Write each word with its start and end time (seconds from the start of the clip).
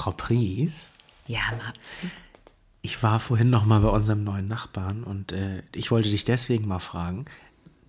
Frau 0.00 0.12
Pries, 0.12 0.88
Ja, 1.26 1.40
Martin. 1.62 2.10
ich 2.80 3.02
war 3.02 3.18
vorhin 3.18 3.50
noch 3.50 3.66
mal 3.66 3.80
bei 3.80 3.88
unserem 3.90 4.24
neuen 4.24 4.48
Nachbarn 4.48 5.04
und 5.04 5.32
äh, 5.32 5.62
ich 5.74 5.90
wollte 5.90 6.08
dich 6.08 6.24
deswegen 6.24 6.66
mal 6.66 6.78
fragen, 6.78 7.26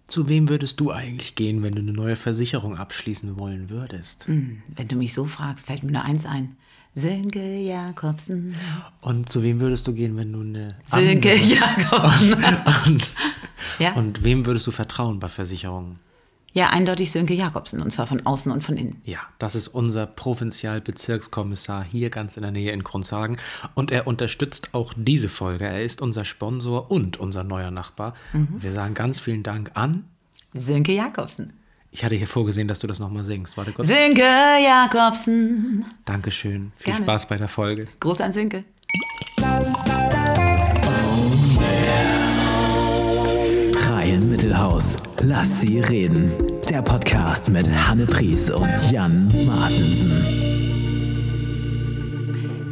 zu 0.07 0.27
wem 0.27 0.49
würdest 0.49 0.77
du 0.81 0.91
eigentlich 0.91 1.35
gehen, 1.35 1.63
wenn 1.63 1.73
du 1.73 1.81
eine 1.81 1.93
neue 1.93 2.17
Versicherung 2.17 2.77
abschließen 2.77 3.39
wollen 3.39 3.69
würdest? 3.69 4.27
Hm, 4.27 4.61
Wenn 4.75 4.89
du 4.89 4.97
mich 4.97 5.13
so 5.13 5.23
fragst, 5.23 5.67
fällt 5.67 5.83
mir 5.83 5.93
nur 5.93 6.03
eins 6.03 6.25
ein. 6.25 6.57
Sönke 6.95 7.39
Jakobsen. 7.59 8.55
Und 8.99 9.29
zu 9.29 9.41
wem 9.41 9.61
würdest 9.61 9.87
du 9.87 9.93
gehen, 9.93 10.17
wenn 10.17 10.33
du 10.33 10.41
eine 10.41 10.75
Sönke 10.85 11.33
Jakobsen. 11.33 12.43
und, 12.87 13.13
Ja? 13.79 13.93
und 13.93 14.25
wem 14.25 14.45
würdest 14.45 14.67
du 14.67 14.71
vertrauen 14.71 15.21
bei 15.21 15.29
Versicherungen? 15.29 15.97
Ja, 16.53 16.69
eindeutig 16.69 17.11
Sönke 17.11 17.33
Jakobsen. 17.33 17.81
Und 17.81 17.91
zwar 17.91 18.07
von 18.07 18.25
außen 18.25 18.51
und 18.51 18.63
von 18.63 18.75
innen. 18.75 19.01
Ja, 19.05 19.19
das 19.39 19.55
ist 19.55 19.69
unser 19.69 20.05
Provinzialbezirkskommissar 20.05 21.83
hier 21.83 22.09
ganz 22.09 22.35
in 22.35 22.43
der 22.43 22.51
Nähe 22.51 22.71
in 22.71 22.83
Grundshagen. 22.83 23.37
Und 23.73 23.91
er 23.91 24.05
unterstützt 24.05 24.69
auch 24.73 24.93
diese 24.95 25.29
Folge. 25.29 25.65
Er 25.65 25.81
ist 25.83 26.01
unser 26.01 26.25
Sponsor 26.25 26.91
und 26.91 27.17
unser 27.17 27.43
neuer 27.43 27.71
Nachbar. 27.71 28.13
Wir 28.33 28.73
sagen 28.73 28.93
ganz 28.93 29.19
vielen 29.19 29.43
Dank 29.43 29.71
an. 29.75 30.05
Sönke 30.53 30.93
Jakobsen. 30.93 31.53
Ich 31.91 32.03
hatte 32.05 32.15
hier 32.15 32.27
vorgesehen, 32.27 32.67
dass 32.67 32.79
du 32.79 32.87
das 32.87 32.99
nochmal 32.99 33.23
singst. 33.23 33.57
Warte 33.57 33.71
kurz. 33.73 33.87
Sönke 33.87 34.23
Jakobsen. 34.23 35.85
Dankeschön. 36.05 36.71
Viel 36.77 36.93
Gerne. 36.93 37.05
Spaß 37.05 37.27
bei 37.27 37.37
der 37.37 37.49
Folge. 37.49 37.87
Gruß 37.99 38.21
an 38.21 38.33
Sönke. 38.33 38.63
Reihen 44.11 44.29
Mittelhaus. 44.29 44.97
Lass 45.21 45.61
sie 45.61 45.79
reden. 45.79 46.33
Der 46.69 46.81
Podcast 46.81 47.47
mit 47.47 47.71
Hanne 47.71 48.05
Pries 48.05 48.49
und 48.49 48.91
Jan 48.91 49.31
Martensen. 49.45 50.11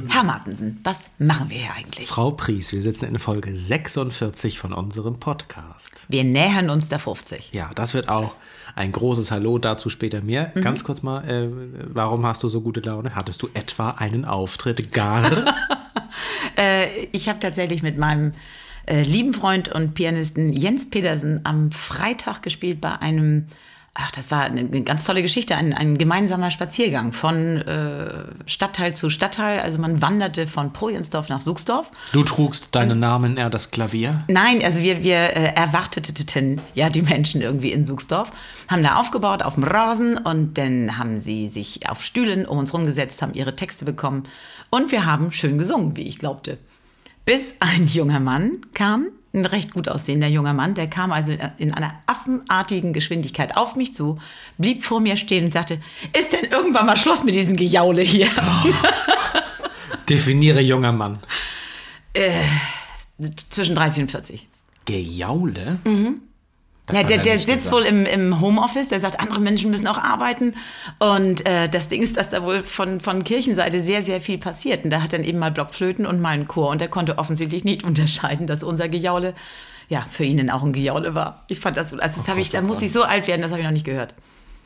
Herr 0.09 0.25
Martensen, 0.25 0.81
was 0.83 1.11
machen 1.17 1.49
wir 1.49 1.59
hier 1.59 1.71
eigentlich? 1.73 2.09
Frau 2.09 2.31
Pries, 2.31 2.73
wir 2.73 2.81
sitzen 2.81 3.05
in 3.05 3.19
Folge 3.19 3.55
46 3.55 4.59
von 4.59 4.73
unserem 4.73 5.17
Podcast. 5.17 6.03
Wir 6.09 6.25
nähern 6.25 6.69
uns 6.69 6.89
der 6.89 6.99
50. 6.99 7.53
Ja, 7.53 7.71
das 7.73 7.93
wird 7.93 8.09
auch 8.09 8.33
ein 8.75 8.91
großes 8.91 9.31
Hallo, 9.31 9.59
dazu 9.59 9.89
später 9.89 10.19
mehr. 10.19 10.51
Mhm. 10.55 10.61
Ganz 10.61 10.83
kurz 10.83 11.03
mal, 11.03 11.25
äh, 11.25 11.47
warum 11.85 12.25
hast 12.25 12.43
du 12.43 12.49
so 12.49 12.59
gute 12.59 12.81
Laune? 12.81 13.15
Hattest 13.15 13.41
du 13.41 13.49
etwa 13.53 13.91
einen 13.91 14.25
Auftritt 14.25 14.91
gar? 14.91 15.31
Äh, 16.57 17.05
ich 17.13 17.29
habe 17.29 17.39
tatsächlich 17.39 17.83
mit 17.83 17.97
meinem 17.97 18.33
äh, 18.89 19.03
lieben 19.03 19.33
Freund 19.33 19.69
und 19.69 19.93
Pianisten 19.93 20.51
Jens 20.51 20.89
Pedersen 20.89 21.41
am 21.43 21.71
Freitag 21.71 22.41
gespielt 22.41 22.81
bei 22.81 22.99
einem, 22.99 23.45
ach, 23.93 24.11
das 24.11 24.31
war 24.31 24.45
eine, 24.45 24.65
ganz 24.81 25.05
tolle 25.05 25.21
Geschichte, 25.21 25.55
ein, 25.55 25.73
ein 25.73 25.97
gemeinsamer 25.97 26.49
Spaziergang 26.49 27.13
von 27.13 27.57
äh, 27.57 28.23
Stadtteil 28.47 28.95
zu 28.95 29.11
Stadtteil. 29.11 29.59
Also 29.59 29.79
man 29.79 30.01
wanderte 30.01 30.47
von 30.47 30.73
Projensdorf 30.73 31.29
nach 31.29 31.39
Suchsdorf. 31.39 31.91
Du 32.13 32.23
trugst 32.23 32.73
deinen 32.73 32.99
Namen 32.99 33.37
eher 33.37 33.51
das 33.51 33.69
Klavier. 33.69 34.23
Nein, 34.27 34.63
also 34.63 34.81
wir, 34.81 35.03
wir 35.03 35.17
äh, 35.17 35.53
erwarteten 35.53 36.59
ja 36.73 36.89
die 36.89 37.03
Menschen 37.03 37.41
irgendwie 37.41 37.71
in 37.71 37.85
Suchsdorf, 37.85 38.31
haben 38.67 38.81
da 38.81 38.95
aufgebaut 38.95 39.43
auf 39.43 39.53
dem 39.53 39.65
Rasen 39.65 40.17
und 40.17 40.57
dann 40.57 40.97
haben 40.97 41.21
sie 41.21 41.47
sich 41.47 41.87
auf 41.87 42.03
Stühlen 42.03 42.47
um 42.47 42.57
uns 42.57 42.73
rumgesetzt, 42.73 43.21
haben 43.21 43.33
ihre 43.35 43.55
Texte 43.55 43.85
bekommen 43.85 44.23
und 44.71 44.91
wir 44.91 45.05
haben 45.05 45.31
schön 45.31 45.59
gesungen, 45.59 45.95
wie 45.95 46.07
ich 46.07 46.17
glaubte. 46.17 46.57
Bis 47.29 47.57
ein 47.59 47.85
junger 47.85 48.19
Mann 48.19 48.65
kam, 48.73 49.09
ein 49.35 49.45
recht 49.45 49.75
gut 49.75 49.87
aussehender 49.87 50.27
junger 50.27 50.53
Mann, 50.53 50.73
der 50.73 50.89
kam 50.89 51.11
also 51.11 51.31
in 51.59 51.71
einer 51.71 51.93
affenartigen 52.07 52.91
Geschwindigkeit 52.91 53.55
auf 53.55 53.75
mich 53.75 53.93
zu, 53.93 54.17
blieb 54.57 54.83
vor 54.83 54.99
mir 54.99 55.15
stehen 55.15 55.45
und 55.45 55.53
sagte, 55.53 55.79
ist 56.17 56.33
denn 56.33 56.49
irgendwann 56.49 56.87
mal 56.87 56.97
Schluss 56.97 57.23
mit 57.23 57.35
diesem 57.35 57.55
Gejaule 57.55 58.01
hier? 58.01 58.25
Definiere 60.09 60.59
junger 60.59 60.91
Mann. 60.91 61.19
Zwischen 63.51 63.75
30 63.75 64.01
und 64.01 64.09
40. 64.09 64.47
Gejaule? 64.85 65.77
Das 65.83 66.28
Ja, 66.91 66.99
hat 66.99 67.09
der, 67.09 67.17
er 67.17 67.23
der 67.23 67.37
sitzt 67.37 67.47
gesagt. 67.47 67.71
wohl 67.71 67.83
im, 67.83 68.05
im 68.05 68.39
Homeoffice, 68.41 68.87
der 68.89 68.99
sagt, 68.99 69.19
andere 69.19 69.39
Menschen 69.39 69.69
müssen 69.71 69.87
auch 69.87 69.97
arbeiten. 69.97 70.55
Und 70.99 71.45
äh, 71.45 71.67
das 71.69 71.89
Ding 71.89 72.01
ist, 72.01 72.17
dass 72.17 72.29
da 72.29 72.43
wohl 72.43 72.63
von, 72.63 72.99
von 72.99 73.23
Kirchenseite 73.23 73.83
sehr, 73.83 74.03
sehr 74.03 74.19
viel 74.21 74.37
passiert. 74.37 74.83
Und 74.83 74.89
da 74.89 75.01
hat 75.01 75.13
dann 75.13 75.23
eben 75.23 75.39
mal 75.39 75.51
Blockflöten 75.51 76.05
und 76.05 76.19
mal 76.21 76.29
einen 76.29 76.47
Chor. 76.47 76.69
Und 76.69 76.81
der 76.81 76.87
konnte 76.87 77.17
offensichtlich 77.17 77.63
nicht 77.63 77.83
unterscheiden, 77.85 78.47
dass 78.47 78.63
unser 78.63 78.89
Gejaule, 78.89 79.33
ja, 79.89 80.05
für 80.09 80.23
ihn 80.23 80.37
dann 80.37 80.49
auch 80.49 80.63
ein 80.63 80.73
Gejaule 80.73 81.15
war. 81.15 81.43
Ich 81.47 81.59
fand 81.59 81.77
das, 81.77 81.89
so- 81.91 81.97
also 81.97 82.19
das 82.19 82.27
habe 82.29 82.39
ich, 82.41 82.49
da 82.51 82.59
oh 82.59 82.63
muss 82.63 82.81
ich 82.81 82.91
so 82.91 83.03
alt 83.03 83.27
werden, 83.27 83.41
das 83.41 83.51
habe 83.51 83.61
ich 83.61 83.65
noch 83.65 83.73
nicht 83.73 83.85
gehört. 83.85 84.13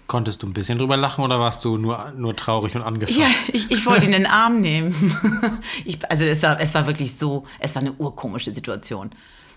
Konntest 0.06 0.44
du 0.44 0.47
ein 0.47 0.53
bisschen 0.53 0.78
drüber 0.78 0.97
lachen 0.97 1.23
oder 1.23 1.39
warst 1.39 1.63
du 1.63 1.78
nur, 1.78 2.12
nur 2.17 2.35
traurig 2.35 2.75
und 2.75 2.81
angefasst? 2.81 3.17
Ja, 3.17 3.28
ich, 3.53 3.72
ich 3.72 3.85
wollte 3.85 4.06
ihn 4.06 4.12
in 4.13 4.23
den 4.23 4.25
Arm 4.31 4.59
nehmen. 4.59 4.94
Ich, 5.85 5.97
also 6.12 6.25
es 6.25 6.44
war, 6.44 6.59
es 6.59 6.73
war 6.73 6.88
wirklich 6.88 7.16
so, 7.16 7.45
es 7.59 7.73
war 7.73 7.81
eine 7.81 7.94
urkomische 7.94 8.53
Situation. 8.53 9.12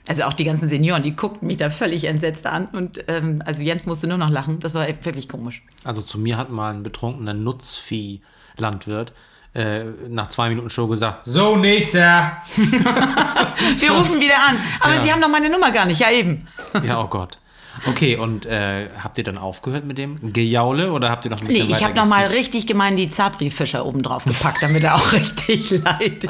Also 0.09 0.23
auch 0.23 0.33
die 0.35 0.45
ganzen 0.45 0.69
Senioren, 0.69 1.03
die 1.03 1.17
guckten 1.17 1.47
mich 1.49 1.57
da 1.57 1.69
völlig 1.71 2.05
entsetzt 2.05 2.47
an. 2.47 2.67
Und 2.67 3.03
ähm, 3.09 3.43
also 3.45 3.63
Jens 3.63 3.87
musste 3.87 4.07
nur 4.07 4.19
noch 4.19 4.31
lachen. 4.31 4.61
Das 4.61 4.73
war 4.75 4.87
wirklich 4.87 5.29
komisch. 5.29 5.63
Also 5.85 6.01
zu 6.03 6.19
mir 6.19 6.37
hat 6.39 6.51
mal 6.51 6.73
ein 6.73 6.83
betrunkener 6.85 7.35
Nutzvieh-Landwirt 7.35 9.13
äh, 9.55 9.85
nach 10.09 10.29
zwei 10.29 10.49
Minuten 10.49 10.71
Show 10.71 10.87
gesagt, 10.87 11.21
so, 11.27 11.57
nächster. 11.57 12.37
Wir 12.57 13.91
rufen 13.91 14.21
wieder 14.21 14.37
an. 14.49 14.57
Aber 14.81 14.95
Ja. 14.95 15.01
Sie 15.01 15.13
haben 15.13 15.21
doch 15.21 15.31
meine 15.31 15.49
Nummer 15.51 15.71
gar 15.71 15.87
nicht. 15.87 16.01
Ja, 16.01 16.11
eben. 16.11 16.47
Ja, 16.85 17.01
oh 17.01 17.07
Gott. 17.09 17.39
Okay, 17.87 18.17
und 18.17 18.47
äh, 18.47 18.89
habt 19.03 19.19
ihr 19.19 19.25
dann 19.25 19.37
aufgehört 19.37 19.85
mit 19.85 19.99
dem 19.99 20.33
Gejaule 20.33 20.93
oder 20.93 21.11
habt 21.11 21.25
ihr 21.27 21.31
noch 21.31 21.39
ein 21.41 21.47
Nee, 21.47 21.55
bisschen 21.55 21.71
ich 21.71 21.77
habe 21.85 21.93
weiter 21.93 22.03
noch 22.03 22.09
mal 22.09 22.23
gefühlt? 22.25 22.39
richtig 22.41 22.67
gemein 22.67 22.97
die 22.97 23.11
Zabri-Fischer 23.11 23.85
oben 23.85 24.03
drauf 24.03 24.25
gepackt, 24.25 24.63
damit 24.63 24.83
er 24.85 24.95
auch 24.95 25.13
richtig 25.13 25.71
leidet. 25.71 26.27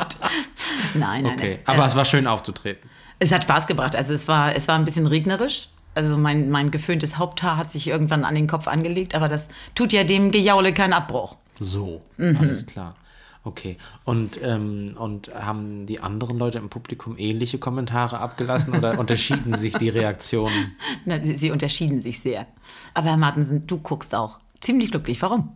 Nein, 0.95 1.23
nein, 1.23 1.27
Okay, 1.27 1.59
nein. 1.65 1.77
aber 1.77 1.85
Äh, 1.85 1.87
es 1.87 1.95
war 1.97 2.05
schön 2.05 2.27
aufzutreten. 2.27 2.89
Es 3.19 3.33
hat 3.33 3.45
Spaß 3.45 3.67
gebracht. 3.67 3.97
Also 3.97 4.13
es 4.15 4.29
war, 4.29 4.55
es 4.55 4.69
war 4.69 4.77
ein 4.77 4.85
bisschen 4.85 5.07
regnerisch. 5.07 5.69
Also 5.95 6.17
mein, 6.19 6.51
mein 6.51 6.71
geföhntes 6.71 7.17
Haupthaar 7.19 7.57
hat 7.57 7.71
sich 7.71 7.89
irgendwann 7.89 8.25
an 8.25 8.35
den 8.35 8.47
Kopf 8.47 8.69
angelegt, 8.69 9.15
aber 9.15 9.29
das 9.29 9.49
tut 9.75 9.93
ja 9.95 10.05
dem 10.05 10.31
Gejaule 10.31 10.75
keinen 10.75 10.93
Abbruch. 10.93 11.37
So, 11.59 12.03
Mhm. 12.19 12.37
alles 12.39 12.67
klar. 12.67 12.95
Okay. 13.45 13.79
Und, 14.05 14.41
ähm, 14.43 14.95
und 14.99 15.33
haben 15.35 15.87
die 15.87 16.01
anderen 16.01 16.37
Leute 16.37 16.59
im 16.59 16.69
Publikum 16.69 17.15
ähnliche 17.17 17.59
Kommentare 17.59 18.19
abgelassen 18.19 18.75
oder 18.75 18.99
unterschieden 18.99 19.55
sich 19.57 19.73
die 19.79 19.89
Reaktionen? 19.89 20.77
Na, 21.05 21.23
sie, 21.23 21.37
sie 21.37 21.51
unterschieden 21.53 22.03
sich 22.03 22.21
sehr. 22.21 22.47
Aber 22.93 23.07
Herr 23.11 23.17
Martensen, 23.17 23.67
du 23.67 23.79
guckst 23.79 24.15
auch 24.17 24.41
ziemlich 24.61 24.91
glücklich. 24.91 25.23
Warum? 25.23 25.53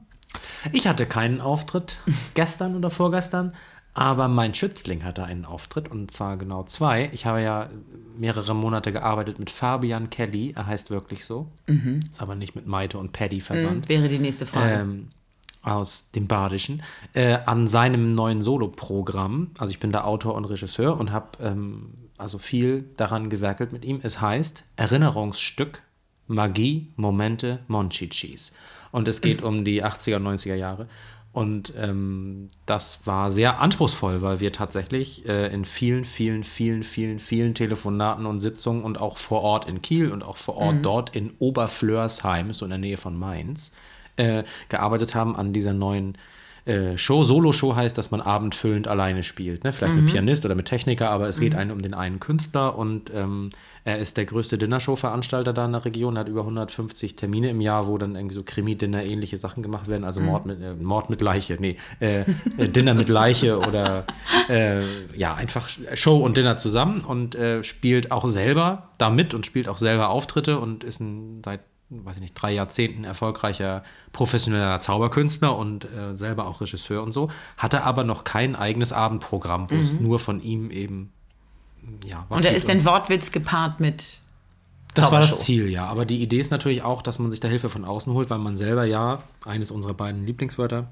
Ich 0.72 0.87
hatte 0.87 1.04
keinen 1.04 1.41
Auftritt 1.41 1.99
gestern 2.34 2.76
oder 2.76 2.91
vorgestern, 2.91 3.54
aber 3.94 4.28
mein 4.28 4.54
Schützling 4.54 5.04
hatte 5.04 5.24
einen 5.24 5.44
Auftritt 5.44 5.88
und 5.90 6.10
zwar 6.10 6.36
genau 6.36 6.62
zwei. 6.64 7.10
Ich 7.12 7.26
habe 7.26 7.42
ja 7.42 7.70
mehrere 8.16 8.54
Monate 8.54 8.92
gearbeitet 8.92 9.38
mit 9.38 9.50
Fabian 9.50 10.10
Kelly, 10.10 10.52
er 10.54 10.66
heißt 10.66 10.90
wirklich 10.90 11.24
so, 11.24 11.48
ist 12.10 12.22
aber 12.22 12.34
nicht 12.34 12.54
mit 12.54 12.66
Maite 12.66 12.98
und 12.98 13.12
Paddy 13.12 13.40
verwandt. 13.40 13.88
Wäre 13.88 14.08
die 14.08 14.18
nächste 14.18 14.46
Frage. 14.46 14.80
ähm, 14.80 15.08
aus 15.62 16.10
dem 16.12 16.26
Badischen, 16.26 16.82
äh, 17.12 17.38
an 17.44 17.66
seinem 17.66 18.10
neuen 18.10 18.42
Solo-Programm. 18.42 19.50
Also 19.58 19.72
ich 19.72 19.78
bin 19.80 19.92
da 19.92 20.04
Autor 20.04 20.34
und 20.34 20.44
Regisseur 20.46 20.98
und 20.98 21.12
habe 21.12 21.26
ähm, 21.42 21.92
also 22.16 22.38
viel 22.38 22.84
daran 22.96 23.30
gewerkelt 23.30 23.72
mit 23.72 23.84
ihm. 23.84 24.00
Es 24.02 24.20
heißt 24.20 24.64
Erinnerungsstück, 24.76 25.82
Magie, 26.26 26.92
Momente, 26.96 27.60
Monchichis. 27.68 28.52
Und 28.92 29.08
es 29.08 29.20
geht 29.20 29.42
um 29.42 29.64
die 29.64 29.84
80er 29.84 30.16
und 30.16 30.26
90er 30.26 30.54
Jahre. 30.54 30.88
Und 31.32 31.72
ähm, 31.76 32.48
das 32.66 33.06
war 33.06 33.30
sehr 33.30 33.60
anspruchsvoll, 33.60 34.20
weil 34.20 34.41
wir 34.41 34.52
tatsächlich 34.52 35.28
äh, 35.28 35.52
in 35.52 35.64
vielen, 35.64 36.04
vielen, 36.04 36.42
vielen, 36.42 36.82
vielen, 36.82 37.20
vielen 37.20 37.54
Telefonaten 37.54 38.26
und 38.26 38.41
Sitzungen 38.41 38.82
und 38.82 39.00
auch 39.00 39.16
vor 39.16 39.42
Ort 39.42 39.69
in 39.69 39.80
Kiel 39.80 40.10
und 40.10 40.24
auch 40.24 40.36
vor 40.36 40.56
Ort 40.56 40.78
dort 40.82 41.14
in 41.14 41.32
Oberflörsheim, 41.38 42.52
so 42.52 42.64
in 42.64 42.70
der 42.70 42.78
Nähe 42.78 42.96
von 42.96 43.16
Mainz, 43.16 43.70
äh, 44.16 44.42
gearbeitet 44.69 45.14
haben 45.14 45.36
an 45.36 45.52
dieser 45.52 45.72
neuen 45.72 46.19
äh, 46.70 46.97
Show. 46.97 47.25
Solo-Show 47.25 47.75
heißt, 47.75 47.98
dass 47.98 48.10
man 48.10 48.20
abendfüllend 48.20 48.87
alleine 48.87 49.22
spielt. 49.22 49.64
Ne? 49.64 49.72
Vielleicht 49.72 49.94
mit 49.94 50.06
Pianist 50.06 50.44
oder 50.44 50.55
mit 50.55 50.67
Techniker, 50.67 51.11
aber 51.11 51.28
es 51.28 51.40
geht 51.40 51.55
einen 51.55 51.72
um 51.72 51.82
den 51.82 51.94
einen 51.94 52.20
Künstler 52.20 52.78
und 52.78 53.11
ähm, 53.12 53.50
er 53.84 53.99
ist 53.99 54.17
der 54.17 54.26
größte 54.26 54.58
Dinnershow-Veranstalter 54.58 55.52
da 55.52 55.64
in 55.64 55.72
der 55.72 55.84
Region, 55.84 56.19
hat 56.19 56.28
über 56.28 56.43
150 56.43 57.17
Termine 57.17 57.49
im 57.49 57.61
Jahr, 57.61 57.87
wo 57.87 57.96
dann 57.99 58.14
irgendwie 58.14 58.34
so 58.34 58.43
Krimi-Dinner 58.44 59.05
ähnliche 59.05 59.38
Sachen 59.38 59.62
gemacht 59.62 59.88
werden, 59.88 60.05
also 60.05 60.20
Mord, 60.20 60.46
mit, 60.46 60.61
äh, 60.61 60.75
Mord 60.75 61.08
mit 61.08 61.22
Leiche, 61.22 61.56
nee, 61.58 61.76
äh, 61.99 62.20
äh, 62.58 62.69
Dinner 62.69 62.94
mit 62.94 63.08
Leiche 63.08 63.58
oder 63.67 64.05
äh, 64.49 64.82
ja, 65.17 65.34
einfach 65.34 65.69
Show 65.94 66.19
und 66.19 66.37
Dinner 66.37 66.56
zusammen 66.56 67.00
und 67.00 67.37
spielt 67.62 68.12
auch 68.12 68.26
selber 68.28 68.90
damit 68.99 69.34
und 69.34 69.46
spielt 69.46 69.69
auch 69.69 69.76
selber 69.76 70.11
Auftritte 70.11 70.58
und 70.58 70.84
ist 70.84 71.00
ein, 71.00 71.43
seit 71.44 71.61
weiß 71.90 72.16
ich 72.16 72.22
nicht, 72.22 72.34
drei 72.34 72.52
Jahrzehnten 72.52 73.04
erfolgreicher 73.04 73.82
professioneller 74.12 74.81
Zauberkünstler 74.81 75.56
und 75.56 75.84
äh, 75.84 76.16
selber 76.16 76.46
auch 76.46 76.60
Regisseur 76.60 77.02
und 77.02 77.12
so, 77.12 77.31
hatte 77.56 77.82
aber 77.82 78.04
noch 78.04 78.25
kein 78.25 78.56
eigenes 78.56 78.92
Abendprogramm, 78.92 79.70
wo 79.70 79.75
es 79.75 79.98
nur 80.00 80.19
von 80.19 80.40
ihm 80.40 80.70
eben 80.70 81.12
ja, 82.04 82.25
was 82.28 82.38
Und 82.38 82.44
da 82.44 82.50
ist 82.50 82.70
ein 82.70 82.84
Wortwitz 82.84 83.31
gepaart 83.32 83.81
mit 83.81 84.19
Das 84.94 85.10
war 85.10 85.20
das 85.20 85.40
Ziel, 85.40 85.69
ja. 85.69 85.87
Aber 85.87 86.04
die 86.04 86.22
Idee 86.22 86.38
ist 86.38 86.50
natürlich 86.50 86.82
auch, 86.82 87.02
dass 87.02 87.19
man 87.19 87.31
sich 87.31 87.40
da 87.40 87.48
Hilfe 87.48 87.69
von 87.69 87.84
außen 87.84 88.12
holt, 88.12 88.31
weil 88.31 88.38
man 88.38 88.56
selber 88.56 88.84
ja, 88.84 89.22
eines 89.44 89.70
unserer 89.70 89.94
beiden 89.94 90.25
Lieblingswörter, 90.26 90.88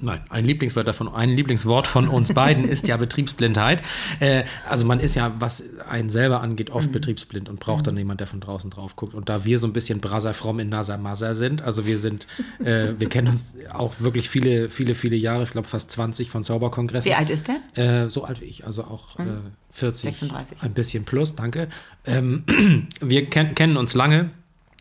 Nein, 0.00 0.20
ein 0.28 0.44
Lieblingswort 0.44 0.86
davon, 0.86 1.08
ein 1.08 1.30
Lieblingswort 1.30 1.88
von 1.88 2.06
uns 2.06 2.32
beiden 2.32 2.68
ist 2.68 2.86
ja 2.86 2.96
Betriebsblindheit. 2.98 3.82
Äh, 4.20 4.44
also 4.68 4.86
man 4.86 5.00
ist 5.00 5.16
ja, 5.16 5.34
was 5.40 5.64
einen 5.88 6.08
selber 6.08 6.40
angeht, 6.40 6.70
oft 6.70 6.88
mhm. 6.88 6.92
betriebsblind 6.92 7.48
und 7.48 7.58
braucht 7.58 7.88
dann 7.88 7.94
mhm. 7.94 7.98
jemand, 7.98 8.20
der 8.20 8.28
von 8.28 8.40
draußen 8.40 8.70
drauf 8.70 8.94
guckt. 8.94 9.14
Und 9.14 9.28
da 9.28 9.44
wir 9.44 9.58
so 9.58 9.66
ein 9.66 9.72
bisschen 9.72 10.00
Brasserfromm 10.00 10.60
in 10.60 10.68
Nasa 10.68 10.96
Masa 10.96 11.34
sind, 11.34 11.62
also 11.62 11.84
wir 11.84 11.98
sind, 11.98 12.28
äh, 12.60 12.94
wir 12.98 13.08
kennen 13.08 13.28
uns 13.28 13.54
auch 13.72 13.94
wirklich 13.98 14.28
viele, 14.28 14.70
viele, 14.70 14.94
viele 14.94 15.16
Jahre, 15.16 15.42
ich 15.42 15.50
glaube 15.50 15.66
fast 15.66 15.90
20 15.90 16.30
von 16.30 16.44
Zauberkongressen. 16.44 17.10
Wie 17.10 17.16
alt 17.16 17.30
ist 17.30 17.48
der? 17.48 18.04
Äh, 18.04 18.08
so 18.08 18.22
alt 18.22 18.40
wie 18.40 18.46
ich, 18.46 18.64
also 18.66 18.84
auch 18.84 19.18
mhm. 19.18 19.52
40. 19.70 20.02
36. 20.16 20.58
Ein 20.62 20.74
bisschen 20.74 21.04
plus, 21.06 21.34
danke. 21.34 21.68
Ähm, 22.06 22.44
wir 23.00 23.26
ken 23.26 23.56
kennen 23.56 23.76
uns 23.76 23.94
lange 23.94 24.30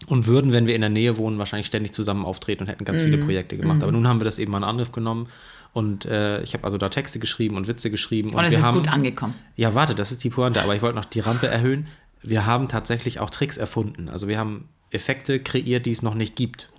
und 0.06 0.28
würden, 0.28 0.54
wenn 0.54 0.68
wir 0.68 0.76
in 0.76 0.82
der 0.82 0.90
Nähe 0.90 1.18
wohnen, 1.18 1.40
wahrscheinlich 1.40 1.68
ständig 1.68 1.94
zusammen 1.94 2.26
auftreten 2.26 2.64
und 2.64 2.70
hätten 2.70 2.86
ganz 2.86 3.02
mm. 3.02 3.04
viele 3.04 3.18
mhm. 3.18 3.26
Projekte 3.26 3.58
gemacht. 3.58 3.80
Mm. 3.80 3.84
Aber 3.84 3.92
nun 3.92 4.08
haben 4.08 4.20
wir 4.20 4.26
das 4.26 4.40
eben 4.40 4.52
mal 4.52 4.60
in 4.60 4.64
Angriff 4.64 4.92
genommen 4.92 5.28
und 5.74 6.06
äh, 6.06 6.42
ich 6.44 6.54
habe 6.54 6.64
also 6.64 6.78
da 6.78 6.90
Texte 6.90 7.20
geschrieben 7.20 7.58
und 7.58 7.68
Witze 7.68 7.90
geschrieben. 7.90 8.30
Und, 8.30 8.36
und 8.36 8.46
es 8.46 8.54
ist 8.54 8.64
haben, 8.64 8.78
gut 8.78 8.88
angekommen. 8.88 9.34
Ja, 9.56 9.74
warte, 9.74 9.96
das 9.96 10.12
ist 10.12 10.24
die 10.24 10.30
Pointe, 10.30 10.62
aber 10.62 10.76
ich 10.76 10.82
wollte 10.82 10.96
noch 10.96 11.06
die 11.06 11.20
Rampe 11.20 11.48
erhöhen. 11.48 11.88
Wir 12.22 12.46
haben 12.46 12.68
tatsächlich 12.68 13.20
auch 13.20 13.30
Tricks 13.30 13.58
erfunden. 13.58 14.10
Also 14.10 14.28
wir 14.28 14.38
haben 14.38 14.70
Effekte 14.90 15.40
kreiert, 15.40 15.86
die 15.86 15.92
es 15.92 16.02
noch 16.02 16.16
nicht 16.16 16.36
gibt. 16.36 16.70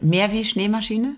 Mehr 0.00 0.32
wie 0.32 0.44
Schneemaschine? 0.44 1.14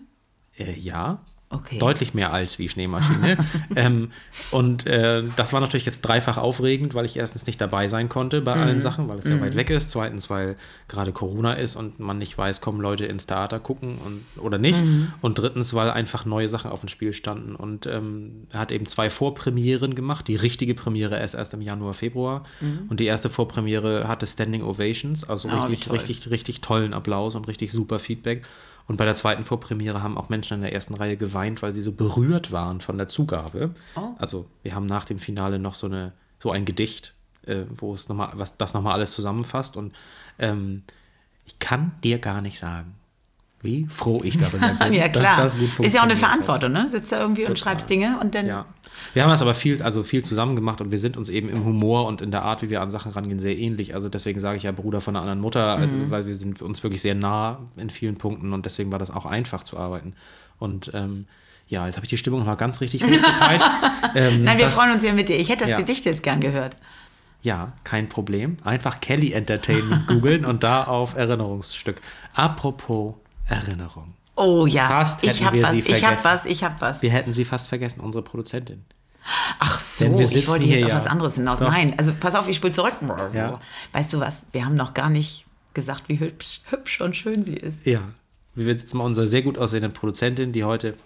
Äh, 0.56 0.78
ja. 0.78 1.20
Okay. 1.52 1.78
Deutlich 1.78 2.14
mehr 2.14 2.32
als 2.32 2.58
wie 2.58 2.68
Schneemaschine. 2.68 3.36
ähm, 3.76 4.10
und 4.50 4.86
äh, 4.86 5.22
das 5.36 5.52
war 5.52 5.60
natürlich 5.60 5.84
jetzt 5.84 6.00
dreifach 6.00 6.38
aufregend, 6.38 6.94
weil 6.94 7.04
ich 7.04 7.16
erstens 7.16 7.46
nicht 7.46 7.60
dabei 7.60 7.88
sein 7.88 8.08
konnte 8.08 8.40
bei 8.40 8.54
mm. 8.54 8.58
allen 8.58 8.76
mhm. 8.76 8.80
Sachen, 8.80 9.08
weil 9.08 9.18
es 9.18 9.28
ja 9.28 9.36
mm. 9.36 9.42
weit 9.42 9.56
weg 9.56 9.68
ist. 9.68 9.90
Zweitens, 9.90 10.30
weil 10.30 10.56
gerade 10.88 11.12
Corona 11.12 11.52
ist 11.52 11.76
und 11.76 12.00
man 12.00 12.16
nicht 12.16 12.38
weiß, 12.38 12.62
kommen 12.62 12.80
Leute 12.80 13.04
ins 13.04 13.26
Theater 13.26 13.60
gucken 13.60 13.98
und, 13.98 14.42
oder 14.42 14.56
nicht. 14.56 14.82
Mm. 14.82 15.08
Und 15.20 15.38
drittens, 15.38 15.74
weil 15.74 15.90
einfach 15.90 16.24
neue 16.24 16.48
Sachen 16.48 16.70
auf 16.70 16.80
dem 16.80 16.88
Spiel 16.88 17.12
standen. 17.12 17.54
Und 17.54 17.84
ähm, 17.84 18.46
er 18.50 18.60
hat 18.60 18.72
eben 18.72 18.86
zwei 18.86 19.10
Vorpremieren 19.10 19.94
gemacht. 19.94 20.28
Die 20.28 20.36
richtige 20.36 20.74
Premiere 20.74 21.18
erst 21.18 21.34
erst 21.42 21.54
im 21.54 21.60
Januar, 21.60 21.94
Februar. 21.94 22.44
Mhm. 22.60 22.86
Und 22.88 23.00
die 23.00 23.06
erste 23.06 23.28
Vorpremiere 23.28 24.08
hatte 24.08 24.26
Standing 24.26 24.62
Ovations, 24.62 25.24
also 25.24 25.48
oh, 25.48 25.64
richtig, 25.64 25.92
richtig, 25.92 26.30
richtig 26.30 26.60
tollen 26.60 26.94
Applaus 26.94 27.34
und 27.34 27.48
richtig 27.48 27.72
super 27.72 27.98
Feedback. 27.98 28.44
Und 28.86 28.96
bei 28.96 29.04
der 29.04 29.14
zweiten 29.14 29.44
Vorpremiere 29.44 30.02
haben 30.02 30.18
auch 30.18 30.28
Menschen 30.28 30.54
in 30.54 30.60
der 30.62 30.72
ersten 30.72 30.94
Reihe 30.94 31.16
geweint, 31.16 31.62
weil 31.62 31.72
sie 31.72 31.82
so 31.82 31.92
berührt 31.92 32.52
waren 32.52 32.80
von 32.80 32.98
der 32.98 33.08
Zugabe. 33.08 33.70
Oh. 33.96 34.10
Also 34.18 34.46
wir 34.62 34.74
haben 34.74 34.86
nach 34.86 35.04
dem 35.04 35.18
Finale 35.18 35.58
noch 35.58 35.74
so, 35.74 35.86
eine, 35.86 36.12
so 36.38 36.50
ein 36.50 36.64
Gedicht, 36.64 37.14
äh, 37.46 37.64
wo 37.70 37.94
es 37.94 38.08
nochmal, 38.08 38.30
was 38.34 38.56
das 38.56 38.74
nochmal 38.74 38.94
alles 38.94 39.12
zusammenfasst. 39.14 39.76
Und 39.76 39.94
ähm, 40.38 40.82
ich 41.44 41.58
kann 41.58 41.92
dir 42.02 42.18
gar 42.18 42.40
nicht 42.40 42.58
sagen, 42.58 42.94
wie 43.62 43.86
froh 43.88 44.20
ich 44.24 44.38
darüber 44.38 44.68
bin, 44.84 44.92
ja, 44.92 45.08
klar. 45.08 45.36
dass 45.36 45.52
das 45.52 45.52
gut 45.52 45.68
funktioniert. 45.68 45.86
Ist 45.86 45.94
ja 45.94 46.00
auch 46.00 46.04
eine 46.04 46.16
Verantwortung, 46.16 46.72
ne? 46.72 46.88
Sitzt 46.88 47.12
da 47.12 47.20
irgendwie 47.20 47.42
Total. 47.42 47.52
und 47.52 47.58
schreibst 47.58 47.90
Dinge 47.90 48.18
und 48.20 48.34
dann. 48.34 48.46
Ja. 48.46 48.66
Wir 49.14 49.22
haben 49.22 49.30
das 49.30 49.42
aber 49.42 49.54
viel, 49.54 49.82
also 49.82 50.02
viel 50.02 50.24
zusammen 50.24 50.56
gemacht 50.56 50.80
und 50.80 50.90
wir 50.90 50.98
sind 50.98 51.16
uns 51.16 51.28
eben 51.28 51.48
im 51.48 51.64
Humor 51.64 52.06
und 52.06 52.22
in 52.22 52.30
der 52.30 52.42
Art, 52.42 52.62
wie 52.62 52.70
wir 52.70 52.80
an 52.80 52.90
Sachen 52.90 53.12
rangehen, 53.12 53.38
sehr 53.38 53.56
ähnlich. 53.56 53.94
Also 53.94 54.08
deswegen 54.08 54.40
sage 54.40 54.56
ich 54.56 54.64
ja 54.64 54.72
Bruder 54.72 55.00
von 55.00 55.16
einer 55.16 55.22
anderen 55.22 55.40
Mutter, 55.40 55.76
also, 55.76 55.96
mhm. 55.96 56.10
weil 56.10 56.26
wir 56.26 56.34
sind 56.34 56.62
uns 56.62 56.82
wirklich 56.82 57.02
sehr 57.02 57.14
nah 57.14 57.60
in 57.76 57.90
vielen 57.90 58.16
Punkten 58.16 58.52
und 58.52 58.64
deswegen 58.66 58.92
war 58.92 58.98
das 58.98 59.10
auch 59.10 59.26
einfach 59.26 59.62
zu 59.62 59.78
arbeiten. 59.78 60.14
Und 60.58 60.90
ähm, 60.94 61.26
ja, 61.68 61.86
jetzt 61.86 61.96
habe 61.96 62.04
ich 62.04 62.10
die 62.10 62.18
Stimmung 62.18 62.40
nochmal 62.40 62.56
ganz 62.56 62.80
richtig 62.80 63.02
hochgepeitscht. 63.04 63.66
ähm, 64.14 64.44
Nein, 64.44 64.58
wir 64.58 64.66
das, 64.66 64.74
freuen 64.74 64.92
uns 64.92 65.04
ja 65.04 65.12
mit 65.12 65.28
dir. 65.28 65.38
Ich 65.38 65.48
hätte 65.48 65.60
das 65.60 65.70
ja. 65.70 65.76
Gedicht 65.78 66.04
jetzt 66.04 66.22
gern 66.22 66.40
gehört. 66.40 66.76
Ja, 67.42 67.72
kein 67.82 68.08
Problem. 68.08 68.56
Einfach 68.62 69.00
Kelly 69.00 69.32
Entertainment 69.32 70.06
googeln 70.06 70.44
und 70.44 70.62
da 70.62 70.84
auf 70.84 71.16
Erinnerungsstück. 71.16 72.00
Apropos 72.34 73.16
Erinnerung. 73.46 74.14
Oh 74.34 74.66
ja, 74.66 74.88
fast 74.88 75.22
ich 75.24 75.44
habe 75.44 75.62
was, 75.62 75.74
ich 75.74 76.04
habe 76.04 76.24
was, 76.24 76.46
ich 76.46 76.64
habe 76.64 76.80
was. 76.80 77.02
Wir 77.02 77.10
hätten 77.10 77.34
sie 77.34 77.44
fast 77.44 77.68
vergessen, 77.68 78.00
unsere 78.00 78.22
Produzentin. 78.22 78.84
Ach 79.58 79.78
so, 79.78 80.18
ich 80.18 80.48
wollte 80.48 80.66
jetzt 80.66 80.84
auf 80.84 80.90
ja. 80.90 80.96
was 80.96 81.06
anderes 81.06 81.34
hinaus. 81.34 81.60
Doch. 81.60 81.70
Nein, 81.70 81.94
also 81.96 82.12
pass 82.18 82.34
auf, 82.34 82.48
ich 82.48 82.56
spule 82.56 82.72
zurück. 82.72 82.94
Ja. 83.32 83.60
Weißt 83.92 84.12
du 84.12 84.20
was, 84.20 84.44
wir 84.52 84.64
haben 84.64 84.74
noch 84.74 84.94
gar 84.94 85.10
nicht 85.10 85.46
gesagt, 85.74 86.08
wie 86.08 86.18
hübsch, 86.18 86.60
hübsch 86.70 87.00
und 87.00 87.14
schön 87.14 87.44
sie 87.44 87.56
ist. 87.56 87.86
Ja, 87.86 88.00
wir 88.54 88.66
jetzt 88.66 88.92
mal 88.94 89.04
unsere 89.04 89.26
sehr 89.26 89.42
gut 89.42 89.58
aussehende 89.58 89.90
Produzentin, 89.90 90.52
die 90.52 90.64
heute 90.64 90.96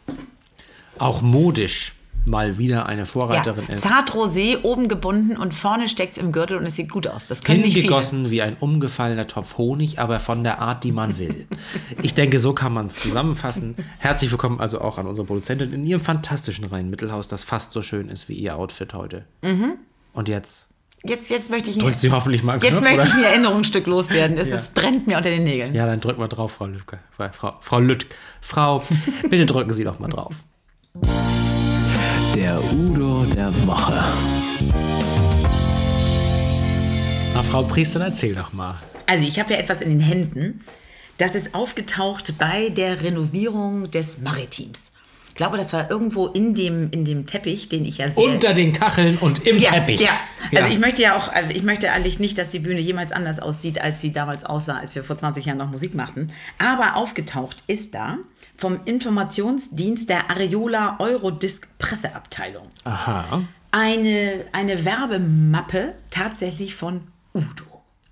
auch 0.99 1.21
modisch 1.21 1.95
mal 2.29 2.59
wieder 2.59 2.87
eine 2.87 3.07
Vorreiterin 3.07 3.65
ja, 3.69 3.75
ist. 3.75 3.83
Zart 3.83 4.13
rosé, 4.13 4.63
oben 4.63 4.89
gebunden 4.89 5.37
und 5.37 5.55
vorne 5.55 5.89
steckt 5.89 6.13
es 6.13 6.19
im 6.19 6.33
Gürtel 6.33 6.57
und 6.57 6.67
es 6.67 6.77
sieht 6.77 6.91
gut 6.91 7.07
aus. 7.07 7.27
Das 7.27 7.43
können 7.43 7.63
Hingegossen 7.63 8.23
nicht 8.23 8.31
wie 8.33 8.43
ein 8.43 8.57
umgefallener 8.59 9.27
Topf 9.27 9.59
Honig, 9.59 9.99
aber 9.99 10.21
von 10.21 10.43
der 10.45 10.61
Art, 10.61 10.85
die 10.85 10.93
man 10.93 11.19
will. 11.19 11.47
ich 12.03 12.15
denke, 12.15 12.39
so 12.39 12.53
kann 12.53 12.73
man 12.73 12.87
es 12.87 12.97
zusammenfassen. 12.97 13.77
Herzlich 13.99 14.31
willkommen 14.31 14.61
also 14.61 14.81
auch 14.81 14.99
an 14.99 15.07
unsere 15.07 15.27
Produzentin 15.27 15.73
in 15.73 15.85
ihrem 15.85 16.01
fantastischen 16.01 16.65
Rhein-Mittelhaus, 16.67 17.29
das 17.29 17.45
fast 17.45 17.73
so 17.73 17.83
schön 17.83 18.09
ist 18.09 18.29
wie 18.29 18.35
ihr 18.35 18.57
Outfit 18.57 18.95
heute. 18.95 19.25
Mhm. 19.43 19.75
Und 20.13 20.29
jetzt 20.29 20.69
Jetzt, 21.05 21.31
jetzt 21.31 21.51
möchte 21.51 21.71
ich 21.71 21.79
Drückt 21.79 22.01
sie 22.01 22.11
hoffentlich 22.11 22.43
mal 22.43 22.55
Jetzt 22.55 22.79
Knopf, 22.79 22.81
möchte 22.81 23.01
oder? 23.01 23.09
ich 23.09 23.15
ein 23.15 23.23
Erinnerungsstück 23.25 23.87
loswerden. 23.87 24.37
Es, 24.39 24.49
ja. 24.49 24.55
es, 24.55 24.71
brennt 24.71 25.07
mir 25.07 25.17
unter 25.17 25.31
den 25.31 25.45
Nägeln. 25.45 25.75
Ja, 25.75 25.87
dann 25.87 26.01
drück 26.01 26.19
mal 26.19 26.27
drauf, 26.27 26.55
Frau 26.55 26.67
Lüttke. 26.67 26.99
Frau, 27.11 27.55
Frau 27.61 27.81
Lüttke. 27.81 28.15
Frau, 28.41 28.83
bitte 29.31 29.47
drücken 29.47 29.73
Sie 29.75 29.85
doch 29.85 29.99
mal 29.99 30.09
drauf. 30.09 30.35
Der 32.37 32.63
Udo 32.63 33.25
der 33.25 33.51
Woche. 33.67 34.05
Na, 37.33 37.43
Frau 37.43 37.63
Priester, 37.63 37.99
erzähl 38.03 38.35
doch 38.35 38.53
mal. 38.53 38.79
Also, 39.07 39.25
ich 39.25 39.41
habe 39.41 39.55
ja 39.55 39.59
etwas 39.59 39.81
in 39.81 39.89
den 39.89 40.01
Händen. 40.01 40.61
Das 41.17 41.35
ist 41.35 41.55
aufgetaucht 41.55 42.35
bei 42.39 42.69
der 42.69 43.03
Renovierung 43.03 43.91
des 43.91 44.21
Maritims. 44.21 44.93
Ich 45.29 45.35
glaube, 45.35 45.57
das 45.57 45.73
war 45.73 45.91
irgendwo 45.91 46.27
in 46.27 46.55
dem, 46.55 46.91
in 46.91 47.07
dem 47.07 47.25
Teppich, 47.25 47.71
den 47.71 47.87
ich 47.87 47.97
ja 47.97 48.13
sehe. 48.13 48.23
Unter 48.23 48.53
den 48.53 48.75
Kacheln 48.75 49.17
und 49.17 49.47
im 49.47 49.57
ja, 49.57 49.71
Teppich. 49.71 50.03
Ja. 50.03 50.11
ja, 50.51 50.61
also 50.61 50.71
ich 50.71 50.79
möchte 50.79 51.01
ja 51.01 51.17
auch, 51.17 51.33
also 51.33 51.55
ich 51.55 51.63
möchte 51.63 51.91
eigentlich 51.91 52.19
nicht, 52.19 52.37
dass 52.37 52.51
die 52.51 52.59
Bühne 52.59 52.81
jemals 52.81 53.13
anders 53.13 53.39
aussieht, 53.39 53.81
als 53.81 54.03
sie 54.03 54.13
damals 54.13 54.45
aussah, 54.45 54.77
als 54.77 54.95
wir 54.95 55.05
vor 55.05 55.17
20 55.17 55.47
Jahren 55.47 55.57
noch 55.57 55.71
Musik 55.71 55.95
machten. 55.95 56.33
Aber 56.59 56.97
aufgetaucht 56.97 57.63
ist 57.67 57.95
da 57.95 58.19
vom 58.57 58.81
Informationsdienst 58.85 60.09
der 60.09 60.31
Areola 60.31 60.97
Eurodisc 60.99 61.67
Presseabteilung. 61.79 62.71
Aha. 62.85 63.45
Eine, 63.71 64.45
eine 64.53 64.85
Werbemappe 64.85 65.95
tatsächlich 66.11 66.75
von 66.75 67.03
Udo. 67.35 67.65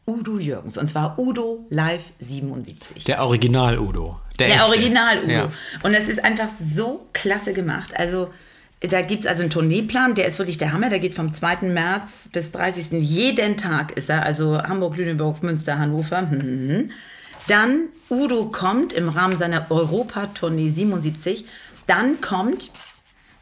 Udo 0.06 0.38
Jürgens. 0.38 0.76
Und 0.76 0.88
zwar 0.88 1.18
Udo 1.18 1.64
Live 1.70 2.04
77. 2.18 3.04
Der 3.04 3.24
Original 3.24 3.78
Udo. 3.78 4.20
Der, 4.38 4.48
der 4.48 4.66
Original 4.66 5.24
Udo. 5.24 5.32
Ja. 5.32 5.50
Und 5.82 5.94
es 5.94 6.08
ist 6.08 6.22
einfach 6.22 6.48
so 6.50 7.06
klasse 7.14 7.54
gemacht. 7.54 7.90
Also 7.96 8.30
da 8.80 9.00
gibt 9.00 9.24
es 9.24 9.26
also 9.26 9.42
einen 9.42 9.50
Tourneeplan, 9.50 10.14
der 10.14 10.26
ist 10.26 10.38
wirklich 10.38 10.58
der 10.58 10.74
Hammer. 10.74 10.90
Der 10.90 10.98
geht 10.98 11.14
vom 11.14 11.32
2. 11.32 11.62
März 11.62 12.28
bis 12.32 12.52
30. 12.52 13.00
Jeden 13.00 13.56
Tag 13.56 13.92
ist 13.92 14.10
er. 14.10 14.24
Also 14.24 14.62
Hamburg, 14.62 14.98
Lüneburg, 14.98 15.42
Münster, 15.42 15.78
Hannover. 15.78 16.28
Dann 17.46 17.88
Udo 18.08 18.46
kommt 18.46 18.92
im 18.92 19.08
Rahmen 19.08 19.36
seiner 19.36 19.70
Europatournee 19.70 20.68
77. 20.68 21.44
Dann 21.86 22.20
kommt 22.20 22.70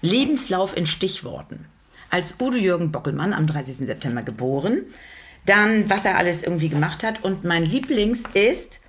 Lebenslauf 0.01 0.77
in 0.77 0.87
Stichworten. 0.87 1.67
Als 2.11 2.37
Udo 2.41 2.57
Jürgen 2.57 2.93
Bockelmann 2.93 3.33
am 3.33 3.47
30. 3.47 3.77
September 3.79 4.23
geboren. 4.23 4.83
Dann, 5.47 5.89
was 5.89 6.05
er 6.05 6.19
alles 6.19 6.43
irgendwie 6.43 6.69
gemacht 6.69 7.05
hat. 7.05 7.25
Und 7.25 7.45
mein 7.45 7.65
Lieblings 7.65 8.25
ist 8.35 8.81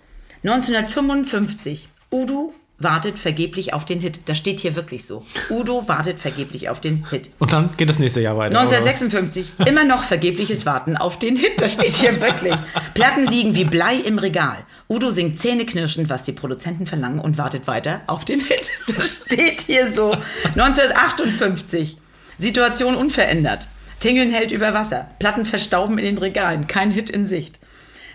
1955. 0.44 1.88
Udo 2.12 2.54
wartet 2.80 3.18
vergeblich 3.18 3.74
auf 3.74 3.86
den 3.86 4.00
Hit. 4.00 4.22
Das 4.26 4.38
steht 4.38 4.60
hier 4.60 4.76
wirklich 4.76 5.06
so. 5.06 5.26
Udo 5.50 5.88
wartet 5.88 6.20
vergeblich 6.20 6.70
auf 6.70 6.82
den 6.82 7.06
Hit. 7.10 7.30
Und 7.40 7.54
dann 7.54 7.70
geht 7.78 7.90
das 7.90 8.00
nächste 8.00 8.22
Jahr 8.22 8.38
weiter. 8.38 8.60
1956. 8.60 9.54
Immer 9.66 9.86
noch 9.86 10.04
vergebliches 10.04 10.66
Warten 10.66 10.98
auf 10.98 11.18
den 11.18 11.36
Hit. 11.36 11.62
Das 11.62 11.74
steht 11.74 11.96
hier 11.96 12.20
wirklich. 12.22 12.56
Platten 12.94 13.26
liegen 13.28 13.56
wie 13.56 13.64
Blei 13.64 13.96
im 13.96 14.18
Regal. 14.20 14.58
Udo 14.90 15.12
singt 15.12 15.40
zähneknirschend, 15.40 16.10
was 16.10 16.24
die 16.24 16.34
Produzenten 16.34 16.86
verlangen 16.86 17.20
und 17.20 17.38
wartet 17.38 17.68
weiter 17.68 18.02
auf 18.08 18.26
den 18.26 18.40
Hit. 18.40 18.70
Das 18.98 19.24
steht 19.26 19.62
hier 19.62 19.92
so. 19.92 20.12
1958. 20.56 21.98
Situation 22.38 22.96
unverändert. 22.96 23.68
Tingeln 24.00 24.32
hält 24.32 24.52
über 24.52 24.74
Wasser. 24.74 25.10
Platten 25.20 25.46
verstauben 25.46 25.98
in 25.98 26.06
den 26.06 26.18
Regalen. 26.18 26.68
Kein 26.68 26.92
Hit 26.92 27.10
in 27.10 27.28
Sicht. 27.28 27.60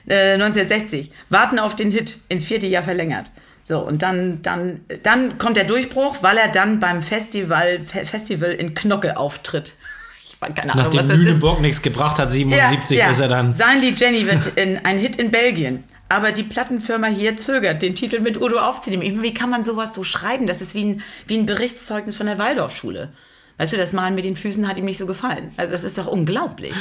Äh, 0.07 0.35
1960. 0.35 1.11
Warten 1.31 1.59
auf 1.59 1.77
den 1.77 1.91
Hit. 1.91 2.19
Ins 2.29 2.45
vierte 2.45 2.67
Jahr 2.67 2.83
verlängert. 2.83 3.27
So, 3.69 3.81
und 3.81 4.01
dann, 4.01 4.41
dann, 4.41 4.81
dann 5.03 5.37
kommt 5.37 5.59
der 5.59 5.65
Durchbruch, 5.65 6.23
weil 6.23 6.39
er 6.39 6.49
dann 6.49 6.81
beim 6.81 7.03
Festival, 7.03 7.81
Festival 7.81 8.51
in 8.51 8.75
Knocke 8.75 9.17
auftritt. 9.17 9.75
Ich 10.31 10.43
weiß 10.43 10.55
keine 10.55 10.73
Ahnung, 10.73 10.85
Nachdem 10.85 11.01
was 11.01 11.09
das 11.09 11.19
Lüneburg 11.19 11.57
ist. 11.57 11.63
nichts 11.63 11.83
gebracht 11.83 12.19
hat, 12.19 12.31
77 12.31 12.97
ja, 12.97 13.07
ja. 13.07 13.11
ist 13.11 13.19
er 13.19 13.27
dann. 13.27 13.55
Sein 13.55 13.81
die 13.81 13.95
Jenny 13.97 14.25
wird 14.25 14.47
in, 14.57 14.79
ein 14.85 14.97
Hit 14.97 15.17
in 15.17 15.33
Belgien. 15.33 15.83
Aber 16.09 16.31
die 16.31 16.45
Plattenfirma 16.45 17.09
hier 17.09 17.37
zögert, 17.37 17.83
den 17.83 17.97
Titel 17.97 18.21
mit 18.21 18.41
Udo 18.41 18.59
aufzunehmen. 18.59 19.23
Wie 19.23 19.35
kann 19.35 19.51
man 19.51 19.65
sowas 19.65 19.95
so 19.95 20.05
schreiben? 20.05 20.47
Das 20.47 20.61
ist 20.61 20.77
wie 20.77 20.85
ein, 20.85 21.03
wie 21.27 21.39
ein 21.39 21.47
Berichtszeugnis 21.47 22.15
von 22.15 22.27
der 22.27 22.39
Waldorfschule. 22.39 23.09
Weißt 23.57 23.73
du, 23.73 23.79
das 23.79 23.95
Malen 23.95 24.15
mit 24.15 24.25
den 24.25 24.37
Füßen 24.37 24.69
hat 24.69 24.79
ihm 24.79 24.85
nicht 24.85 24.99
so 24.99 25.07
gefallen. 25.07 25.51
Also 25.57 25.73
das 25.73 25.83
ist 25.83 25.99
doch 25.99 26.07
unglaublich. 26.07 26.75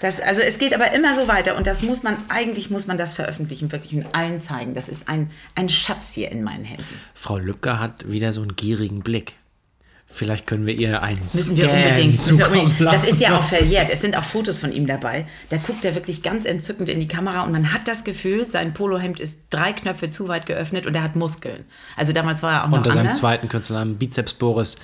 Das, 0.00 0.18
also 0.20 0.40
es 0.40 0.58
geht 0.58 0.74
aber 0.74 0.92
immer 0.92 1.14
so 1.14 1.28
weiter 1.28 1.56
und 1.56 1.66
das 1.66 1.82
muss 1.82 2.02
man, 2.02 2.16
eigentlich 2.28 2.70
muss 2.70 2.86
man 2.86 2.96
das 2.98 3.12
veröffentlichen, 3.12 3.70
wirklich 3.70 3.94
und 3.94 4.14
allen 4.14 4.40
zeigen. 4.40 4.74
Das 4.74 4.88
ist 4.88 5.08
ein, 5.08 5.30
ein 5.54 5.68
Schatz 5.68 6.14
hier 6.14 6.32
in 6.32 6.42
meinen 6.42 6.64
Händen. 6.64 6.84
Frau 7.14 7.36
Lübcker 7.38 7.78
hat 7.78 8.10
wieder 8.10 8.32
so 8.32 8.40
einen 8.40 8.56
gierigen 8.56 9.00
Blick. 9.00 9.36
Vielleicht 10.12 10.48
können 10.48 10.66
wir 10.66 10.74
ihr 10.74 11.02
einen 11.02 11.20
Müssen 11.22 11.56
wir 11.56 11.68
Scan 11.68 11.76
unbedingt. 11.76 12.16
Müssen 12.16 12.38
wir 12.38 12.50
unbedingt. 12.50 12.80
Das 12.80 13.06
ist 13.06 13.20
ja 13.20 13.38
auch 13.38 13.44
verjährt. 13.44 13.90
Es 13.90 14.00
sind 14.00 14.16
auch 14.16 14.24
Fotos 14.24 14.58
von 14.58 14.72
ihm 14.72 14.88
dabei. 14.88 15.24
Da 15.50 15.56
guckt 15.58 15.84
er 15.84 15.94
wirklich 15.94 16.22
ganz 16.24 16.46
entzückend 16.46 16.88
in 16.88 16.98
die 16.98 17.06
Kamera 17.06 17.42
und 17.42 17.52
man 17.52 17.72
hat 17.72 17.86
das 17.86 18.02
Gefühl, 18.02 18.44
sein 18.44 18.74
Polohemd 18.74 19.20
ist 19.20 19.38
drei 19.50 19.72
Knöpfe 19.72 20.10
zu 20.10 20.26
weit 20.26 20.46
geöffnet 20.46 20.86
und 20.86 20.96
er 20.96 21.04
hat 21.04 21.14
Muskeln. 21.14 21.64
Also 21.96 22.12
damals 22.12 22.42
war 22.42 22.52
er 22.54 22.64
auch 22.64 22.68
noch 22.70 22.78
Unter 22.78 22.90
seinem 22.90 23.02
anders. 23.02 23.18
zweiten 23.18 23.48
Künstlernamen 23.48 23.98
Bizeps 23.98 24.32
Boris 24.32 24.76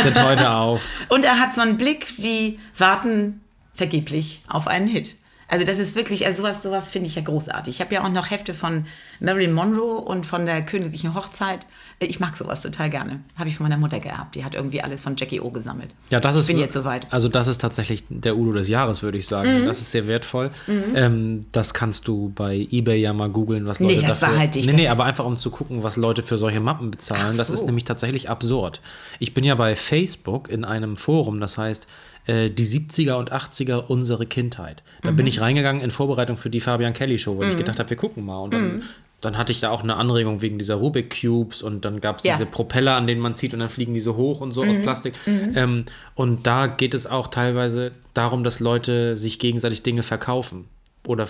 tritt 0.00 0.18
heute 0.22 0.48
auf. 0.54 0.80
Und 1.08 1.26
er 1.26 1.38
hat 1.38 1.54
so 1.54 1.60
einen 1.60 1.76
Blick 1.76 2.14
wie 2.16 2.58
warten 2.78 3.42
vergeblich 3.80 4.42
auf 4.46 4.66
einen 4.68 4.86
Hit. 4.86 5.16
Also 5.52 5.66
das 5.66 5.78
ist 5.78 5.96
wirklich, 5.96 6.24
also 6.26 6.42
sowas, 6.42 6.62
sowas 6.62 6.90
finde 6.92 7.08
ich 7.08 7.16
ja 7.16 7.22
großartig. 7.22 7.74
Ich 7.74 7.80
habe 7.80 7.92
ja 7.92 8.04
auch 8.04 8.08
noch 8.08 8.30
Hefte 8.30 8.54
von 8.54 8.86
Marilyn 9.18 9.52
Monroe 9.52 9.96
und 10.00 10.24
von 10.24 10.46
der 10.46 10.62
königlichen 10.64 11.12
Hochzeit. 11.12 11.66
Ich 11.98 12.20
mag 12.20 12.36
sowas 12.36 12.60
total 12.62 12.88
gerne. 12.88 13.18
Habe 13.36 13.48
ich 13.48 13.56
von 13.56 13.64
meiner 13.64 13.76
Mutter 13.76 13.98
geerbt. 13.98 14.36
Die 14.36 14.44
hat 14.44 14.54
irgendwie 14.54 14.80
alles 14.80 15.00
von 15.00 15.16
Jackie 15.16 15.40
O 15.40 15.50
gesammelt. 15.50 15.88
Ja, 16.10 16.20
das 16.20 16.36
ist. 16.36 16.48
Ich 16.48 16.54
bin 16.54 16.58
jetzt 16.62 16.74
soweit. 16.74 17.08
Also, 17.12 17.28
das 17.28 17.48
ist 17.48 17.60
tatsächlich 17.60 18.04
der 18.10 18.36
Udo 18.36 18.52
des 18.52 18.68
Jahres, 18.68 19.02
würde 19.02 19.18
ich 19.18 19.26
sagen. 19.26 19.62
Mhm. 19.62 19.66
Das 19.66 19.80
ist 19.80 19.90
sehr 19.90 20.06
wertvoll. 20.06 20.52
Ähm, 20.94 21.46
das 21.50 21.74
kannst 21.74 22.06
du 22.06 22.30
bei 22.32 22.68
eBay 22.70 23.00
ja 23.00 23.12
mal 23.12 23.28
googeln, 23.28 23.66
was 23.66 23.80
Nee, 23.80 23.94
Leute 23.96 24.06
das 24.06 24.20
dafür. 24.20 24.34
behalte 24.36 24.60
ich, 24.60 24.66
Nee, 24.66 24.74
nee, 24.74 24.88
aber 24.88 25.02
einfach 25.04 25.24
um 25.24 25.36
zu 25.36 25.50
gucken, 25.50 25.82
was 25.82 25.96
Leute 25.96 26.22
für 26.22 26.38
solche 26.38 26.60
Mappen 26.60 26.92
bezahlen. 26.92 27.30
Ach 27.32 27.36
Das 27.38 27.50
ist 27.50 27.58
so. 27.60 27.66
nämlich 27.66 27.84
tatsächlich 27.84 28.30
absurd. 28.30 28.80
Ich 29.18 29.34
bin 29.34 29.42
ja 29.42 29.56
bei 29.56 29.74
Facebook 29.74 30.48
in 30.48 30.64
einem 30.64 30.96
Forum, 30.96 31.40
das 31.40 31.58
heißt. 31.58 31.88
Äh, 32.26 32.50
Die 32.50 32.64
70er 32.64 33.14
und 33.14 33.32
80er, 33.32 33.86
unsere 33.86 34.26
Kindheit. 34.26 34.82
Da 35.02 35.10
Mhm. 35.10 35.16
bin 35.16 35.26
ich 35.26 35.40
reingegangen 35.40 35.82
in 35.82 35.90
Vorbereitung 35.90 36.36
für 36.36 36.50
die 36.50 36.60
Fabian 36.60 36.92
Kelly 36.92 37.18
Show, 37.18 37.38
weil 37.38 37.50
ich 37.50 37.56
gedacht 37.56 37.78
habe, 37.78 37.90
wir 37.90 37.96
gucken 37.96 38.24
mal. 38.24 38.38
Und 38.38 38.54
dann, 38.54 38.74
Mhm. 38.76 38.82
dann 39.20 39.36
hatte 39.38 39.52
ich 39.52 39.60
da 39.60 39.70
auch 39.70 39.82
eine 39.82 39.96
Anregung 39.96 40.40
wegen 40.42 40.58
dieser 40.58 40.76
Rubik 40.76 41.20
Cubes 41.20 41.62
und 41.62 41.84
dann 41.84 42.00
gab 42.00 42.18
es 42.18 42.24
Ja. 42.24 42.32
diese 42.34 42.46
Propeller, 42.46 42.96
an 42.96 43.06
denen 43.06 43.20
man 43.20 43.34
zieht 43.34 43.52
und 43.54 43.60
dann 43.60 43.68
fliegen 43.68 43.94
die 43.94 44.00
so 44.00 44.16
hoch 44.16 44.40
und 44.40 44.52
so 44.52 44.64
Mhm. 44.64 44.70
aus 44.70 44.76
Plastik. 44.82 45.14
Ähm, 45.54 45.84
und 46.14 46.46
da 46.46 46.66
geht 46.66 46.94
es 46.94 47.06
auch 47.06 47.28
teilweise 47.28 47.92
darum, 48.14 48.44
dass 48.44 48.60
Leute 48.60 49.16
sich 49.16 49.38
gegenseitig 49.38 49.82
Dinge 49.82 50.02
verkaufen. 50.02 50.64
Oder 51.06 51.26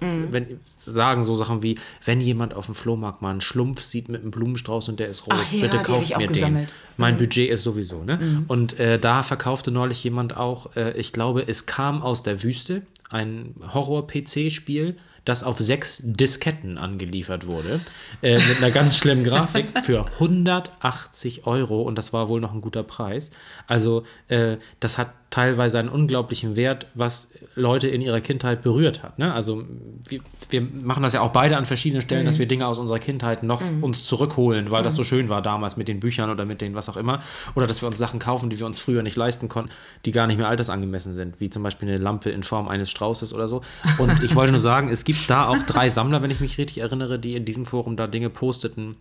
Mhm. 0.00 0.28
wenn, 0.30 0.60
sagen 0.78 1.24
so 1.24 1.34
Sachen 1.34 1.62
wie, 1.62 1.78
wenn 2.04 2.20
jemand 2.20 2.54
auf 2.54 2.66
dem 2.66 2.74
Flohmarkt 2.74 3.22
mal 3.22 3.30
einen 3.30 3.40
Schlumpf 3.40 3.80
sieht 3.82 4.08
mit 4.08 4.22
einem 4.22 4.30
Blumenstrauß 4.30 4.88
und 4.88 5.00
der 5.00 5.08
ist 5.08 5.26
rot, 5.26 5.34
Ach 5.36 5.52
ja, 5.52 5.62
bitte 5.62 5.82
kauft 5.82 6.10
mir 6.10 6.26
den. 6.26 6.32
gesammelt. 6.34 6.68
Mhm. 6.68 6.94
Mein 6.96 7.16
Budget 7.16 7.50
ist 7.50 7.62
sowieso, 7.62 8.04
ne? 8.04 8.44
Und 8.48 8.78
äh, 8.78 8.98
da 8.98 9.22
verkaufte 9.22 9.70
neulich 9.70 10.02
jemand 10.04 10.36
auch, 10.36 10.74
äh, 10.76 10.92
ich 10.98 11.12
glaube, 11.12 11.46
es 11.46 11.66
kam 11.66 12.02
aus 12.02 12.22
der 12.22 12.42
Wüste, 12.42 12.82
ein 13.10 13.54
Horror-PC-Spiel, 13.74 14.96
das 15.24 15.42
auf 15.42 15.58
sechs 15.58 16.00
Disketten 16.02 16.78
angeliefert 16.78 17.46
wurde, 17.46 17.80
äh, 18.22 18.38
mit 18.38 18.58
einer 18.58 18.70
ganz 18.70 18.96
schlimmen 18.96 19.22
Grafik 19.24 19.66
für 19.84 20.06
180 20.14 21.46
Euro 21.46 21.82
und 21.82 21.96
das 21.96 22.12
war 22.12 22.28
wohl 22.28 22.40
noch 22.40 22.54
ein 22.54 22.60
guter 22.60 22.82
Preis. 22.82 23.30
Also 23.66 24.04
äh, 24.28 24.56
das 24.80 24.98
hat 24.98 25.12
teilweise 25.30 25.78
einen 25.78 25.88
unglaublichen 25.88 26.56
Wert, 26.56 26.88
was 26.94 27.30
Leute 27.54 27.86
in 27.86 28.02
ihrer 28.02 28.20
Kindheit 28.20 28.62
berührt 28.62 29.04
hat. 29.04 29.18
Ne? 29.18 29.32
Also 29.32 29.64
wir, 30.08 30.20
wir 30.50 30.60
machen 30.60 31.04
das 31.04 31.12
ja 31.12 31.20
auch 31.20 31.30
beide 31.30 31.56
an 31.56 31.66
verschiedenen 31.66 32.02
Stellen, 32.02 32.26
dass 32.26 32.40
wir 32.40 32.46
Dinge 32.46 32.66
aus 32.66 32.80
unserer 32.80 32.98
Kindheit 32.98 33.44
noch 33.44 33.62
uns 33.80 34.04
zurückholen, 34.04 34.72
weil 34.72 34.82
das 34.82 34.96
so 34.96 35.04
schön 35.04 35.28
war 35.28 35.40
damals 35.40 35.76
mit 35.76 35.86
den 35.86 36.00
Büchern 36.00 36.30
oder 36.30 36.44
mit 36.44 36.60
den 36.60 36.74
was 36.74 36.88
auch 36.88 36.96
immer. 36.96 37.22
Oder 37.54 37.68
dass 37.68 37.80
wir 37.80 37.86
uns 37.86 37.98
Sachen 37.98 38.18
kaufen, 38.18 38.50
die 38.50 38.58
wir 38.58 38.66
uns 38.66 38.80
früher 38.80 39.04
nicht 39.04 39.16
leisten 39.16 39.48
konnten, 39.48 39.70
die 40.04 40.10
gar 40.10 40.26
nicht 40.26 40.36
mehr 40.36 40.48
altersangemessen 40.48 41.14
sind, 41.14 41.40
wie 41.40 41.48
zum 41.48 41.62
Beispiel 41.62 41.88
eine 41.88 41.98
Lampe 41.98 42.30
in 42.30 42.42
Form 42.42 42.66
eines 42.66 42.90
Straußes 42.90 43.32
oder 43.32 43.46
so. 43.46 43.60
Und 43.98 44.24
ich 44.24 44.34
wollte 44.34 44.50
nur 44.50 44.60
sagen, 44.60 44.88
es 44.88 45.04
gibt 45.04 45.30
da 45.30 45.46
auch 45.46 45.58
drei 45.58 45.88
Sammler, 45.88 46.22
wenn 46.22 46.30
ich 46.32 46.40
mich 46.40 46.58
richtig 46.58 46.78
erinnere, 46.78 47.20
die 47.20 47.36
in 47.36 47.44
diesem 47.44 47.66
Forum 47.66 47.94
da 47.94 48.08
Dinge 48.08 48.30
posteten 48.30 48.96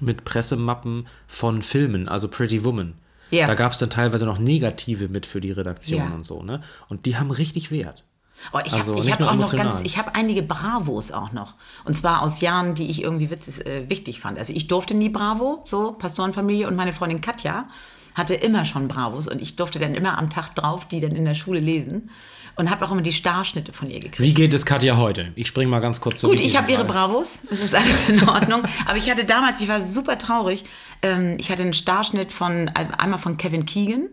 mit 0.00 0.24
Pressemappen 0.24 1.06
von 1.28 1.62
Filmen, 1.62 2.08
also 2.08 2.26
Pretty 2.28 2.64
Woman. 2.64 2.94
Ja. 3.30 3.46
Da 3.46 3.54
gab 3.54 3.72
es 3.72 3.78
dann 3.78 3.90
teilweise 3.90 4.24
noch 4.24 4.38
Negative 4.38 5.08
mit 5.08 5.26
für 5.26 5.40
die 5.40 5.50
Redaktion 5.52 5.98
Ja. 6.00 6.14
und 6.14 6.24
so, 6.24 6.42
ne? 6.42 6.60
Und 6.88 7.06
die 7.06 7.16
haben 7.16 7.30
richtig 7.30 7.70
Wert. 7.70 8.04
Oh, 8.52 8.58
ich 8.64 8.72
Also 8.72 8.94
habe 8.96 9.10
hab 9.10 9.20
auch 9.32 9.34
noch 9.34 9.56
ganz, 9.56 9.80
ich 9.82 9.98
habe 9.98 10.14
einige 10.14 10.42
Bravos 10.42 11.10
auch 11.10 11.32
noch. 11.32 11.54
Und 11.84 11.96
zwar 11.96 12.22
aus 12.22 12.40
Jahren, 12.40 12.74
die 12.76 12.88
ich 12.88 13.02
irgendwie 13.02 13.30
witzig, 13.30 13.66
äh, 13.66 13.88
wichtig 13.90 14.20
fand. 14.20 14.38
Also 14.38 14.52
ich 14.52 14.68
durfte 14.68 14.94
nie 14.94 15.08
Bravo, 15.08 15.60
so 15.64 15.92
Pastorenfamilie 15.92 16.68
und 16.68 16.76
meine 16.76 16.92
Freundin 16.92 17.20
Katja 17.20 17.68
hatte 18.14 18.34
immer 18.34 18.64
schon 18.64 18.86
Bravos 18.88 19.26
und 19.28 19.42
ich 19.42 19.56
durfte 19.56 19.78
dann 19.78 19.94
immer 19.94 20.18
am 20.18 20.30
Tag 20.30 20.54
drauf 20.54 20.86
die 20.86 21.00
dann 21.00 21.12
in 21.12 21.24
der 21.24 21.34
Schule 21.34 21.60
lesen 21.60 22.10
und 22.56 22.70
habe 22.70 22.84
auch 22.84 22.90
immer 22.90 23.02
die 23.02 23.12
Starschnitte 23.12 23.72
von 23.72 23.88
ihr 23.90 24.00
gekriegt. 24.00 24.20
Wie 24.20 24.34
geht 24.34 24.52
es 24.52 24.66
Katja 24.66 24.96
heute? 24.96 25.32
Ich 25.36 25.46
springe 25.46 25.70
mal 25.70 25.78
ganz 25.80 26.00
kurz 26.00 26.18
zur 26.18 26.30
Gut, 26.30 26.40
ich 26.40 26.56
habe 26.56 26.70
ihre. 26.72 26.84
Bravos, 26.84 27.42
es 27.50 27.60
ist 27.62 27.74
alles 27.74 28.08
in 28.08 28.28
Ordnung. 28.28 28.62
Aber 28.86 28.96
ich 28.96 29.08
hatte 29.10 29.24
damals, 29.24 29.60
ich 29.60 29.68
war 29.68 29.84
super 29.84 30.18
traurig, 30.18 30.64
ähm, 31.02 31.36
ich 31.38 31.50
hatte 31.50 31.62
einen 31.62 31.72
Starschnitt 31.72 32.32
von, 32.32 32.68
also 32.74 32.92
einmal 32.98 33.18
von 33.18 33.36
Kevin 33.36 33.66
Keegan 33.66 34.08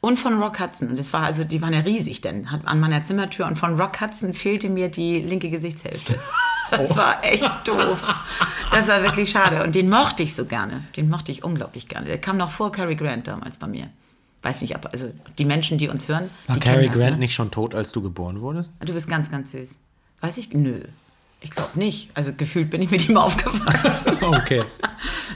und 0.00 0.18
von 0.18 0.40
Rock 0.40 0.60
Hudson. 0.60 0.88
Und 0.88 0.98
das 0.98 1.12
war 1.12 1.22
also, 1.22 1.44
die 1.44 1.60
waren 1.62 1.72
ja 1.72 1.80
riesig 1.80 2.20
denn, 2.20 2.50
hat 2.50 2.66
an 2.66 2.80
meiner 2.80 3.04
Zimmertür. 3.04 3.46
Und 3.46 3.58
von 3.58 3.80
Rock 3.80 4.00
Hudson 4.00 4.34
fehlte 4.34 4.68
mir 4.68 4.88
die 4.88 5.20
linke 5.20 5.50
Gesichtshälfte. 5.50 6.18
Das 6.70 6.96
war 6.96 7.24
echt 7.24 7.50
doof. 7.66 8.00
Das 8.70 8.86
war 8.86 9.02
wirklich 9.02 9.32
schade. 9.32 9.64
Und 9.64 9.74
den 9.74 9.90
mochte 9.90 10.22
ich 10.22 10.36
so 10.36 10.44
gerne. 10.44 10.84
Den 10.96 11.08
mochte 11.08 11.32
ich 11.32 11.42
unglaublich 11.42 11.88
gerne. 11.88 12.06
Der 12.06 12.18
kam 12.18 12.36
noch 12.36 12.52
vor 12.52 12.70
Cary 12.70 12.94
Grant 12.94 13.26
damals 13.26 13.58
bei 13.58 13.66
mir. 13.66 13.90
Weiß 14.42 14.62
nicht, 14.62 14.76
ob, 14.76 14.86
also 14.92 15.10
die 15.36 15.44
Menschen, 15.44 15.78
die 15.78 15.88
uns 15.88 16.06
hören. 16.06 16.30
War 16.46 16.60
Cary 16.60 16.76
kennen 16.76 16.86
das, 16.86 16.96
Grant 16.96 17.12
ne? 17.14 17.18
nicht 17.18 17.34
schon 17.34 17.50
tot, 17.50 17.74
als 17.74 17.90
du 17.90 18.00
geboren 18.00 18.40
wurdest? 18.40 18.72
Du 18.78 18.92
bist 18.92 19.08
ganz, 19.08 19.30
ganz 19.32 19.50
süß. 19.50 19.70
Weiß 20.20 20.36
ich? 20.36 20.52
Nö. 20.52 20.82
Ich 21.42 21.50
glaube 21.50 21.70
nicht. 21.78 22.10
Also 22.14 22.32
gefühlt 22.36 22.68
bin 22.70 22.82
ich 22.82 22.90
mit 22.90 23.08
ihm 23.08 23.16
aufgewachsen. 23.16 24.18
Okay. 24.22 24.62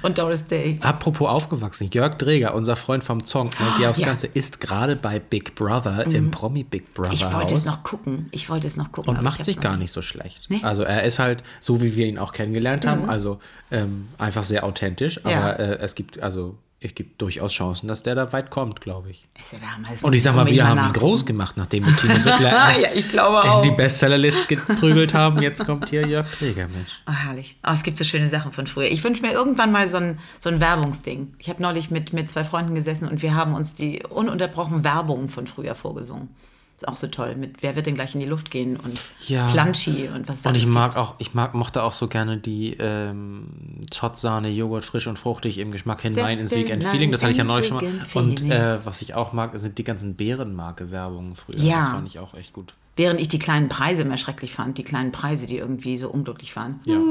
Und 0.03 0.19
Doris 0.19 0.47
Day. 0.47 0.79
Apropos 0.83 1.29
aufgewachsen, 1.31 1.89
Jörg 1.93 2.17
Dreger, 2.19 2.55
unser 2.55 2.77
Freund 2.77 3.03
vom 3.03 3.25
Song, 3.25 3.49
oh, 3.59 3.85
aufs 3.87 4.01
ja. 4.01 4.07
Ganze, 4.07 4.27
ist 4.27 4.61
gerade 4.61 4.97
bei 4.97 5.19
Big 5.19 5.55
Brother 5.55 6.05
im 6.07 6.31
Promi 6.31 6.63
Big 6.63 6.93
Brother 6.93 7.13
Ich 7.15 7.25
wollte 7.25 7.37
Haus 7.39 7.61
es 7.61 7.65
noch 7.65 7.83
gucken. 7.85 8.29
Ich 8.33 8.51
wollte 8.51 8.67
es 8.67 8.77
noch 8.77 8.93
gucken. 8.93 9.17
und 9.17 9.23
macht 9.23 9.41
ich 9.41 9.47
sich 9.47 9.61
gar 9.61 9.79
nicht 9.79 9.93
so 9.93 10.03
schlecht. 10.03 10.51
Nee? 10.51 10.61
Also 10.63 10.83
er 10.83 11.05
ist 11.05 11.19
halt 11.19 11.43
so, 11.61 11.81
wie 11.81 11.97
wir 11.97 12.07
ihn 12.07 12.19
auch 12.19 12.33
kennengelernt 12.33 12.87
haben, 12.87 13.09
also 13.09 13.39
ähm, 13.71 14.09
einfach 14.19 14.43
sehr 14.43 14.65
authentisch, 14.65 15.21
aber 15.25 15.31
Ja. 15.33 15.51
äh, 15.53 15.79
es 15.79 15.95
gibt 15.95 16.23
also 16.23 16.55
es 16.81 16.95
gibt 16.95 17.23
durchaus 17.23 17.53
Chancen, 17.53 17.89
dass 17.89 18.03
der 18.03 18.15
da 18.15 18.31
weit 18.35 18.51
kommt, 18.51 18.81
glaube 18.83 19.11
ich. 19.11 19.27
Ist 19.41 19.53
ja 19.53 19.59
damals 19.73 20.05
Und 20.05 20.15
ich 20.15 20.23
sag 20.23 20.35
mal, 20.37 20.47
wir 20.47 20.69
haben 20.69 20.81
ihn 20.87 20.93
groß 20.93 21.25
gemacht, 21.25 21.57
nachdem 21.57 21.87
wir 21.87 21.97
Tine 21.97 22.15
Wittler 22.25 22.51
Ja, 22.51 22.73
ich 22.95 23.09
glaube 23.11 23.41
in 23.47 23.51
auch. 23.51 23.63
die 23.63 23.71
Bestsellerlist 23.71 24.49
geprügelt 24.49 25.15
haben. 25.15 25.41
Jetzt 25.41 25.65
kommt 25.65 25.89
hier 25.89 26.07
Jörg 26.07 26.31
Dreger, 26.39 26.69
Mensch. 26.69 27.01
Oh, 27.09 27.13
herrlich. 27.13 27.59
Oh, 27.67 27.71
es 27.73 27.83
gibt 27.83 27.97
so 27.97 28.05
schöne 28.05 28.29
Sachen 28.29 28.53
von 28.53 28.67
früher. 28.67 28.89
Ich 28.91 29.03
wünsche 29.03 29.23
mir 29.23 29.33
irgendwann 29.33 29.73
mal 29.73 29.89
so 29.89 29.97
ein, 29.97 30.19
so 30.41 30.51
ein 30.51 30.61
Werbungsding. 30.61 31.35
Ich 31.39 31.49
habe 31.49 31.63
neulich 31.63 31.91
mit, 31.91 32.13
mit 32.13 32.29
zwei 32.29 32.45
Freunden 32.45 32.75
gesessen 32.75 33.09
und 33.09 33.23
wir 33.23 33.35
haben 33.35 33.55
uns 33.55 33.73
die 33.73 34.03
ununterbrochen 34.03 34.85
Werbungen 34.85 35.29
von 35.29 35.47
früher 35.47 35.75
vorgesungen. 35.75 36.29
Ist 36.77 36.89
auch 36.89 36.97
so 36.97 37.07
toll. 37.07 37.37
Mit 37.37 37.63
Wer 37.63 37.77
wird 37.77 37.87
denn 37.87 37.95
gleich 37.95 38.15
in 38.15 38.21
die 38.21 38.27
Luft 38.27 38.51
gehen 38.51 38.77
und 38.77 39.01
Ja. 39.29 39.47
Planschi 39.49 40.09
und 40.13 40.27
was 40.29 40.43
da 40.43 40.51
Und 40.51 40.57
ich 40.57 40.67
mag 40.67 40.97
auch, 40.97 41.15
ich 41.19 41.33
mag, 41.33 41.55
mochte 41.55 41.85
auch 41.85 41.93
so 41.93 42.09
gerne 42.09 42.37
die 42.37 42.75
ähm, 42.81 43.47
Zotsahne, 43.91 44.49
Joghurt 44.49 44.85
frisch 44.85 45.07
und 45.07 45.17
fruchtig 45.19 45.59
im 45.59 45.71
Geschmack 45.71 46.01
hinein 46.03 46.41
ins 46.41 46.51
Weekend 46.51 46.83
Hinein 46.83 46.91
Feeling. 46.91 47.13
Das 47.13 47.23
hatte 47.23 47.31
ich 47.33 47.39
ja 47.39 47.45
neulich 47.45 47.69
schon 47.69 47.77
mal. 47.77 47.87
Und 48.15 48.43
äh, 48.43 48.85
was 48.85 49.03
ich 49.03 49.15
auch 49.15 49.33
mag, 49.33 49.53
sind 49.55 49.79
die 49.79 49.85
ganzen 49.85 50.17
Bärenmarke-Werbungen 50.17 51.37
früher. 51.37 51.59
Ja. 51.59 51.77
Das 51.81 51.89
fand 51.91 52.09
ich 52.09 52.19
auch 52.19 52.35
echt 52.35 52.53
gut. 52.53 52.75
Während 52.97 53.21
ich 53.21 53.29
die 53.29 53.39
kleinen 53.41 53.69
Preise 53.69 54.03
immer 54.03 54.17
schrecklich 54.17 54.53
fand, 54.53 54.79
die 54.79 54.85
kleinen 54.85 55.11
Preise, 55.13 55.47
die 55.47 55.59
irgendwie 55.59 55.97
so 55.97 56.09
unglücklich 56.09 56.55
waren. 56.57 56.81
Ja. 56.87 56.97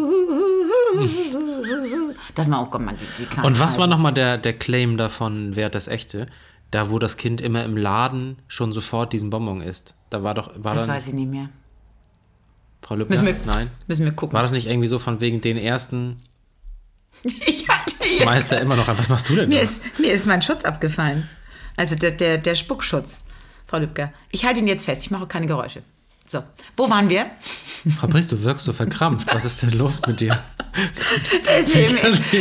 Dann 2.35 2.49
mal, 2.49 2.61
oh 2.61 2.65
Gott, 2.69 2.81
man, 2.81 2.95
die, 2.97 3.05
die 3.23 3.25
kleinen 3.25 3.47
Und 3.47 3.59
was 3.59 3.73
Preise. 3.73 3.79
war 3.79 3.87
nochmal 3.87 4.13
der, 4.13 4.37
der 4.37 4.53
Claim 4.53 4.97
davon, 4.97 5.55
wer 5.55 5.69
das 5.69 5.87
echte? 5.87 6.25
Da, 6.73 6.89
wo 6.89 6.97
das 6.97 7.17
Kind 7.17 7.39
immer 7.39 7.63
im 7.63 7.77
Laden 7.77 8.37
schon 8.47 8.71
sofort 8.71 9.13
diesen 9.13 9.29
Bonbon 9.29 9.61
isst. 9.61 9.93
Da 10.09 10.23
war 10.23 10.33
doch, 10.33 10.49
war 10.55 10.73
Das 10.73 10.87
dann, 10.87 10.95
weiß 10.95 11.09
ich 11.09 11.13
nicht 11.13 11.29
mehr. 11.29 11.49
Frau 12.81 12.95
Lübner? 12.95 13.13
Müssen 13.13 13.27
wir, 13.27 13.35
Nein. 13.45 13.69
Müssen 13.85 14.05
wir 14.05 14.11
gucken. 14.11 14.33
War 14.33 14.41
das 14.41 14.53
nicht 14.53 14.65
irgendwie 14.65 14.87
so 14.87 14.97
von 14.97 15.19
wegen 15.21 15.39
den 15.39 15.57
ersten 15.57 16.17
Ich 17.23 17.69
hatte 17.69 18.03
hier, 18.03 18.25
Meister 18.25 18.59
immer 18.59 18.75
noch 18.75 18.87
an? 18.87 18.97
Was 18.97 19.07
machst 19.07 19.29
du 19.29 19.35
denn 19.35 19.49
mir, 19.49 19.57
da? 19.57 19.61
ist, 19.61 19.81
mir 19.99 20.11
ist 20.11 20.25
mein 20.25 20.41
Schutz 20.41 20.65
abgefallen. 20.65 21.29
Also 21.77 21.93
der, 21.93 22.09
der, 22.09 22.39
der 22.39 22.55
Spuckschutz, 22.55 23.21
Frau 23.67 23.77
Lübcker. 23.77 24.11
Ich 24.31 24.43
halte 24.43 24.59
ihn 24.59 24.67
jetzt 24.67 24.85
fest, 24.85 25.03
ich 25.03 25.11
mache 25.11 25.27
keine 25.27 25.45
Geräusche. 25.45 25.83
So, 26.31 26.43
wo 26.75 26.89
waren 26.89 27.07
wir? 27.07 27.27
Frau 27.99 28.07
Priest, 28.07 28.31
du 28.31 28.41
wirkst 28.41 28.65
so 28.65 28.73
verkrampft. 28.73 29.31
Was 29.31 29.45
ist 29.45 29.61
denn 29.61 29.73
los 29.77 30.01
mit 30.07 30.21
dir? 30.21 30.41
Da 31.45 31.51
ist 31.51 31.69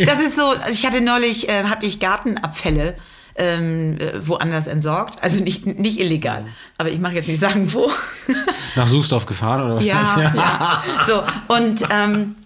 das 0.07 0.21
ist 0.21 0.37
so, 0.37 0.55
ich 0.71 0.87
hatte 0.87 1.03
neulich, 1.03 1.51
äh, 1.51 1.65
habe 1.65 1.85
ich 1.85 2.01
Gartenabfälle 2.01 2.97
ähm, 3.37 3.99
äh, 3.99 4.27
woanders 4.27 4.67
entsorgt. 4.67 5.23
Also 5.23 5.43
nicht, 5.43 5.67
nicht 5.67 6.01
illegal. 6.01 6.45
Aber 6.79 6.91
ich 6.91 7.01
mache 7.01 7.15
jetzt 7.15 7.29
nicht 7.29 7.41
sagen, 7.41 7.73
wo. 7.73 7.91
Nach 8.77 8.87
Suchsdorf 8.89 9.27
gefahren 9.27 9.63
oder 9.63 9.77
was? 9.77 9.85
Ja, 9.85 10.33
ja. 10.35 10.83
So, 11.07 11.23
und 11.55 11.83
ähm, 11.91 12.37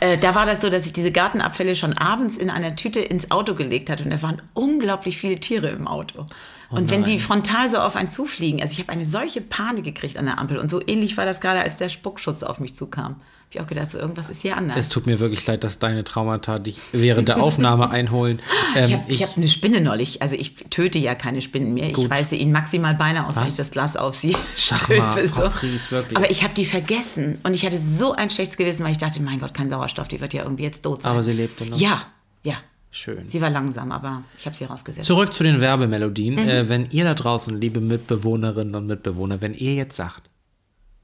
Äh, 0.00 0.18
da 0.18 0.34
war 0.34 0.46
das 0.46 0.60
so, 0.60 0.70
dass 0.70 0.86
ich 0.86 0.92
diese 0.92 1.12
Gartenabfälle 1.12 1.76
schon 1.76 1.92
abends 1.92 2.36
in 2.36 2.50
einer 2.50 2.74
Tüte 2.74 3.00
ins 3.00 3.30
Auto 3.30 3.54
gelegt 3.54 3.90
hatte 3.90 4.02
und 4.04 4.10
da 4.10 4.22
waren 4.22 4.42
unglaublich 4.54 5.18
viele 5.18 5.36
Tiere 5.36 5.68
im 5.68 5.86
Auto. 5.86 6.26
und 6.70 6.90
wenn 6.90 7.04
die 7.04 7.20
frontal 7.20 7.70
so 7.70 7.78
auf 7.78 7.94
einen 7.94 8.08
zufliegen, 8.10 8.60
also 8.60 8.72
ich 8.72 8.80
habe 8.80 8.90
eine 8.90 9.04
solche 9.04 9.40
Panik 9.40 9.84
gekriegt 9.84 10.16
an 10.16 10.24
der 10.24 10.40
Ampel 10.40 10.58
und 10.58 10.70
so 10.70 10.80
ähnlich 10.84 11.16
war 11.16 11.26
das 11.26 11.40
gerade, 11.40 11.60
als 11.60 11.76
der 11.76 11.88
Spuckschutz 11.90 12.42
auf 12.42 12.58
mich 12.58 12.74
zukam. 12.74 13.20
Ich 13.54 13.60
auch 13.60 13.68
gedacht, 13.68 13.92
so 13.92 13.98
irgendwas 13.98 14.30
ist 14.30 14.42
hier 14.42 14.56
anders. 14.56 14.76
Es 14.76 14.88
tut 14.88 15.06
mir 15.06 15.20
wirklich 15.20 15.46
leid, 15.46 15.62
dass 15.62 15.78
deine 15.78 16.02
Traumata 16.02 16.58
dich 16.58 16.80
während 16.90 17.28
der 17.28 17.40
Aufnahme 17.40 17.88
einholen. 17.90 18.40
Ähm, 18.74 19.00
ich 19.06 19.22
habe 19.22 19.30
hab 19.30 19.36
eine 19.36 19.48
Spinne 19.48 19.80
neulich, 19.80 20.22
also 20.22 20.34
ich 20.34 20.56
töte 20.70 20.98
ja 20.98 21.14
keine 21.14 21.40
Spinnen 21.40 21.72
mehr. 21.72 21.88
Ich 21.88 22.10
reiße 22.10 22.34
ihnen 22.34 22.50
maximal 22.50 22.96
Beine 22.96 23.28
aus, 23.28 23.36
wenn 23.36 23.46
ich 23.46 23.54
das 23.54 23.70
Glas 23.70 23.96
auf 23.96 24.16
sie 24.16 24.36
stülpe. 24.56 25.04
So. 25.34 25.48
Pries. 25.48 25.82
Aber 26.14 26.30
ich 26.30 26.42
habe 26.42 26.52
die 26.54 26.66
vergessen 26.66 27.38
und 27.44 27.54
ich 27.54 27.64
hatte 27.64 27.78
so 27.78 28.12
ein 28.12 28.28
schlechtes 28.28 28.56
Gewissen, 28.56 28.84
weil 28.84 28.90
ich 28.90 28.98
dachte, 28.98 29.22
mein 29.22 29.38
Gott, 29.38 29.54
kein 29.54 29.70
Sauerstoff, 29.70 30.08
die 30.08 30.20
wird 30.20 30.34
ja 30.34 30.42
irgendwie 30.42 30.64
jetzt 30.64 30.82
tot 30.82 31.02
sein. 31.02 31.12
Aber 31.12 31.22
sie 31.22 31.32
lebte 31.32 31.64
noch? 31.66 31.78
Ja, 31.78 32.02
ja. 32.42 32.54
Schön. 32.90 33.26
Sie 33.26 33.40
war 33.40 33.50
langsam, 33.50 33.92
aber 33.92 34.24
ich 34.36 34.46
habe 34.46 34.56
sie 34.56 34.64
rausgesetzt. 34.64 35.06
Zurück 35.06 35.32
zu 35.32 35.44
den 35.44 35.60
Werbemelodien. 35.60 36.34
Mhm. 36.34 36.48
Äh, 36.48 36.68
wenn 36.68 36.88
ihr 36.90 37.04
da 37.04 37.14
draußen, 37.14 37.60
liebe 37.60 37.80
Mitbewohnerinnen 37.80 38.74
und 38.74 38.86
Mitbewohner, 38.86 39.40
wenn 39.40 39.54
ihr 39.54 39.74
jetzt 39.74 39.96
sagt, 39.96 40.30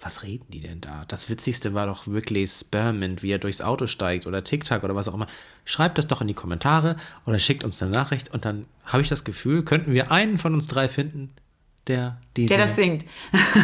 was 0.00 0.22
reden 0.22 0.46
die 0.48 0.60
denn 0.60 0.80
da? 0.80 1.04
Das 1.08 1.28
Witzigste 1.28 1.74
war 1.74 1.86
doch 1.86 2.06
wirklich 2.06 2.50
Spearmint, 2.50 3.22
wie 3.22 3.30
er 3.30 3.38
durchs 3.38 3.60
Auto 3.60 3.86
steigt 3.86 4.26
oder 4.26 4.42
TikTok 4.42 4.82
oder 4.82 4.94
was 4.94 5.08
auch 5.08 5.14
immer. 5.14 5.26
Schreibt 5.64 5.98
das 5.98 6.06
doch 6.06 6.20
in 6.20 6.28
die 6.28 6.34
Kommentare 6.34 6.96
oder 7.26 7.38
schickt 7.38 7.64
uns 7.64 7.82
eine 7.82 7.90
Nachricht 7.90 8.32
und 8.32 8.44
dann 8.44 8.66
habe 8.86 9.02
ich 9.02 9.08
das 9.08 9.24
Gefühl, 9.24 9.62
könnten 9.62 9.92
wir 9.92 10.10
einen 10.10 10.38
von 10.38 10.54
uns 10.54 10.66
drei 10.66 10.88
finden, 10.88 11.30
der 11.86 12.18
diese 12.36 12.54
der 12.54 12.66
das 12.66 12.76
singt. 12.76 13.04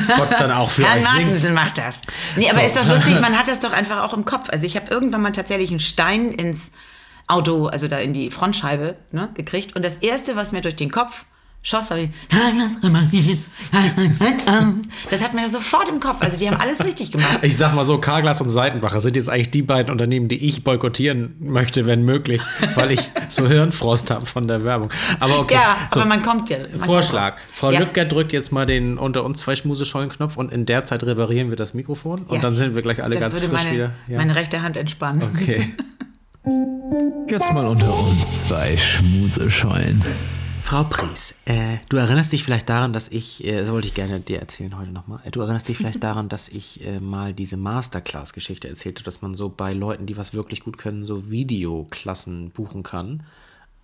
Spots 0.03 0.37
dann 0.39 0.51
auch 0.51 0.71
für 0.71 0.85
Herrn 0.85 1.01
euch 1.01 1.09
singt. 1.09 1.25
Magnussen 1.25 1.55
macht 1.55 1.79
das. 1.79 2.03
Nee, 2.37 2.51
aber 2.51 2.61
So. 2.61 2.67
ist 2.67 2.77
doch 2.77 2.87
lustig, 2.87 3.21
man 3.21 3.39
hat 3.39 3.49
das 3.49 3.61
doch 3.61 3.73
einfach 3.73 4.03
auch 4.03 4.13
im 4.15 4.25
Kopf. 4.25 4.51
Also 4.51 4.67
ich 4.67 4.77
habe 4.77 4.91
irgendwann 4.91 5.23
mal 5.23 5.33
tatsächlich 5.33 5.71
einen 5.71 5.81
Stein 5.81 6.33
ins 6.33 6.71
Auto, 7.29 7.67
also 7.67 7.89
da 7.89 7.99
in 7.99 8.13
die 8.13 8.31
Frontscheibe 8.31 8.97
ne, 9.11 9.31
gekriegt. 9.35 9.75
Und 9.75 9.85
das 9.85 9.97
Erste, 9.97 10.37
was 10.37 10.53
mir 10.53 10.61
durch 10.61 10.77
den 10.77 10.91
Kopf 10.91 11.25
die, 13.13 13.33
das 15.11 15.21
hat 15.21 15.35
mir 15.35 15.49
sofort 15.49 15.89
im 15.89 15.99
Kopf. 15.99 16.19
Also 16.21 16.39
die 16.39 16.49
haben 16.49 16.61
alles 16.61 16.85
richtig 16.85 17.11
gemacht. 17.11 17.39
Ich 17.43 17.57
sag 17.57 17.75
mal 17.75 17.85
so, 17.85 17.99
Carglass 17.99 18.41
und 18.41 18.51
Seitenbacher 18.51 19.01
sind 19.01 19.17
jetzt 19.17 19.29
eigentlich 19.29 19.51
die 19.51 19.63
beiden 19.63 19.91
Unternehmen, 19.91 20.29
die 20.29 20.37
ich 20.47 20.63
boykottieren 20.63 21.35
möchte, 21.41 21.87
wenn 21.87 22.05
möglich, 22.05 22.41
weil 22.77 22.93
ich 22.93 23.11
so 23.29 23.49
Hirnfrost 23.49 24.11
habe 24.13 24.27
von 24.27 24.47
der 24.47 24.63
Werbung. 24.63 24.91
Aber 25.19 25.41
okay. 25.41 25.55
Ja, 25.55 25.77
so, 25.93 26.01
aber 26.01 26.09
man 26.09 26.23
kommt 26.23 26.51
ja. 26.51 26.59
Man 26.59 26.81
Vorschlag. 26.81 27.37
kommt 27.37 27.41
Frau 27.53 27.71
ja. 27.73 27.81
Lübcker 27.81 28.05
drückt 28.05 28.33
jetzt 28.33 28.53
mal 28.53 28.67
den 28.67 28.97
unter 28.97 29.25
uns 29.25 29.41
zwei 29.41 29.57
Schmuseschollen-Knopf 29.57 30.37
und 30.37 30.53
in 30.53 30.67
der 30.67 30.85
Zeit 30.85 31.03
reparieren 31.03 31.51
wir 31.51 31.57
das 31.57 31.75
Mikrofon 31.75 32.23
und 32.23 32.37
Ja. 32.37 32.43
dann 32.43 32.55
sind 32.55 32.77
wir 32.77 32.83
gleich 32.83 33.03
alle 33.03 33.15
Das 33.15 33.23
ganz 33.23 33.35
würde 33.35 33.49
frisch 33.49 33.65
meine, 33.65 33.75
wieder. 33.75 33.91
Ja. 34.07 34.19
meine 34.19 34.35
rechte 34.37 34.63
Hand 34.63 34.77
entspannen. 34.77 35.23
Okay. 35.35 35.75
Jetzt 37.29 37.53
mal 37.53 37.67
unter 37.67 37.93
uns 37.99 38.43
zwei 38.47 38.77
Schmuseschollen. 38.77 40.01
Frau 40.67 40.83
Pries, 40.83 41.33
äh, 41.45 41.77
du 41.89 41.97
erinnerst 41.97 42.33
dich 42.33 42.43
vielleicht 42.43 42.69
daran, 42.69 42.93
dass 42.93 43.07
ich, 43.07 43.45
äh, 43.45 43.61
das 43.61 43.71
wollte 43.71 43.87
ich 43.87 43.95
gerne 43.95 44.19
dir 44.19 44.41
erzählen 44.41 44.77
heute 44.77 44.91
nochmal, 44.91 45.21
äh, 45.23 45.31
du 45.31 45.41
erinnerst 45.41 45.69
dich 45.69 45.77
vielleicht 45.77 46.03
daran, 46.03 46.29
dass 46.29 46.49
ich 46.49 46.85
äh, 46.85 46.99
mal 46.99 47.33
diese 47.33 47.57
Masterclass-Geschichte 47.57 48.69
erzählte, 48.69 49.05
dass 49.05 49.23
man 49.23 49.35
so 49.35 49.49
bei 49.49 49.73
Leuten, 49.73 50.07
die 50.07 50.17
was 50.17 50.35
wirklich 50.35 50.65
gut 50.65 50.77
können, 50.77 51.05
so 51.05 51.31
Videoklassen 51.31 52.51
buchen 52.51 52.83
kann. 52.83 53.23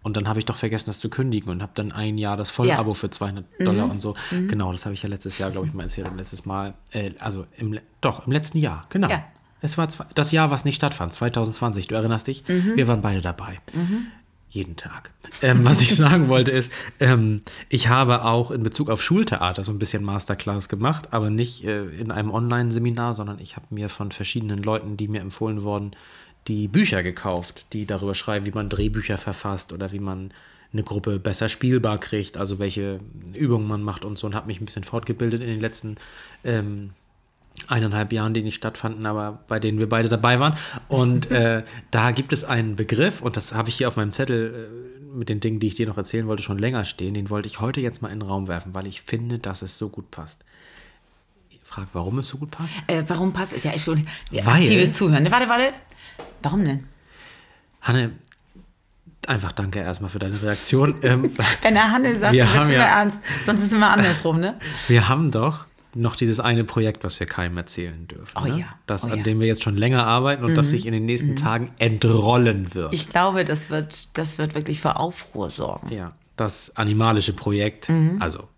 Und 0.02 0.16
dann 0.16 0.26
habe 0.26 0.40
ich 0.40 0.44
doch 0.44 0.56
vergessen, 0.56 0.86
das 0.88 0.98
zu 0.98 1.08
kündigen 1.08 1.50
und 1.50 1.62
habe 1.62 1.70
dann 1.76 1.92
ein 1.92 2.18
Jahr 2.18 2.36
das 2.36 2.50
Vollabo 2.50 2.90
Ja. 2.90 2.94
für 2.94 3.10
200 3.10 3.44
Dollar 3.60 3.88
und 3.88 4.02
so. 4.02 4.16
Genau, 4.32 4.72
das 4.72 4.84
habe 4.84 4.94
ich 4.96 5.04
ja 5.04 5.08
letztes 5.08 5.38
Jahr, 5.38 5.52
glaube 5.52 5.68
ich, 5.68 5.74
mal 5.74 5.84
erzählt. 5.84 6.08
Und 6.08 6.16
letztes 6.16 6.44
Mal, 6.44 6.74
äh, 6.90 7.12
also 7.20 7.46
im, 7.58 7.78
doch, 8.00 8.26
im 8.26 8.32
letzten 8.32 8.58
Jahr, 8.58 8.80
genau. 8.88 9.08
Ja. 9.08 9.22
Es 9.60 9.78
war 9.78 9.86
das 10.16 10.32
Jahr, 10.32 10.50
was 10.50 10.64
nicht 10.64 10.74
stattfand, 10.74 11.12
2020. 11.14 11.86
Du 11.86 11.94
erinnerst 11.94 12.26
dich? 12.26 12.42
Wir 12.48 12.88
waren 12.88 13.00
beide 13.00 13.20
dabei. 13.20 13.60
Jeden 14.52 14.76
Tag. 14.76 15.12
Ähm, 15.40 15.64
was 15.64 15.80
ich 15.80 15.96
sagen 15.96 16.28
wollte 16.28 16.50
ist, 16.50 16.70
ähm, 17.00 17.40
ich 17.70 17.88
habe 17.88 18.26
auch 18.26 18.50
in 18.50 18.62
Bezug 18.62 18.90
auf 18.90 19.02
Schultheater 19.02 19.64
so 19.64 19.72
ein 19.72 19.78
bisschen 19.78 20.04
Masterclass 20.04 20.68
gemacht, 20.68 21.14
aber 21.14 21.30
nicht 21.30 21.64
äh, 21.64 21.86
in 21.86 22.10
einem 22.10 22.30
Online-Seminar, 22.30 23.14
sondern 23.14 23.38
ich 23.38 23.56
habe 23.56 23.64
mir 23.70 23.88
von 23.88 24.12
verschiedenen 24.12 24.58
Leuten, 24.58 24.98
die 24.98 25.08
mir 25.08 25.22
empfohlen 25.22 25.62
wurden, 25.62 25.92
die 26.48 26.68
Bücher 26.68 27.02
gekauft, 27.02 27.64
die 27.72 27.86
darüber 27.86 28.14
schreiben, 28.14 28.44
wie 28.44 28.50
man 28.50 28.68
Drehbücher 28.68 29.16
verfasst 29.16 29.72
oder 29.72 29.90
wie 29.90 30.00
man 30.00 30.34
eine 30.74 30.82
Gruppe 30.82 31.18
besser 31.18 31.48
spielbar 31.48 31.96
kriegt, 31.96 32.36
also 32.36 32.58
welche 32.58 33.00
Übungen 33.32 33.66
man 33.66 33.82
macht 33.82 34.04
und 34.04 34.18
so 34.18 34.26
und 34.26 34.34
habe 34.34 34.48
mich 34.48 34.60
ein 34.60 34.66
bisschen 34.66 34.84
fortgebildet 34.84 35.40
in 35.40 35.46
den 35.46 35.60
letzten 35.60 35.96
ähm, 36.44 36.90
eineinhalb 37.72 38.12
Jahren, 38.12 38.34
die 38.34 38.42
nicht 38.42 38.54
stattfanden, 38.54 39.06
aber 39.06 39.40
bei 39.48 39.58
denen 39.58 39.78
wir 39.80 39.88
beide 39.88 40.08
dabei 40.08 40.38
waren. 40.38 40.54
Und 40.88 41.30
äh, 41.30 41.64
da 41.90 42.10
gibt 42.12 42.32
es 42.32 42.44
einen 42.44 42.76
Begriff, 42.76 43.22
und 43.22 43.36
das 43.36 43.54
habe 43.54 43.68
ich 43.68 43.76
hier 43.76 43.88
auf 43.88 43.96
meinem 43.96 44.12
Zettel 44.12 44.68
äh, 44.70 45.16
mit 45.16 45.28
den 45.28 45.40
Dingen, 45.40 45.60
die 45.60 45.66
ich 45.66 45.74
dir 45.74 45.86
noch 45.86 45.96
erzählen 45.98 46.26
wollte, 46.26 46.42
schon 46.42 46.58
länger 46.58 46.84
stehen. 46.84 47.14
Den 47.14 47.30
wollte 47.30 47.46
ich 47.46 47.60
heute 47.60 47.80
jetzt 47.80 48.02
mal 48.02 48.08
in 48.08 48.20
den 48.20 48.28
Raum 48.28 48.48
werfen, 48.48 48.74
weil 48.74 48.86
ich 48.86 49.02
finde, 49.02 49.38
dass 49.38 49.62
es 49.62 49.76
so 49.78 49.88
gut 49.88 50.10
passt. 50.10 50.44
Ich 51.50 51.60
frage, 51.64 51.88
warum 51.92 52.18
es 52.18 52.28
so 52.28 52.38
gut 52.38 52.50
passt? 52.50 52.70
Äh, 52.86 53.02
warum 53.08 53.32
passt 53.32 53.52
es? 53.52 53.64
Ja, 53.64 53.72
ich 53.74 53.86
ja, 53.86 54.46
Weil- 54.46 54.60
aktives 54.62 54.94
Zuhören. 54.94 55.30
Warte, 55.30 55.48
warte. 55.48 55.72
Warum 56.42 56.64
denn? 56.64 56.86
Hanne, 57.80 58.12
einfach 59.26 59.52
danke 59.52 59.80
erstmal 59.80 60.10
für 60.10 60.18
deine 60.18 60.40
Reaktion. 60.40 60.94
ähm, 61.02 61.30
Wenn 61.62 61.74
der 61.74 61.90
Hanne 61.90 62.16
sagt, 62.16 62.32
Wir 62.32 62.52
haben 62.52 62.70
ja- 62.70 63.00
ernst. 63.00 63.18
Sonst 63.46 63.60
ist 63.62 63.66
es 63.68 63.72
immer 63.72 63.90
andersrum, 63.90 64.40
ne? 64.40 64.58
wir 64.88 65.08
haben 65.08 65.30
doch 65.30 65.66
noch 65.94 66.16
dieses 66.16 66.40
eine 66.40 66.64
Projekt, 66.64 67.04
was 67.04 67.18
wir 67.20 67.26
keinem 67.26 67.56
erzählen 67.56 68.06
dürfen. 68.08 68.36
Oh 68.36 68.46
ne? 68.46 68.60
ja, 68.60 68.66
Das, 68.86 69.04
oh 69.04 69.08
an 69.08 69.18
ja. 69.18 69.22
dem 69.22 69.40
wir 69.40 69.46
jetzt 69.46 69.62
schon 69.62 69.76
länger 69.76 70.06
arbeiten 70.06 70.44
und 70.44 70.54
das 70.54 70.70
sich 70.70 70.86
in 70.86 70.92
den 70.92 71.04
nächsten 71.04 71.36
Tagen 71.36 71.72
entrollen 71.78 72.74
wird. 72.74 72.94
Ich 72.94 73.08
glaube, 73.08 73.44
das 73.44 73.70
wird, 73.70 74.08
das 74.14 74.38
wird 74.38 74.54
wirklich 74.54 74.80
für 74.80 74.96
Aufruhr 74.96 75.50
sorgen. 75.50 75.92
Ja, 75.92 76.12
das 76.36 76.74
animalische 76.76 77.34
Projekt. 77.34 77.88
Mhm. 77.88 78.16
Also, 78.20 78.48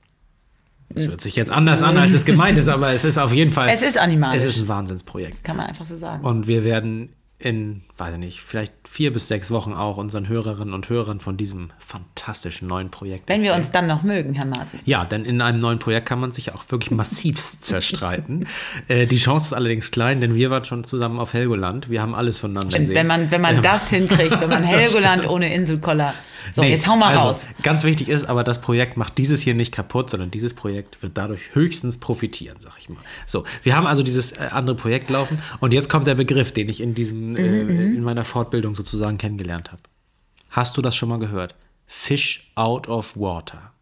es 0.95 1.09
hört 1.09 1.21
sich 1.21 1.35
jetzt 1.35 1.51
anders 1.51 1.83
an, 1.83 1.97
als 1.97 2.13
es 2.13 2.25
gemeint 2.25 2.57
ist, 2.57 2.69
aber 2.69 2.93
es 2.93 3.05
ist 3.05 3.19
auf 3.19 3.33
jeden 3.33 3.51
Fall. 3.51 3.69
Es 3.69 3.83
ist 3.83 3.99
animalisch. 3.99 4.43
Es 4.43 4.57
ist 4.57 4.63
ein 4.63 4.69
Wahnsinnsprojekt. 4.69 5.43
Kann 5.43 5.57
man 5.57 5.67
einfach 5.67 5.85
so 5.85 5.97
sagen. 5.97 6.25
Und 6.25 6.47
wir 6.47 6.63
werden 6.63 7.11
in, 7.39 7.83
weiß 7.97 8.15
ich 8.15 8.19
nicht, 8.19 8.41
vielleicht 8.41 8.73
vier 8.89 9.13
bis 9.13 9.29
sechs 9.29 9.51
Wochen 9.51 9.73
auch 9.73 9.97
unseren 9.97 10.29
Hörerinnen 10.29 10.73
und 10.73 10.89
Hörern 10.89 11.19
von 11.21 11.37
diesem 11.37 11.71
fantastischen 11.79 12.69
neuen 12.69 12.91
Projekt. 12.91 13.29
Wenn 13.29 13.43
wir 13.43 13.51
erzählen. 13.51 13.65
uns 13.65 13.73
dann 13.73 13.87
noch 13.87 14.03
mögen, 14.03 14.35
Herr 14.35 14.47
Martens. 14.47 14.83
Ja, 14.87 15.05
denn 15.05 15.25
in 15.25 15.41
einem 15.43 15.59
neuen 15.59 15.79
Projekt 15.79 16.09
kann 16.09 16.21
man 16.21 16.31
sich 16.31 16.55
auch 16.55 16.65
wirklich 16.69 16.93
massiv 16.93 17.39
zerstreiten. 17.61 18.47
Äh, 18.89 19.07
die 19.07 19.17
Chance 19.17 19.47
ist 19.47 19.53
allerdings 19.53 19.91
klein, 19.91 20.21
denn 20.21 20.35
wir 20.35 20.51
waren 20.51 20.65
schon 20.65 20.85
zusammen 20.85 21.19
auf 21.19 21.33
Helgoland. 21.33 21.91
Wir 21.91 22.01
haben 22.01 22.15
alles 22.15 22.39
voneinander 22.39 22.79
gesehen. 22.79 22.95
Wenn 22.95 23.07
man, 23.09 23.31
wenn 23.31 23.41
man 23.41 23.61
das 23.63 23.91
hinkriegt, 23.91 24.41
wenn 24.41 24.49
man 24.49 24.63
Helgoland 24.65 25.29
ohne 25.29 25.53
Inselkoller. 25.53 26.15
So, 26.55 26.63
Nee, 26.63 26.71
jetzt 26.71 26.87
hau 26.87 26.97
mal 26.97 27.15
also, 27.15 27.29
raus. 27.29 27.47
Ganz 27.63 27.85
wichtig 27.85 28.09
ist 28.09 28.25
aber, 28.25 28.45
das 28.45 28.61
Projekt 28.61 28.97
macht 28.97 29.17
dieses 29.19 29.41
hier 29.41 29.55
nicht 29.55 29.73
kaputt, 29.73 30.11
sondern 30.11 30.31
dieses 30.31 30.55
Projekt 30.55 31.03
wird 31.03 31.17
dadurch 31.17 31.55
höchstens 31.55 31.99
profitieren, 31.99 32.57
sag 32.61 32.79
ich 32.79 32.89
mal. 32.89 33.01
So, 33.27 33.45
wir 33.63 33.77
haben 33.77 33.87
also 33.87 34.03
dieses 34.03 34.33
äh, 34.33 34.49
andere 34.51 34.77
Projekt 34.77 35.11
laufen 35.11 35.41
und 35.61 35.73
jetzt 35.73 35.89
kommt 35.89 36.07
der 36.07 36.15
Begriff, 36.15 36.53
den 36.53 36.69
ich 36.69 36.81
in 36.81 36.95
diesem, 36.95 37.31
Mhm, 37.31 37.37
äh, 37.37 37.87
in 37.87 38.03
meiner 38.03 38.25
Fortbildung 38.25 38.75
sozusagen 38.75 39.19
kennengelernt 39.19 39.73
habe. 39.73 39.83
Hast 40.51 40.77
du 40.77 40.83
das 40.83 40.95
schon 40.95 41.09
mal 41.09 41.19
gehört? 41.19 41.55
Fish 41.87 42.53
out 42.55 42.89
of 42.89 43.17
water. 43.17 43.73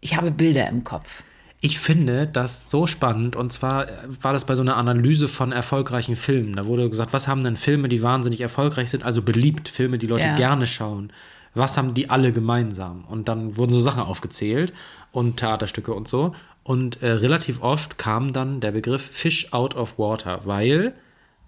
Ich 0.00 0.16
habe 0.16 0.30
Bilder 0.30 0.68
im 0.68 0.84
Kopf. 0.84 1.22
Ich 1.60 1.78
finde 1.78 2.26
das 2.26 2.70
so 2.70 2.86
spannend 2.86 3.34
und 3.34 3.52
zwar 3.52 3.88
äh, 3.88 3.92
war 4.20 4.32
das 4.32 4.44
bei 4.44 4.54
so 4.54 4.62
einer 4.62 4.76
Analyse 4.76 5.26
von 5.28 5.52
erfolgreichen 5.52 6.16
Filmen. 6.16 6.54
Da 6.54 6.66
wurde 6.66 6.88
gesagt, 6.90 7.12
was 7.12 7.28
haben 7.28 7.42
denn 7.42 7.56
Filme, 7.56 7.88
die 7.88 8.02
wahnsinnig 8.02 8.40
erfolgreich 8.40 8.90
sind, 8.90 9.04
also 9.04 9.22
beliebt, 9.22 9.68
Filme, 9.68 9.98
die 9.98 10.06
Leute 10.06 10.28
Ja. 10.28 10.36
gerne 10.36 10.66
schauen. 10.66 11.12
Was 11.54 11.78
haben 11.78 11.94
die 11.94 12.10
alle 12.10 12.32
gemeinsam? 12.32 13.04
Und 13.06 13.28
dann 13.28 13.56
wurden 13.56 13.72
so 13.72 13.80
Sachen 13.80 14.02
aufgezählt 14.02 14.74
und 15.12 15.38
Theaterstücke 15.38 15.94
und 15.94 16.06
so. 16.06 16.34
Und 16.62 17.02
äh, 17.02 17.12
relativ 17.12 17.62
oft 17.62 17.96
kam 17.96 18.34
dann 18.34 18.60
der 18.60 18.72
Begriff 18.72 19.02
Fish 19.02 19.52
out 19.54 19.74
of 19.74 19.98
water, 19.98 20.40
weil 20.44 20.92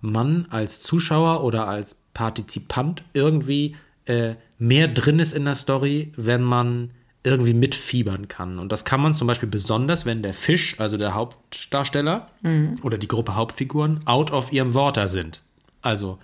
man 0.00 0.46
als 0.48 0.80
Zuschauer 0.80 1.44
oder 1.44 1.68
als 1.68 1.96
Partizipant 2.14 3.02
irgendwie 3.12 3.76
äh, 4.06 4.34
mehr 4.58 4.88
drin 4.88 5.18
ist 5.18 5.34
in 5.34 5.44
der 5.44 5.54
Story, 5.54 6.12
wenn 6.16 6.42
man 6.42 6.92
irgendwie 7.24 7.54
mitfiebern 7.54 8.28
kann. 8.28 8.58
Und 8.58 8.70
das 8.70 8.84
kann 8.84 9.00
man 9.00 9.14
zum 9.14 9.26
Beispiel 9.26 9.48
besonders, 9.48 10.06
wenn 10.06 10.22
der 10.22 10.34
Fisch, 10.34 10.78
also 10.78 10.96
der 10.96 11.14
Hauptdarsteller 11.14 12.28
oder 12.82 12.98
die 12.98 13.08
Gruppe 13.08 13.34
Hauptfiguren, 13.34 14.06
out 14.06 14.30
of 14.30 14.52
ihrem 14.52 14.74
Water 14.74 15.08
sind. 15.08 15.40
Also 15.82 16.18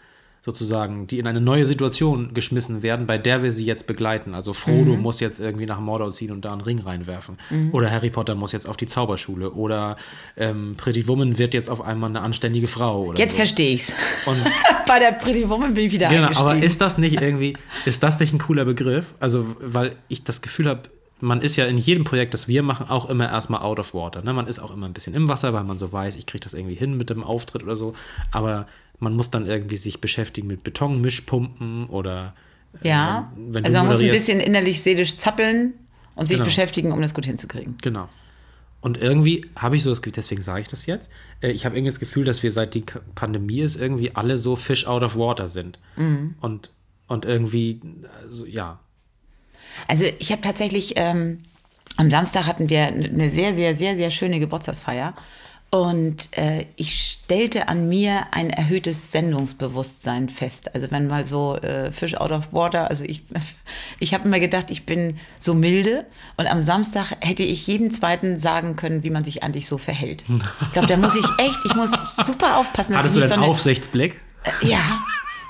sozusagen, 0.44 1.06
die 1.06 1.18
in 1.18 1.26
eine 1.26 1.40
neue 1.40 1.64
Situation 1.64 2.34
geschmissen 2.34 2.82
werden, 2.82 3.06
bei 3.06 3.16
der 3.16 3.42
wir 3.42 3.50
sie 3.50 3.64
jetzt 3.64 3.86
begleiten. 3.86 4.34
Also 4.34 4.52
Frodo 4.52 4.94
muss 4.94 5.20
jetzt 5.20 5.40
irgendwie 5.40 5.64
nach 5.64 5.80
Mordor 5.80 6.12
ziehen 6.12 6.32
und 6.32 6.44
da 6.44 6.52
einen 6.52 6.60
Ring 6.60 6.80
reinwerfen. 6.80 7.38
Oder 7.72 7.90
Harry 7.90 8.10
Potter 8.10 8.34
muss 8.34 8.52
jetzt 8.52 8.68
auf 8.68 8.76
die 8.76 8.86
Zauberschule. 8.86 9.52
Oder 9.52 9.96
ähm, 10.36 10.74
Pretty 10.76 11.08
Woman 11.08 11.38
wird 11.38 11.54
jetzt 11.54 11.70
auf 11.70 11.80
einmal 11.80 12.10
eine 12.10 12.20
anständige 12.20 12.66
Frau. 12.66 13.14
Jetzt 13.14 13.32
so. 13.32 13.36
verstehe 13.38 13.72
ich's. 13.72 13.92
Und 14.26 14.36
Bei 14.86 14.98
der 14.98 15.12
Pretty 15.12 15.48
Woman 15.48 15.72
bin 15.72 15.86
ich 15.86 15.92
wieder 15.92 16.08
Genau, 16.08 16.28
aber 16.36 16.56
ist 16.56 16.80
das 16.82 16.98
nicht 16.98 17.22
irgendwie, 17.22 17.56
ist 17.86 18.02
das 18.02 18.20
nicht 18.20 18.34
ein 18.34 18.38
cooler 18.38 18.66
Begriff? 18.66 19.14
Also, 19.20 19.56
weil 19.60 19.96
ich 20.08 20.24
das 20.24 20.42
Gefühl 20.42 20.68
habe, 20.68 20.82
man 21.20 21.40
ist 21.40 21.56
ja 21.56 21.64
in 21.64 21.78
jedem 21.78 22.04
Projekt, 22.04 22.34
das 22.34 22.48
wir 22.48 22.62
machen, 22.62 22.90
auch 22.90 23.08
immer 23.08 23.30
erstmal 23.30 23.62
out 23.62 23.78
of 23.78 23.94
water. 23.94 24.20
Ne? 24.20 24.34
Man 24.34 24.46
ist 24.46 24.58
auch 24.58 24.70
immer 24.70 24.86
ein 24.86 24.92
bisschen 24.92 25.14
im 25.14 25.26
Wasser, 25.26 25.54
weil 25.54 25.64
man 25.64 25.78
so 25.78 25.90
weiß, 25.90 26.16
ich 26.16 26.26
kriege 26.26 26.44
das 26.44 26.52
irgendwie 26.52 26.74
hin 26.74 26.98
mit 26.98 27.08
dem 27.08 27.24
Auftritt 27.24 27.62
oder 27.62 27.76
so. 27.76 27.94
Aber 28.30 28.66
man 29.04 29.14
muss 29.14 29.30
dann 29.30 29.46
irgendwie 29.46 29.76
sich 29.76 30.00
beschäftigen 30.00 30.48
mit 30.48 30.64
Betonmischpumpen 30.64 31.86
oder 31.86 32.34
äh, 32.82 32.88
Ja, 32.88 33.32
du 33.36 33.60
also 33.60 33.78
man 33.78 33.86
muss 33.86 34.00
ein 34.00 34.10
bisschen 34.10 34.40
innerlich 34.40 34.82
seelisch 34.82 35.16
zappeln 35.16 35.74
und 36.16 36.26
sich 36.26 36.36
Genau. 36.36 36.46
beschäftigen, 36.46 36.90
um 36.92 37.00
das 37.00 37.14
gut 37.14 37.26
hinzukriegen. 37.26 37.76
Genau. 37.82 38.08
Und 38.80 38.98
irgendwie 38.98 39.46
habe 39.56 39.76
ich 39.76 39.82
so 39.82 39.90
das 39.90 40.02
Gefühl, 40.02 40.14
deswegen 40.16 40.42
sage 40.42 40.60
ich 40.62 40.68
das 40.68 40.86
jetzt, 40.86 41.08
äh, 41.40 41.50
ich 41.52 41.64
habe 41.64 41.76
irgendwie 41.76 41.90
das 41.90 42.00
Gefühl, 42.00 42.24
dass 42.24 42.42
wir 42.42 42.50
seit 42.50 42.74
die 42.74 42.84
Pandemie 43.14 43.60
ist, 43.60 43.76
irgendwie 43.76 44.14
alle 44.14 44.36
so 44.36 44.56
fish 44.56 44.86
out 44.86 45.02
of 45.02 45.16
water 45.16 45.48
sind. 45.48 45.78
Mhm. 45.96 46.34
Und, 46.40 46.70
und 47.06 47.24
irgendwie, 47.24 47.80
also, 48.22 48.44
ja. 48.46 48.80
Also 49.88 50.04
ich 50.18 50.30
habe 50.32 50.42
tatsächlich, 50.42 50.94
ähm, 50.96 51.40
am 51.96 52.10
Samstag 52.10 52.46
hatten 52.46 52.68
wir 52.68 52.86
eine 52.86 53.30
sehr, 53.30 53.54
sehr, 53.54 53.76
sehr, 53.76 53.96
sehr 53.96 54.10
schöne 54.10 54.38
Geburtstagsfeier. 54.40 55.14
Und 55.74 56.28
äh, 56.38 56.66
ich 56.76 57.18
stellte 57.24 57.66
an 57.66 57.88
mir 57.88 58.28
ein 58.30 58.48
erhöhtes 58.50 59.10
Sendungsbewusstsein 59.10 60.28
fest. 60.28 60.72
Also 60.72 60.92
wenn 60.92 61.08
mal 61.08 61.26
so 61.26 61.56
äh, 61.56 61.90
Fish 61.90 62.14
out 62.14 62.30
of 62.30 62.52
water, 62.52 62.88
also 62.90 63.02
ich, 63.02 63.24
ich 63.98 64.14
habe 64.14 64.28
immer 64.28 64.38
gedacht, 64.38 64.70
ich 64.70 64.86
bin 64.86 65.18
so 65.40 65.52
milde. 65.52 66.06
Und 66.36 66.46
am 66.46 66.62
Samstag 66.62 67.16
hätte 67.20 67.42
ich 67.42 67.66
jedem 67.66 67.90
Zweiten 67.90 68.38
sagen 68.38 68.76
können, 68.76 69.02
wie 69.02 69.10
man 69.10 69.24
sich 69.24 69.42
eigentlich 69.42 69.66
so 69.66 69.76
verhält. 69.76 70.22
Ich 70.60 70.72
glaube, 70.74 70.86
da 70.86 70.96
muss 70.96 71.16
ich 71.16 71.26
echt, 71.38 71.58
ich 71.64 71.74
muss 71.74 71.90
super 72.24 72.58
aufpassen, 72.58 72.92
dass 72.92 73.00
Hattest 73.00 73.16
ich 73.16 73.22
du 73.22 73.26
nicht 73.26 73.32
denn 73.32 73.40
so 73.40 73.44
eine, 73.44 73.50
Aufsichtsblick? 73.50 74.20
ja, 74.62 75.00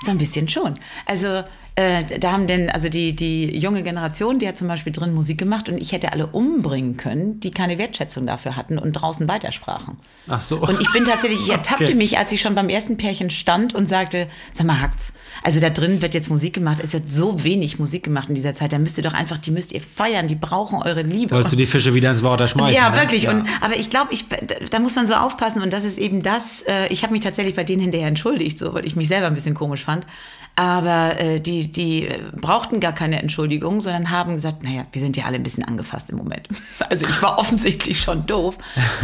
so 0.03 0.09
ein 0.09 0.17
bisschen 0.17 0.49
schon. 0.49 0.73
Also 1.05 1.43
äh, 1.75 2.19
da 2.19 2.31
haben 2.31 2.47
denn, 2.47 2.69
also 2.69 2.87
die, 2.87 3.15
die 3.15 3.57
junge 3.57 3.83
Generation, 3.83 4.39
die 4.39 4.47
hat 4.47 4.57
zum 4.57 4.67
Beispiel 4.67 4.93
drin 4.93 5.13
Musik 5.13 5.37
gemacht 5.37 5.67
und 5.67 5.77
ich 5.77 5.91
hätte 5.91 6.13
alle 6.13 6.27
umbringen 6.27 6.95
können, 6.95 7.39
die 7.41 7.51
keine 7.51 7.77
Wertschätzung 7.77 8.25
dafür 8.25 8.55
hatten 8.55 8.77
und 8.77 8.93
draußen 8.93 9.27
weitersprachen. 9.27 9.97
Ach 10.29 10.39
so. 10.39 10.57
Und 10.57 10.79
ich 10.79 10.91
bin 10.93 11.03
tatsächlich, 11.03 11.41
ich 11.41 11.49
ertappte 11.51 11.85
Okay. 11.85 11.93
mich, 11.95 12.17
als 12.17 12.31
ich 12.31 12.41
schon 12.41 12.55
beim 12.55 12.69
ersten 12.69 12.95
Pärchen 12.95 13.29
stand 13.29 13.75
und 13.75 13.89
sagte, 13.89 14.27
sag 14.53 14.65
mal, 14.65 14.81
hackt's. 14.81 15.13
Also 15.43 15.59
da 15.59 15.69
drin 15.69 16.01
wird 16.01 16.13
jetzt 16.13 16.29
Musik 16.29 16.53
gemacht, 16.53 16.79
es 16.81 16.93
wird 16.93 17.09
so 17.09 17.43
wenig 17.43 17.77
Musik 17.77 18.03
gemacht 18.03 18.29
in 18.29 18.35
dieser 18.35 18.55
Zeit, 18.55 18.71
da 18.71 18.79
müsst 18.79 18.97
ihr 18.97 19.03
doch 19.03 19.13
einfach, 19.13 19.37
die 19.37 19.51
müsst 19.51 19.73
ihr 19.73 19.81
feiern, 19.81 20.27
die 20.27 20.35
brauchen 20.35 20.81
eure 20.81 21.01
Liebe. 21.01 21.35
Wolltest 21.35 21.51
du 21.51 21.57
die 21.57 21.65
Fische 21.65 21.93
wieder 21.93 22.09
ins 22.09 22.23
Wasser 22.23 22.47
schmeißen? 22.47 22.73
Ja, 22.73 22.89
ne? 22.89 22.97
wirklich. 23.01 23.23
Ja. 23.23 23.31
Und, 23.31 23.47
aber 23.61 23.75
ich 23.75 23.89
glaube, 23.89 24.13
ich, 24.13 24.25
da, 24.71 24.79
muss 24.79 24.95
man 24.95 25.07
so 25.07 25.13
aufpassen. 25.15 25.61
Und 25.61 25.73
das 25.73 25.83
ist 25.83 25.97
eben 25.97 26.21
das. 26.21 26.61
Äh, 26.61 26.87
ich 26.89 27.03
habe 27.03 27.11
mich 27.11 27.21
tatsächlich 27.21 27.55
bei 27.55 27.63
denen 27.65 27.81
hinterher 27.81 28.07
entschuldigt, 28.07 28.57
so, 28.57 28.73
weil 28.73 28.85
ich 28.85 28.95
mich 28.95 29.09
selber 29.09 29.27
ein 29.27 29.33
bisschen 29.33 29.55
komisch 29.55 29.83
fand. 29.83 30.07
Aber 30.55 31.19
äh, 31.19 31.39
die, 31.41 31.71
die 31.71 32.07
äh, 32.07 32.19
brauchten 32.33 32.79
gar 32.79 32.93
keine 32.93 33.21
Entschuldigung, 33.21 33.81
sondern 33.81 34.09
haben 34.09 34.35
gesagt, 34.35 34.63
naja, 34.63 34.85
wir 34.91 35.01
sind 35.01 35.17
ja 35.17 35.25
alle 35.25 35.35
ein 35.35 35.43
bisschen 35.43 35.65
angefasst 35.65 36.09
im 36.09 36.17
Moment. 36.17 36.47
Also 36.89 37.05
ich 37.05 37.21
war 37.21 37.37
offensichtlich 37.39 37.99
schon 37.99 38.25
doof. 38.25 38.57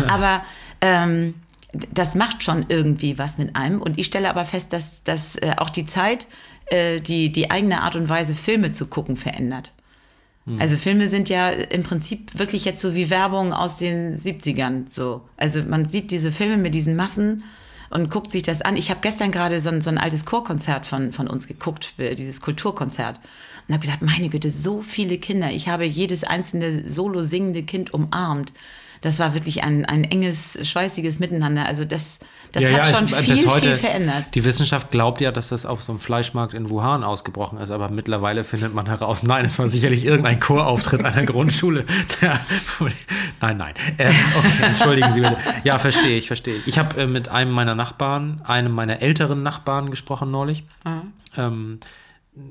Aber 0.07 0.43
ähm, 0.81 1.33
das 1.91 2.15
macht 2.15 2.43
schon 2.43 2.65
irgendwie 2.69 3.17
was 3.17 3.37
mit 3.37 3.55
einem. 3.55 3.81
Und 3.81 3.97
ich 3.97 4.05
stelle 4.05 4.29
aber 4.29 4.45
fest, 4.45 4.71
dass, 4.71 5.03
dass 5.03 5.35
äh, 5.37 5.53
auch 5.57 5.69
die 5.69 5.85
Zeit, 5.85 6.27
äh, 6.67 6.99
die, 6.99 7.31
die 7.31 7.51
eigene 7.51 7.81
Art 7.81 7.95
und 7.95 8.07
Weise, 8.07 8.33
Filme 8.33 8.71
zu 8.71 8.87
gucken, 8.87 9.17
verändert. 9.17 9.73
Also 10.57 10.75
Filme 10.75 11.07
sind 11.07 11.29
ja 11.29 11.49
im 11.49 11.83
Prinzip 11.83 12.37
wirklich 12.37 12.65
jetzt 12.65 12.81
so 12.81 12.95
wie 12.95 13.11
Werbung 13.11 13.53
aus 13.53 13.77
den 13.77 14.17
70ern. 14.17 14.85
So. 14.89 15.21
Also 15.37 15.61
man 15.61 15.85
sieht 15.85 16.09
diese 16.09 16.31
Filme 16.31 16.57
mit 16.57 16.73
diesen 16.73 16.95
Massen 16.95 17.43
und 17.91 18.09
guckt 18.09 18.31
sich 18.31 18.43
das 18.43 18.61
an. 18.61 18.77
Ich 18.77 18.89
habe 18.89 19.01
gestern 19.01 19.31
gerade 19.31 19.59
so 19.59 19.69
ein, 19.69 19.81
so 19.81 19.89
ein 19.89 19.97
altes 19.97 20.25
Chorkonzert 20.25 20.85
von, 20.85 21.11
von 21.11 21.27
uns 21.27 21.47
geguckt, 21.47 21.93
dieses 21.97 22.41
Kulturkonzert. 22.41 23.19
Und 23.67 23.73
habe 23.73 23.81
gesagt, 23.81 24.01
meine 24.01 24.29
Güte, 24.29 24.49
so 24.49 24.81
viele 24.81 25.17
Kinder. 25.17 25.51
Ich 25.51 25.67
habe 25.67 25.85
jedes 25.85 26.23
einzelne 26.23 26.89
solo 26.89 27.21
singende 27.21 27.63
Kind 27.63 27.93
umarmt. 27.93 28.53
Das 29.01 29.17
war 29.19 29.33
wirklich 29.33 29.63
ein, 29.63 29.83
ein 29.85 30.03
enges, 30.03 30.59
schweißiges 30.61 31.17
Miteinander. 31.19 31.65
Also 31.65 31.85
das, 31.85 32.19
das 32.51 32.63
hat 32.65 32.85
schon 32.95 33.07
ich- 33.07 33.15
viel, 33.15 33.33
bis 33.33 33.47
heute, 33.47 33.61
viel 33.69 33.75
verändert. 33.75 34.25
Die 34.35 34.43
Wissenschaft 34.45 34.91
glaubt 34.91 35.21
ja, 35.21 35.31
dass 35.31 35.49
das 35.49 35.65
auf 35.65 35.81
so 35.81 35.91
einem 35.93 35.99
Fleischmarkt 35.99 36.53
in 36.53 36.69
Wuhan 36.69 37.03
ausgebrochen 37.03 37.57
ist, 37.57 37.71
aber 37.71 37.89
mittlerweile 37.89 38.43
findet 38.43 38.75
man 38.75 38.85
heraus, 38.85 39.23
nein, 39.23 39.43
es 39.45 39.57
war 39.57 39.67
sicherlich 39.69 40.05
irgendein 40.05 40.39
Chorauftritt 40.39 41.03
einer 41.03 41.25
Grundschule. 41.25 41.83
Der, 42.21 42.39
nein, 43.41 43.57
nein. 43.57 43.73
Ähm, 43.97 44.13
okay, 44.37 44.63
entschuldigen 44.67 45.11
Sie 45.11 45.21
bitte. 45.21 45.37
Ja, 45.63 45.79
verstehe 45.79 46.17
ich, 46.17 46.27
verstehe 46.27 46.55
ich. 46.57 46.67
Ich 46.67 46.77
habe 46.77 47.01
äh, 47.01 47.07
mit 47.07 47.27
einem 47.27 47.51
meiner 47.51 47.73
Nachbarn, 47.75 48.41
einem 48.45 48.71
meiner 48.71 49.01
älteren 49.01 49.41
Nachbarn 49.41 49.89
gesprochen 49.89 50.29
neulich. 50.29 50.63
Mhm. 50.85 51.13
Ähm, 51.37 51.79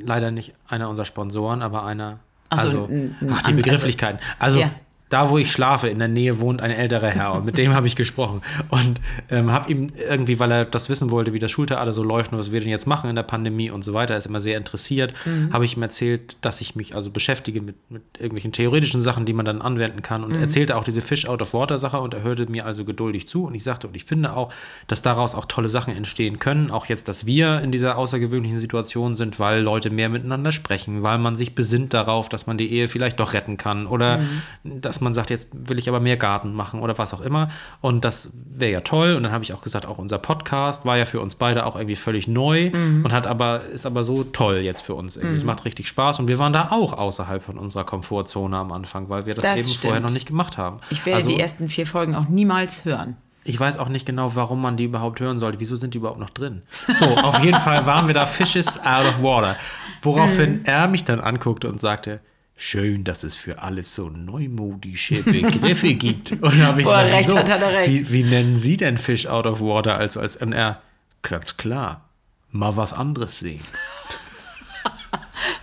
leider 0.05 0.31
nicht 0.33 0.55
einer 0.69 0.89
unserer 0.89 1.07
Sponsoren, 1.07 1.63
aber 1.63 1.85
einer. 1.85 2.19
So, 2.53 2.57
also, 2.61 2.89
ach, 3.31 3.43
die 3.43 3.51
an- 3.51 3.57
Begrifflichkeiten. 3.57 4.19
Also, 4.41 4.59
Ja. 4.61 4.71
Da, 5.11 5.29
wo 5.29 5.37
ich 5.38 5.53
schlafe, 5.53 5.88
in 5.88 5.99
der 5.99 6.09
Nähe 6.09 6.40
wohnt 6.40 6.62
ein 6.62 6.70
älterer 6.70 7.09
Herr 7.09 7.35
und 7.35 7.44
mit 7.44 7.59
dem 7.59 7.75
habe 7.75 7.87
ich 7.87 7.96
gesprochen. 7.96 8.40
Und 8.68 9.01
ähm, 9.31 9.53
habe 9.53 9.70
ihm 9.70 9.88
irgendwie, 10.09 10.38
weil 10.38 10.51
er 10.51 10.64
das 10.64 10.88
wissen 10.88 11.11
wollte, 11.11 11.33
wie 11.35 11.38
das 11.38 11.51
Schultheater 11.51 11.92
so 11.92 12.03
läuft 12.03 12.33
und 12.33 12.38
was 12.38 12.53
wir 12.53 12.61
denn 12.61 12.70
jetzt 12.70 12.87
machen 12.87 13.11
in 13.11 13.16
der 13.16 13.25
Pandemie 13.25 13.70
und 13.70 13.85
so 13.85 13.92
weiter, 13.92 14.14
er 14.14 14.18
ist 14.18 14.27
immer 14.27 14.40
sehr 14.40 14.57
interessiert, 14.57 15.12
Mhm. 15.25 15.53
habe 15.53 15.64
ich 15.64 15.77
ihm 15.77 15.83
erzählt, 15.83 16.37
dass 16.40 16.61
ich 16.61 16.77
mich 16.77 16.94
also 16.94 17.11
beschäftige 17.11 17.61
mit, 17.61 17.75
mit 17.90 18.03
irgendwelchen 18.14 18.53
theoretischen 18.53 19.03
Sachen, 19.03 19.25
die 19.27 19.33
man 19.33 19.44
dann 19.44 19.61
anwenden 19.61 20.01
kann. 20.03 20.25
Und 20.25 20.35
erzählte 20.35 20.77
auch 20.77 20.85
diese 20.85 21.01
Fish 21.03 21.27
out 21.27 21.42
of 21.42 21.53
Water 21.53 21.77
Sache 21.79 21.99
und 22.01 22.14
er 22.14 22.23
hörte 22.23 22.51
mir 22.51 22.64
also 22.64 22.85
geduldig 22.85 23.27
zu. 23.27 23.44
Und 23.44 23.55
ich 23.55 23.64
sagte 23.64 23.88
und 23.88 23.96
ich 23.96 24.05
finde 24.05 24.35
auch, 24.37 24.53
dass 24.87 25.03
daraus 25.03 25.35
auch 25.35 25.46
tolle 25.46 25.68
Sachen 25.68 25.94
entstehen 25.94 26.38
können, 26.38 26.70
auch 26.70 26.87
jetzt, 26.87 27.09
dass 27.09 27.27
wir 27.27 27.61
in 27.61 27.73
dieser 27.73 27.99
außergewöhnlichen 27.99 28.59
Situation 28.59 29.14
sind, 29.14 29.40
weil 29.40 29.61
Leute 29.61 29.90
mehr 29.90 30.09
miteinander 30.09 30.53
sprechen, 30.53 31.03
weil 31.03 31.18
man 31.18 31.35
sich 31.37 31.55
besinnt 31.55 31.92
darauf, 31.92 32.29
dass 32.29 32.46
man 32.46 32.57
die 32.57 32.70
Ehe 32.70 32.87
vielleicht 32.88 33.18
doch 33.18 33.33
retten 33.33 33.57
kann 33.57 33.87
oder 33.87 34.20
dass 34.62 35.00
man 35.01 35.15
sagt, 35.15 35.31
jetzt 35.31 35.49
will 35.53 35.79
ich 35.79 35.89
aber 35.89 36.01
mehr 36.01 36.17
Garten 36.17 36.55
machen 36.55 36.81
oder 36.81 36.97
was 36.99 37.13
auch 37.15 37.21
immer. 37.21 37.51
Und 37.81 38.05
das 38.05 38.31
wäre 38.35 38.73
ja 38.73 38.81
toll. 38.81 39.15
Und 39.15 39.23
dann 39.23 39.33
habe 39.33 39.45
ich 39.45 39.53
auch 39.53 39.63
gesagt, 39.63 39.87
auch 39.87 39.99
unser 39.99 40.19
Podcast 40.19 40.85
war 40.85 40.97
ja 40.97 41.05
für 41.05 41.21
uns 41.21 41.35
beide 41.35 41.67
auch 41.67 41.77
irgendwie 41.77 41.97
völlig 41.97 42.29
neu 42.29 42.71
und 42.73 43.13
hat 43.13 43.27
aber, 43.27 43.65
ist 43.65 43.87
aber 43.87 44.03
so 44.05 44.25
toll 44.25 44.57
jetzt 44.59 44.83
für 44.83 44.95
uns. 44.95 45.17
irgendwie. 45.17 45.37
Es 45.37 45.45
macht 45.45 45.65
richtig 45.65 45.89
Spaß. 45.89 46.19
Und 46.21 46.29
wir 46.29 46.39
waren 46.39 46.53
da 46.53 46.69
auch 46.71 46.93
außerhalb 46.93 47.43
von 47.43 47.59
unserer 47.59 47.85
Komfortzone 47.85 48.57
am 48.57 48.73
Anfang, 48.73 49.09
weil 49.09 49.27
wir 49.27 49.35
das, 49.35 49.43
Das 49.45 49.55
eben 49.59 49.69
vorher 49.69 49.91
stimmt. 49.97 50.07
noch 50.07 50.13
nicht 50.13 50.27
gemacht 50.27 50.59
haben. 50.59 50.79
Ich 50.91 51.05
werde 51.07 51.19
Also, 51.19 51.29
die 51.31 51.41
ersten 51.41 51.69
vier 51.69 51.87
Folgen 51.87 52.15
auch 52.15 52.29
niemals 52.29 52.85
hören. 52.85 53.17
ich 53.45 53.59
weiß 53.59 53.79
auch 53.79 53.89
nicht 53.89 54.07
genau, 54.07 54.35
warum 54.37 54.61
man 54.61 54.77
die 54.77 54.85
überhaupt 54.85 55.19
hören 55.21 55.39
sollte. 55.39 55.61
Wieso 55.61 55.75
sind 55.77 55.95
die 55.95 55.99
überhaupt 55.99 56.21
noch 56.21 56.31
drin? 56.31 56.63
So, 56.95 57.07
auf 57.07 57.43
jeden 57.43 57.59
Fall 57.59 57.87
waren 57.87 58.07
wir 58.07 58.15
da 58.15 58.27
Fishes 58.27 58.79
out 58.85 59.07
of 59.07 59.23
water. 59.23 59.57
Woraufhin 60.03 60.61
er 60.65 60.89
mich 60.89 61.05
dann 61.05 61.21
anguckte 61.21 61.69
und 61.69 61.81
sagte, 61.81 62.21
schön, 62.61 63.05
dass 63.05 63.25
es 63.25 63.37
für 63.37 63.62
alles 63.62 63.94
so 63.94 64.11
neumodische 64.11 65.23
Begriffe 65.23 65.94
gibt. 65.94 66.33
Und 66.33 66.42
da 66.42 66.66
habe 66.66 66.83
ich 66.83 66.87
er 66.87 67.05
gesagt, 67.05 67.12
recht 67.12 67.31
so, 67.31 67.38
hat, 67.38 67.49
er 67.49 67.73
recht. 67.73 67.90
Wie, 67.90 68.12
wie 68.12 68.23
nennen 68.23 68.61
Sie 68.61 68.77
denn 68.77 68.99
Fish 68.99 69.27
out 69.27 69.46
of 69.46 69.61
water? 69.61 69.96
Also 69.96 70.20
als 70.20 70.37
er, 70.37 70.83
ganz 71.23 71.57
klar, 71.57 72.11
mal 72.51 72.77
was 72.77 72.92
anderes 72.92 73.38
sehen. 73.38 73.62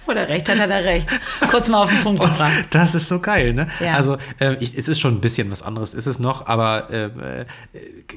Wo 0.07 0.13
der 0.13 0.27
recht 0.29 0.47
hat, 0.49 0.57
hat 0.57 0.69
er 0.69 0.83
recht. 0.85 1.07
Kurz 1.51 1.67
mal 1.67 1.83
auf 1.83 1.89
den 1.89 2.01
Punkt 2.01 2.21
gebracht. 2.25 2.65
Das 2.71 2.95
ist 2.95 3.07
so 3.09 3.19
geil, 3.19 3.53
ne? 3.53 3.67
Ja. 3.79 3.95
Also, 3.95 4.17
äh, 4.39 4.55
ich, 4.61 4.77
es 4.77 4.87
ist 4.87 4.99
schon 4.99 5.15
ein 5.15 5.21
bisschen 5.21 5.51
was 5.51 5.61
anderes, 5.63 5.93
ist 5.93 6.07
es 6.07 6.17
noch, 6.19 6.47
aber 6.47 6.89
äh, 6.91 7.05
äh, 7.05 7.45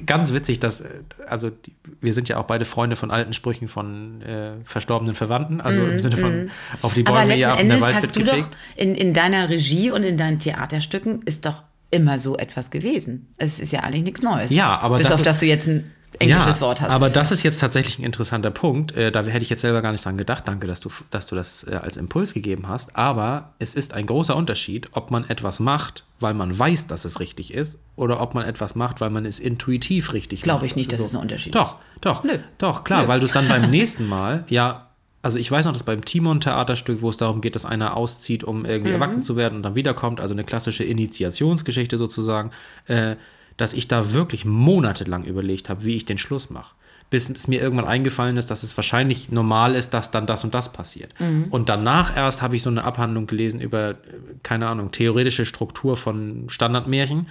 ganz 0.05 0.33
witzig, 0.33 0.59
dass, 0.59 0.81
äh, 0.81 0.87
also, 1.27 1.49
die, 1.49 1.73
wir 1.99 2.13
sind 2.13 2.29
ja 2.29 2.37
auch 2.37 2.45
beide 2.45 2.65
Freunde 2.65 2.95
von 2.95 3.11
alten 3.11 3.33
Sprüchen 3.33 3.67
von 3.67 4.21
äh, 4.21 4.53
verstorbenen 4.63 5.15
Verwandten, 5.15 5.61
also 5.61 5.81
im 5.81 5.99
Sinne 5.99 6.17
von 6.17 6.49
auf 6.81 6.93
die 6.93 7.01
Mhm, 7.01 7.07
Aber 7.07 7.17
Bäume 7.17 7.27
letzten 7.35 7.41
jagen, 7.41 7.69
der 7.69 7.81
Wald 7.81 7.95
hast 7.95 8.15
du 8.15 8.23
doch 8.23 8.47
in, 8.75 8.95
in 8.95 9.13
deiner 9.13 9.49
Regie 9.49 9.91
und 9.91 10.03
in 10.03 10.17
deinen 10.17 10.39
Theaterstücken 10.39 11.21
ist 11.25 11.45
doch 11.45 11.63
immer 11.91 12.19
so 12.19 12.37
etwas 12.37 12.69
gewesen. 12.69 13.27
Es 13.37 13.59
ist 13.59 13.71
ja 13.73 13.81
eigentlich 13.81 14.03
nichts 14.03 14.21
Neues. 14.21 14.49
Ja, 14.51 14.79
aber 14.79 14.97
Bis 14.97 15.07
auf, 15.11 15.17
ist- 15.19 15.25
dass 15.25 15.39
du 15.41 15.45
jetzt 15.45 15.67
ein 15.67 15.91
englisches 16.19 16.61
Wort 16.61 16.81
hast. 16.81 16.91
Aber 16.91 17.09
das 17.09 17.31
ist 17.31 17.43
jetzt 17.43 17.59
tatsächlich 17.59 17.97
ein 17.99 18.03
interessanter 18.03 18.51
Punkt. 18.51 18.91
Äh, 18.91 19.11
da 19.11 19.23
hätte 19.23 19.43
ich 19.43 19.49
jetzt 19.49 19.61
selber 19.61 19.81
gar 19.81 19.91
nicht 19.91 20.03
dran 20.05 20.17
gedacht. 20.17 20.47
Danke, 20.47 20.67
dass 20.67 20.79
du, 20.79 20.89
dass 21.09 21.27
du 21.27 21.35
das 21.35 21.63
äh, 21.63 21.75
als 21.75 21.97
Impuls 21.97 22.33
gegeben 22.33 22.67
hast. 22.67 22.95
Aber 22.95 23.53
es 23.59 23.73
ist 23.75 23.93
ein 23.93 24.05
großer 24.05 24.35
Unterschied, 24.35 24.89
ob 24.91 25.09
man 25.11 25.27
etwas 25.29 25.59
macht, 25.59 26.03
weil 26.19 26.33
man 26.33 26.57
weiß, 26.57 26.87
dass 26.87 27.05
es 27.05 27.19
richtig 27.19 27.53
ist, 27.53 27.77
oder 27.95 28.19
ob 28.21 28.35
man 28.35 28.45
etwas 28.45 28.75
macht, 28.75 29.01
weil 29.01 29.09
man 29.09 29.25
es 29.25 29.39
intuitiv 29.39 30.13
richtig 30.13 30.41
Glaube 30.41 30.59
macht. 30.61 30.65
ich 30.67 30.75
nicht, 30.75 30.91
dass 30.91 30.99
es 30.99 31.13
ein 31.15 31.21
Unterschied 31.21 31.55
Doch, 31.55 31.77
doch, 32.01 32.23
Nö. 32.23 32.37
doch, 32.57 32.83
klar, 32.83 33.03
Nö. 33.03 33.07
weil 33.07 33.19
du 33.19 33.25
es 33.25 33.31
dann 33.31 33.47
beim 33.47 33.69
nächsten 33.71 34.05
Mal, 34.07 34.43
ja, 34.49 34.87
also 35.23 35.37
ich 35.37 35.51
weiß 35.51 35.65
noch, 35.65 35.73
dass 35.73 35.83
beim 35.83 36.03
Timon-Theaterstück, 36.03 37.01
wo 37.03 37.09
es 37.09 37.17
darum 37.17 37.41
geht, 37.41 37.55
dass 37.55 37.63
einer 37.65 37.95
auszieht, 37.95 38.43
um 38.43 38.59
Mhm. 38.59 38.65
irgendwie 38.65 38.91
erwachsen 38.91 39.21
zu 39.21 39.35
werden 39.37 39.55
und 39.57 39.63
dann 39.63 39.75
wiederkommt, 39.75 40.19
also 40.19 40.33
eine 40.33 40.43
klassische 40.43 40.83
Initiationsgeschichte 40.83 41.97
sozusagen, 41.97 42.49
äh, 42.87 43.15
dass 43.61 43.73
ich 43.73 43.87
da 43.87 44.13
wirklich 44.13 44.43
monatelang 44.43 45.23
überlegt 45.23 45.69
habe, 45.69 45.85
wie 45.85 45.95
ich 45.95 46.05
den 46.05 46.17
Schluss 46.17 46.49
mache. 46.49 46.73
Bis 47.11 47.29
es 47.29 47.47
mir 47.47 47.61
irgendwann 47.61 47.87
eingefallen 47.87 48.37
ist, 48.37 48.49
dass 48.49 48.63
es 48.63 48.75
wahrscheinlich 48.75 49.31
normal 49.31 49.75
ist, 49.75 49.93
dass 49.93 50.11
dann 50.11 50.25
das 50.25 50.43
und 50.43 50.53
das 50.53 50.71
passiert. 50.73 51.13
Mhm. 51.19 51.45
Und 51.49 51.69
danach 51.69 52.15
erst 52.15 52.41
habe 52.41 52.55
ich 52.55 52.63
so 52.63 52.69
eine 52.69 52.83
Abhandlung 52.83 53.27
gelesen 53.27 53.61
über, 53.61 53.91
äh, 53.91 53.95
keine 54.43 54.67
Ahnung, 54.67 54.91
theoretische 54.91 55.45
Struktur 55.45 55.95
von 55.95 56.49
Standardmärchen. 56.49 57.27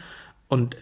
Und 0.49 0.77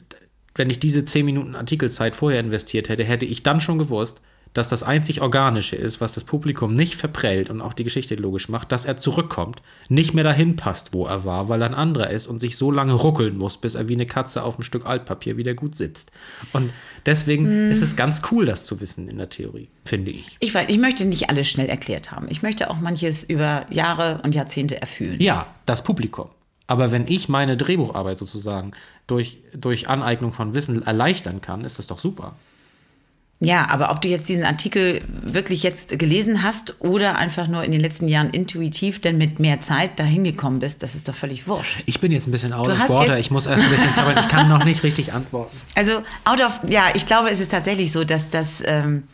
wenn 0.54 0.68
ich 0.68 0.80
diese 0.80 1.04
10 1.04 1.24
Minuten 1.24 1.54
Artikelzeit 1.54 2.16
vorher 2.16 2.40
investiert 2.40 2.88
hätte, 2.88 3.04
hätte 3.04 3.24
ich 3.24 3.42
dann 3.42 3.60
schon 3.60 3.78
gewusst, 3.78 4.20
dass 4.54 4.68
das 4.68 4.82
einzig 4.82 5.20
Organische 5.20 5.76
ist, 5.76 6.00
was 6.00 6.14
das 6.14 6.24
Publikum 6.24 6.74
nicht 6.74 6.94
verprellt 6.94 7.50
und 7.50 7.60
auch 7.60 7.72
die 7.72 7.84
Geschichte 7.84 8.14
logisch 8.14 8.48
macht, 8.48 8.72
dass 8.72 8.84
er 8.84 8.96
zurückkommt, 8.96 9.62
nicht 9.88 10.14
mehr 10.14 10.24
dahin 10.24 10.56
passt, 10.56 10.94
wo 10.94 11.06
er 11.06 11.24
war, 11.24 11.48
weil 11.48 11.62
er 11.62 11.68
ein 11.68 11.74
anderer 11.74 12.10
ist 12.10 12.26
und 12.26 12.40
sich 12.40 12.56
so 12.56 12.70
lange 12.70 12.94
ruckeln 12.94 13.36
muss, 13.36 13.56
bis 13.58 13.74
er 13.74 13.88
wie 13.88 13.94
eine 13.94 14.06
Katze 14.06 14.42
auf 14.42 14.58
ein 14.58 14.62
Stück 14.62 14.86
Altpapier 14.86 15.36
wieder 15.36 15.54
gut 15.54 15.76
sitzt. 15.76 16.10
Und 16.52 16.70
deswegen 17.06 17.46
Hm. 17.46 17.70
ist 17.70 17.82
es 17.82 17.94
ganz 17.96 18.22
cool, 18.30 18.46
das 18.46 18.64
zu 18.64 18.80
wissen 18.80 19.08
in 19.08 19.18
der 19.18 19.28
Theorie, 19.28 19.68
finde 19.84 20.10
ich. 20.10 20.36
Ich, 20.40 20.54
weiß, 20.54 20.66
ich 20.68 20.78
möchte 20.78 21.04
nicht 21.04 21.30
alles 21.30 21.48
schnell 21.48 21.68
erklärt 21.68 22.10
haben. 22.10 22.26
Ich 22.28 22.42
möchte 22.42 22.70
auch 22.70 22.80
manches 22.80 23.24
über 23.24 23.66
Jahre 23.70 24.20
und 24.24 24.34
Jahrzehnte 24.34 24.80
erfühlen. 24.80 25.20
Ja, 25.20 25.46
das 25.66 25.84
Publikum. 25.84 26.28
Aber 26.66 26.92
wenn 26.92 27.06
ich 27.08 27.28
meine 27.28 27.56
Drehbucharbeit 27.56 28.18
sozusagen 28.18 28.72
durch, 29.06 29.38
durch 29.54 29.88
Aneignung 29.88 30.32
von 30.34 30.54
Wissen 30.54 30.82
erleichtern 30.82 31.40
kann, 31.40 31.64
ist 31.64 31.78
das 31.78 31.86
doch 31.86 31.98
super. 31.98 32.36
Ja, 33.40 33.68
aber 33.70 33.92
ob 33.92 34.02
du 34.02 34.08
jetzt 34.08 34.28
diesen 34.28 34.42
Artikel 34.42 35.00
wirklich 35.08 35.62
jetzt 35.62 35.96
gelesen 35.96 36.42
hast 36.42 36.74
oder 36.80 37.16
einfach 37.18 37.46
nur 37.46 37.62
in 37.62 37.70
den 37.70 37.80
letzten 37.80 38.08
Jahren 38.08 38.30
intuitiv 38.30 39.00
denn 39.00 39.16
mit 39.16 39.38
mehr 39.38 39.60
Zeit 39.60 40.00
dahin 40.00 40.24
gekommen 40.24 40.58
bist, 40.58 40.82
das 40.82 40.96
ist 40.96 41.06
doch 41.06 41.14
völlig 41.14 41.46
wurscht. 41.46 41.84
Ich 41.86 42.00
bin 42.00 42.10
jetzt 42.10 42.26
ein 42.26 42.32
bisschen 42.32 42.52
out 42.52 42.66
of 42.68 42.78
jetzt- 43.06 43.20
Ich 43.20 43.30
muss 43.30 43.46
erst 43.46 43.62
ein 43.64 43.70
bisschen 43.70 43.94
zaubern. 43.94 44.18
Ich 44.18 44.28
kann 44.28 44.48
noch 44.48 44.64
nicht 44.64 44.82
richtig 44.82 45.12
antworten. 45.12 45.56
Also, 45.76 46.02
out 46.24 46.40
of, 46.40 46.58
ja, 46.68 46.86
ich 46.94 47.06
glaube, 47.06 47.30
es 47.30 47.38
ist 47.38 47.52
tatsächlich 47.52 47.92
so, 47.92 48.02
dass 48.02 48.28
das, 48.28 48.60
ähm, 48.66 49.04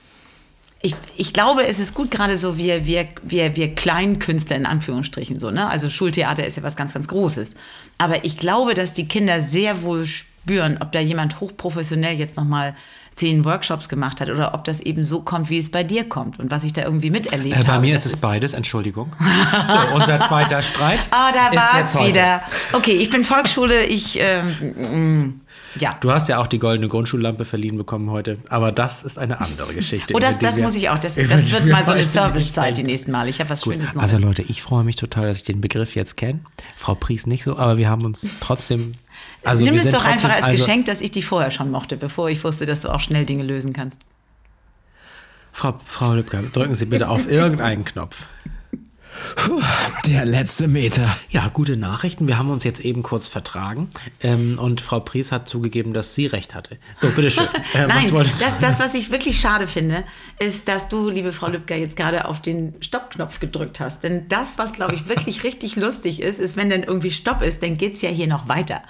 ich, 0.80 0.94
ich 1.18 1.34
glaube, 1.34 1.66
es 1.66 1.78
ist 1.78 1.92
gut, 1.92 2.10
gerade 2.10 2.38
so 2.38 2.56
wir, 2.56 2.86
wir, 2.86 3.08
wir, 3.22 3.56
wir 3.56 3.74
Kleinkünstler 3.74 4.56
in 4.56 4.64
Anführungsstrichen 4.64 5.38
so, 5.38 5.50
ne? 5.50 5.68
Also 5.68 5.90
Schultheater 5.90 6.46
ist 6.46 6.56
ja 6.56 6.62
was 6.62 6.76
ganz, 6.76 6.94
ganz 6.94 7.08
Großes. 7.08 7.52
Aber 7.98 8.24
ich 8.24 8.38
glaube, 8.38 8.72
dass 8.72 8.94
die 8.94 9.06
Kinder 9.06 9.42
sehr 9.42 9.82
wohl 9.82 10.06
spüren, 10.06 10.78
ob 10.80 10.92
da 10.92 11.00
jemand 11.00 11.40
hochprofessionell 11.40 12.18
jetzt 12.18 12.38
nochmal 12.38 12.74
zehn 13.14 13.44
Workshops 13.44 13.88
gemacht 13.88 14.20
hat 14.20 14.28
oder 14.28 14.54
ob 14.54 14.64
das 14.64 14.80
eben 14.80 15.04
so 15.04 15.20
kommt, 15.22 15.48
wie 15.50 15.58
es 15.58 15.70
bei 15.70 15.84
dir 15.84 16.04
kommt 16.08 16.38
und 16.40 16.50
was 16.50 16.64
ich 16.64 16.72
da 16.72 16.82
irgendwie 16.82 17.10
miterlebt 17.10 17.54
Äh, 17.54 17.58
habe. 17.60 17.66
bei 17.68 17.78
mir 17.78 17.94
ist 17.96 18.06
es 18.06 18.16
beides, 18.16 18.52
Entschuldigung. 18.54 19.12
So, 19.68 19.94
unser 19.94 20.20
zweiter 20.20 20.62
Streit. 20.62 21.00
Ah, 21.10 21.30
da 21.32 21.56
war 21.56 21.80
es 21.80 21.94
wieder. 22.08 22.40
Okay, 22.72 22.92
ich 22.92 23.08
bin 23.10 23.24
Volksschule, 23.24 23.84
ich, 23.84 24.18
ähm, 24.20 24.48
mm, 25.24 25.40
ja. 25.80 25.94
Du 26.00 26.10
hast 26.10 26.28
ja 26.28 26.38
auch 26.38 26.46
die 26.48 26.58
goldene 26.58 26.88
Grundschullampe 26.88 27.44
verliehen 27.44 27.76
bekommen 27.76 28.10
heute, 28.10 28.38
aber 28.48 28.72
das 28.72 29.02
ist 29.04 29.18
eine 29.18 29.40
andere 29.40 29.74
Geschichte. 29.74 30.12
Oh, 30.14 30.18
das, 30.18 30.38
das 30.38 30.58
muss 30.58 30.74
ich 30.74 30.88
auch. 30.90 30.98
Das, 30.98 31.14
das 31.14 31.28
wird 31.52 31.64
wir 31.66 31.72
mal 31.72 31.84
so 31.84 31.92
eine 31.92 32.02
Servicezeit 32.04 32.76
die 32.78 32.82
nächsten 32.82 33.10
Mal. 33.12 33.28
Ich 33.28 33.38
habe 33.40 33.50
was 33.50 33.62
Schönes 33.62 33.94
Neues. 33.94 34.12
Also 34.12 34.24
Leute, 34.24 34.42
ich 34.42 34.62
freue 34.62 34.82
mich 34.84 34.96
total, 34.96 35.26
dass 35.28 35.36
ich 35.38 35.44
den 35.44 35.60
Begriff 35.60 35.94
jetzt 35.94 36.16
kenne. 36.16 36.40
Frau 36.76 36.94
Pries 36.94 37.26
nicht 37.26 37.44
so, 37.44 37.56
aber 37.58 37.76
wir 37.76 37.88
haben 37.88 38.04
uns 38.04 38.28
trotzdem. 38.40 38.92
Also 39.44 39.64
Nimm 39.64 39.76
es 39.76 39.90
doch 39.90 40.04
einfach 40.04 40.30
als 40.30 40.44
also, 40.44 40.64
Geschenk, 40.64 40.86
dass 40.86 41.00
ich 41.00 41.10
die 41.10 41.22
vorher 41.22 41.50
schon 41.50 41.70
mochte, 41.70 41.96
bevor 41.96 42.28
ich 42.30 42.42
wusste, 42.44 42.66
dass 42.66 42.80
du 42.80 42.88
auch 42.88 43.00
schnell 43.00 43.26
Dinge 43.26 43.42
lösen 43.42 43.72
kannst. 43.72 43.98
Frau, 45.52 45.78
Frau 45.86 46.14
Lübcker, 46.14 46.42
drücken 46.42 46.74
Sie 46.74 46.86
bitte 46.86 47.08
auf 47.08 47.28
irgendeinen 47.30 47.84
Knopf. 47.84 48.26
Puh, 49.36 49.60
der 50.06 50.24
letzte 50.24 50.68
Meter. 50.68 51.16
Ja, 51.30 51.48
gute 51.52 51.76
Nachrichten. 51.76 52.28
Wir 52.28 52.38
haben 52.38 52.50
uns 52.50 52.64
jetzt 52.64 52.80
eben 52.80 53.02
kurz 53.02 53.28
vertragen 53.28 53.88
ähm, 54.20 54.58
und 54.58 54.80
Frau 54.80 55.00
Pries 55.00 55.32
hat 55.32 55.48
zugegeben, 55.48 55.92
dass 55.92 56.14
sie 56.14 56.26
recht 56.26 56.54
hatte. 56.54 56.78
So, 56.94 57.08
bitteschön. 57.08 57.46
Äh, 57.74 57.86
Nein, 57.86 58.12
was 58.12 58.38
das, 58.38 58.58
das, 58.58 58.78
was 58.78 58.94
ich 58.94 59.10
wirklich 59.10 59.40
schade 59.40 59.66
finde, 59.66 60.04
ist, 60.38 60.68
dass 60.68 60.88
du, 60.88 61.08
liebe 61.08 61.32
Frau 61.32 61.48
Lübcker, 61.48 61.76
jetzt 61.76 61.96
gerade 61.96 62.26
auf 62.26 62.40
den 62.40 62.74
Stoppknopf 62.80 63.40
gedrückt 63.40 63.80
hast. 63.80 64.04
Denn 64.04 64.28
das, 64.28 64.58
was, 64.58 64.74
glaube 64.74 64.94
ich, 64.94 65.08
wirklich 65.08 65.42
richtig 65.44 65.76
lustig 65.76 66.20
ist, 66.20 66.38
ist, 66.38 66.56
wenn 66.56 66.70
dann 66.70 66.82
irgendwie 66.82 67.10
Stopp 67.10 67.42
ist, 67.42 67.62
dann 67.62 67.76
geht 67.76 67.94
es 67.94 68.02
ja 68.02 68.10
hier 68.10 68.26
noch 68.26 68.48
weiter. 68.48 68.82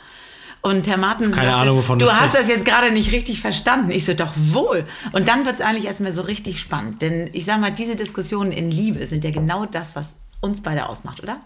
Und 0.67 0.89
Herr 0.89 0.97
Martin 0.97 1.31
Keine 1.31 1.51
sagte, 1.51 1.63
Ahnung, 1.65 1.77
wovon 1.77 1.99
du 1.99 2.07
hast 2.11 2.31
sprichst. 2.31 2.37
das 2.37 2.49
jetzt 2.49 2.65
gerade 2.65 2.91
nicht 2.91 3.13
richtig 3.13 3.39
verstanden. 3.39 3.91
Ich 3.91 4.07
so, 4.07 4.15
doch 4.15 4.33
wohl. 4.35 4.87
Und 5.13 5.29
dann 5.29 5.45
wird 5.45 5.57
es 5.57 5.61
eigentlich 5.61 5.85
erstmal 5.85 6.11
so 6.11 6.23
richtig 6.23 6.59
spannend. 6.59 7.03
Denn 7.03 7.29
ich 7.35 7.45
sage 7.45 7.61
mal, 7.61 7.71
diese 7.71 7.97
Diskussionen 7.97 8.51
in 8.51 8.71
Liebe 8.71 9.07
sind 9.07 9.25
ja 9.25 9.31
genau 9.31 9.67
das, 9.67 9.95
was 9.95 10.17
uns 10.41 10.63
beide 10.63 10.89
ausmacht, 10.89 11.23
oder? 11.23 11.39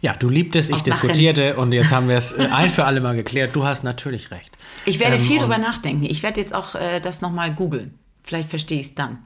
Ja, 0.00 0.14
du 0.14 0.30
liebtest, 0.30 0.70
ich 0.70 0.82
diskutierte 0.82 1.56
und 1.56 1.72
jetzt 1.72 1.90
haben 1.92 2.08
wir 2.08 2.16
es 2.16 2.32
äh, 2.32 2.48
ein 2.50 2.70
für 2.70 2.86
alle 2.86 3.02
Mal 3.02 3.14
geklärt. 3.14 3.54
Du 3.54 3.66
hast 3.66 3.84
natürlich 3.84 4.30
recht. 4.30 4.56
Ich 4.86 5.00
werde 5.00 5.16
Ähm, 5.16 5.22
viel 5.22 5.38
drüber 5.38 5.58
nachdenken. 5.58 6.04
Ich 6.04 6.22
werde 6.22 6.40
jetzt 6.40 6.54
auch 6.54 6.74
äh, 6.76 7.00
das 7.00 7.20
nochmal 7.20 7.54
googeln. 7.54 7.98
Vielleicht 8.22 8.48
verstehe 8.48 8.80
ich 8.80 8.86
es 8.86 8.94
dann. 8.94 9.18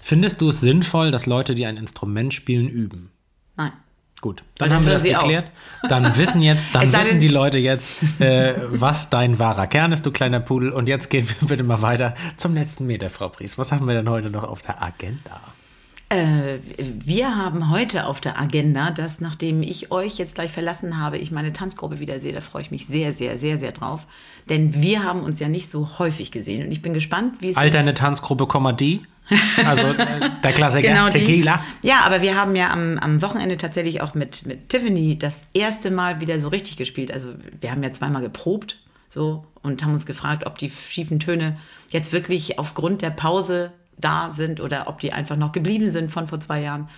Findest 0.00 0.40
du 0.40 0.48
es 0.50 0.60
sinnvoll, 0.60 1.10
dass 1.10 1.26
Leute, 1.26 1.56
die 1.56 1.66
ein 1.66 1.76
Instrument 1.76 2.32
spielen, 2.34 2.68
üben? 2.68 3.10
Nein. 3.56 3.72
Gut, 4.26 4.42
dann 4.58 4.70
dann 4.70 4.78
haben 4.78 4.86
wir 4.86 4.94
das 4.94 5.02
sie 5.02 5.14
auf. 5.14 5.22
geklärt. 5.22 5.46
Dann 5.88 6.16
wissen 6.18 6.42
jetzt, 6.42 6.74
dann 6.74 6.92
wissen 6.92 7.20
die 7.20 7.28
Leute 7.28 7.58
jetzt, 7.58 8.02
äh, 8.20 8.54
was 8.70 9.08
dein 9.08 9.38
wahrer 9.38 9.68
Kern 9.68 9.92
ist, 9.92 10.04
du 10.04 10.10
kleiner 10.10 10.40
Pudel. 10.40 10.72
Und 10.72 10.88
jetzt 10.88 11.10
gehen 11.10 11.28
wir 11.28 11.46
bitte 11.48 11.62
mal 11.62 11.80
weiter 11.80 12.14
zum 12.36 12.54
letzten 12.54 12.86
Meter, 12.86 13.08
Frau 13.08 13.28
Pries. 13.28 13.56
Was 13.56 13.70
haben 13.70 13.86
wir 13.86 13.94
denn 13.94 14.10
heute 14.10 14.30
noch 14.30 14.42
auf 14.42 14.62
der 14.62 14.82
Agenda? 14.82 15.40
Äh, 16.08 16.58
wir 16.76 17.36
haben 17.36 17.70
heute 17.70 18.06
auf 18.06 18.20
der 18.20 18.40
Agenda, 18.40 18.90
dass 18.90 19.20
nachdem 19.20 19.62
ich 19.62 19.92
euch 19.92 20.18
jetzt 20.18 20.34
gleich 20.34 20.50
verlassen 20.50 20.98
habe, 21.00 21.18
ich 21.18 21.30
meine 21.30 21.52
Tanzgruppe 21.52 22.00
wieder 22.00 22.18
sehe. 22.18 22.32
Da 22.32 22.40
freue 22.40 22.62
ich 22.62 22.72
mich 22.72 22.88
sehr, 22.88 23.12
sehr, 23.12 23.38
sehr, 23.38 23.58
sehr 23.58 23.70
drauf. 23.70 24.08
Denn 24.48 24.82
wir 24.82 25.04
haben 25.04 25.20
uns 25.20 25.38
ja 25.38 25.48
nicht 25.48 25.68
so 25.68 26.00
häufig 26.00 26.32
gesehen. 26.32 26.66
Und 26.66 26.72
ich 26.72 26.82
bin 26.82 26.94
gespannt, 26.94 27.34
wie 27.38 27.46
es 27.46 27.50
ist. 27.52 27.58
Alterne 27.58 27.94
Tanzgruppe, 27.94 28.48
Komma 28.48 28.72
die. 28.72 29.02
Also 29.64 29.82
äh, 29.82 30.30
der 30.42 30.52
Klassiker, 30.52 30.88
Genau 30.88 31.08
die. 31.08 31.18
Tequila. 31.18 31.62
Ja, 31.82 32.00
aber 32.04 32.22
wir 32.22 32.36
haben 32.36 32.54
ja 32.54 32.70
am, 32.70 32.98
am 32.98 33.22
Wochenende 33.22 33.56
tatsächlich 33.56 34.00
auch 34.00 34.14
mit, 34.14 34.46
mit 34.46 34.68
Tiffany 34.68 35.18
das 35.18 35.42
erste 35.52 35.90
Mal 35.90 36.20
wieder 36.20 36.38
so 36.40 36.48
richtig 36.48 36.76
gespielt. 36.76 37.10
Also 37.10 37.30
wir 37.60 37.70
haben 37.70 37.82
ja 37.82 37.92
zweimal 37.92 38.22
geprobt 38.22 38.78
so 39.08 39.44
und 39.62 39.82
haben 39.82 39.92
uns 39.92 40.06
gefragt, 40.06 40.46
ob 40.46 40.58
die 40.58 40.70
schiefen 40.70 41.18
Töne 41.20 41.56
jetzt 41.90 42.12
wirklich 42.12 42.58
aufgrund 42.58 43.02
der 43.02 43.10
Pause 43.10 43.72
da 43.98 44.30
sind 44.30 44.60
oder 44.60 44.88
ob 44.88 45.00
die 45.00 45.12
einfach 45.12 45.36
noch 45.36 45.52
geblieben 45.52 45.90
sind 45.90 46.10
von 46.10 46.26
vor 46.26 46.38
zwei 46.40 46.62
Jahren. 46.62 46.88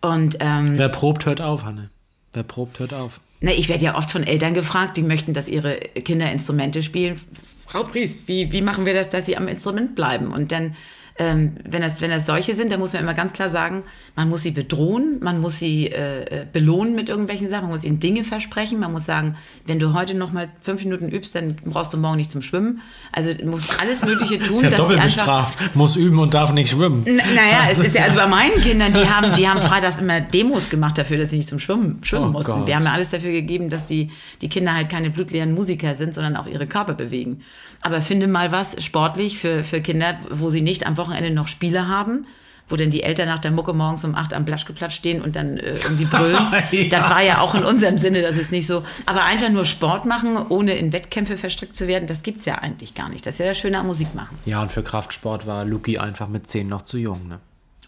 Und 0.00 0.36
ähm, 0.40 0.78
Wer 0.78 0.88
probt, 0.88 1.26
hört 1.26 1.40
auf, 1.40 1.64
Hanne. 1.64 1.90
Wer 2.32 2.42
probt, 2.42 2.78
hört 2.78 2.94
auf. 2.94 3.20
Na, 3.40 3.50
ich 3.50 3.68
werde 3.68 3.84
ja 3.84 3.96
oft 3.96 4.10
von 4.10 4.22
Eltern 4.22 4.54
gefragt, 4.54 4.96
die 4.96 5.02
möchten, 5.02 5.34
dass 5.34 5.48
ihre 5.48 5.76
Kinder 5.76 6.30
Instrumente 6.30 6.82
spielen. 6.82 7.20
Frau 7.66 7.82
Priest, 7.82 8.28
wie, 8.28 8.52
wie 8.52 8.62
machen 8.62 8.86
wir 8.86 8.94
das, 8.94 9.10
dass 9.10 9.26
sie 9.26 9.36
am 9.36 9.48
Instrument 9.48 9.94
bleiben? 9.94 10.28
Und 10.28 10.52
dann, 10.52 10.76
ähm, 11.16 11.56
wenn, 11.64 11.80
das, 11.80 12.00
wenn 12.00 12.10
das 12.10 12.26
solche 12.26 12.54
sind, 12.54 12.72
dann 12.72 12.80
muss 12.80 12.92
man 12.92 13.02
immer 13.02 13.14
ganz 13.14 13.32
klar 13.32 13.48
sagen, 13.48 13.84
man 14.16 14.28
muss 14.28 14.42
sie 14.42 14.50
bedrohen, 14.50 15.18
man 15.20 15.40
muss 15.40 15.60
sie 15.60 15.86
äh, 15.86 16.22
äh, 16.42 16.46
belohnen 16.52 16.96
mit 16.96 17.08
irgendwelchen 17.08 17.48
Sachen, 17.48 17.64
man 17.68 17.76
muss 17.76 17.84
ihnen 17.84 18.00
Dinge 18.00 18.24
versprechen, 18.24 18.80
man 18.80 18.90
muss 18.90 19.04
sagen, 19.06 19.36
wenn 19.64 19.78
du 19.78 19.92
heute 19.94 20.14
noch 20.14 20.32
mal 20.32 20.48
fünf 20.60 20.82
Minuten 20.82 21.08
übst, 21.08 21.36
dann 21.36 21.54
brauchst 21.64 21.92
du 21.94 21.98
morgen 21.98 22.16
nicht 22.16 22.32
zum 22.32 22.42
Schwimmen. 22.42 22.80
Also 23.12 23.32
du 23.32 23.46
musst 23.46 23.80
alles 23.80 24.04
Mögliche 24.04 24.38
tun, 24.40 24.54
Ist 24.56 24.62
ja 24.62 24.70
dass 24.70 24.78
doppelt 24.80 24.98
sie 24.98 25.02
einfach... 25.04 25.48
bestraft. 25.52 25.76
Muss 25.76 25.94
üben 25.94 26.18
und 26.18 26.34
darf 26.34 26.52
nicht 26.52 26.70
schwimmen. 26.70 27.06
N- 27.06 27.16
Naja, 27.16 27.68
es 27.70 27.78
ist 27.78 27.94
ja, 27.94 28.02
also 28.04 28.16
bei 28.18 28.26
meinen 28.26 28.56
Kindern, 28.60 28.92
die 28.92 29.08
haben, 29.08 29.32
die 29.34 29.46
haben 29.48 29.62
freitags 29.62 30.00
immer 30.00 30.20
Demos 30.20 30.68
gemacht 30.68 30.98
dafür, 30.98 31.18
dass 31.18 31.30
sie 31.30 31.36
nicht 31.36 31.48
zum 31.48 31.60
Schwimmen, 31.60 32.00
schwimmen 32.02 32.24
Oh 32.30 32.32
mussten. 32.32 32.52
Gott. 32.52 32.66
Wir 32.66 32.74
haben 32.74 32.84
ja 32.86 32.92
alles 32.92 33.10
dafür 33.10 33.30
gegeben, 33.30 33.70
dass 33.70 33.86
die, 33.86 34.10
die 34.40 34.48
Kinder 34.48 34.74
halt 34.74 34.88
keine 34.90 35.10
blutleeren 35.10 35.54
Musiker 35.54 35.94
sind, 35.94 36.12
sondern 36.14 36.34
auch 36.34 36.48
ihre 36.48 36.66
Körper 36.66 36.94
bewegen. 36.94 37.42
Aber 37.82 38.00
finde 38.00 38.26
mal 38.26 38.50
was 38.50 38.82
sportlich 38.82 39.38
für, 39.38 39.62
für 39.62 39.80
Kinder, 39.82 40.16
wo 40.30 40.48
sie 40.48 40.62
nicht 40.62 40.86
am 40.86 40.96
Wochenende 40.96 41.03
noch 41.30 41.48
Spiele 41.48 41.88
haben, 41.88 42.26
wo 42.68 42.76
dann 42.76 42.90
die 42.90 43.02
Eltern 43.02 43.28
nach 43.28 43.38
der 43.38 43.50
Mucke 43.50 43.72
morgens 43.72 44.04
um 44.04 44.14
acht 44.14 44.32
am 44.32 44.44
Platschgeplatsch 44.44 44.94
stehen 44.94 45.20
und 45.22 45.36
dann 45.36 45.58
äh, 45.58 45.74
irgendwie 45.74 46.04
brüllen. 46.06 46.36
Ja. 46.70 47.00
Das 47.00 47.10
war 47.10 47.22
ja 47.22 47.40
auch 47.40 47.54
in 47.54 47.64
unserem 47.64 47.98
Sinne, 47.98 48.22
das 48.22 48.36
ist 48.36 48.50
nicht 48.50 48.66
so. 48.66 48.84
Aber 49.06 49.24
einfach 49.24 49.50
nur 49.50 49.64
Sport 49.64 50.06
machen, 50.06 50.36
ohne 50.48 50.74
in 50.74 50.92
Wettkämpfe 50.92 51.36
verstrickt 51.36 51.76
zu 51.76 51.86
werden, 51.86 52.06
das 52.06 52.22
gibt's 52.22 52.46
ja 52.46 52.56
eigentlich 52.56 52.94
gar 52.94 53.08
nicht. 53.08 53.26
Das 53.26 53.34
ist 53.34 53.38
ja 53.40 53.46
das 53.46 53.58
Schöne 53.58 53.78
am 53.78 53.86
Musik 53.86 54.14
machen. 54.14 54.38
Ja, 54.46 54.62
und 54.62 54.72
für 54.72 54.82
Kraftsport 54.82 55.46
war 55.46 55.64
Luki 55.64 55.98
einfach 55.98 56.28
mit 56.28 56.48
10 56.48 56.68
noch 56.68 56.82
zu 56.82 56.96
jung, 56.96 57.28
ne? 57.28 57.38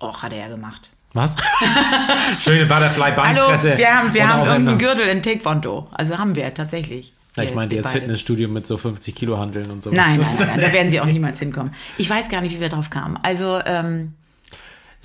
Och, 0.00 0.22
hat 0.22 0.32
er 0.32 0.40
ja 0.40 0.48
gemacht. 0.48 0.90
Was? 1.14 1.34
Schöne 2.40 2.66
Butterfly 2.66 3.12
Hallo, 3.16 3.16
Beinpresse. 3.16 3.78
wir 3.78 3.98
haben, 3.98 4.12
wir 4.12 4.28
haben 4.28 4.46
irgendeinen 4.46 4.78
Gürtel 4.78 5.08
in 5.08 5.22
Taekwondo. 5.22 5.88
Also 5.92 6.18
haben 6.18 6.34
wir 6.36 6.52
tatsächlich. 6.52 7.14
Ja, 7.36 7.42
ich 7.42 7.54
meinte 7.54 7.76
jetzt 7.76 7.84
beide. 7.84 8.00
Fitnessstudio 8.00 8.48
mit 8.48 8.66
so 8.66 8.76
50 8.76 9.14
Kilo 9.14 9.38
Handeln 9.38 9.70
und 9.70 9.82
so. 9.82 9.90
Nein, 9.90 10.18
nein, 10.38 10.48
nein, 10.48 10.60
da 10.60 10.72
werden 10.72 10.90
sie 10.90 11.00
auch 11.00 11.06
niemals 11.06 11.38
hinkommen. 11.38 11.72
Ich 11.98 12.08
weiß 12.08 12.28
gar 12.28 12.40
nicht, 12.40 12.54
wie 12.56 12.60
wir 12.60 12.68
drauf 12.68 12.90
kamen. 12.90 13.18
Also, 13.22 13.60
ähm, 13.64 14.14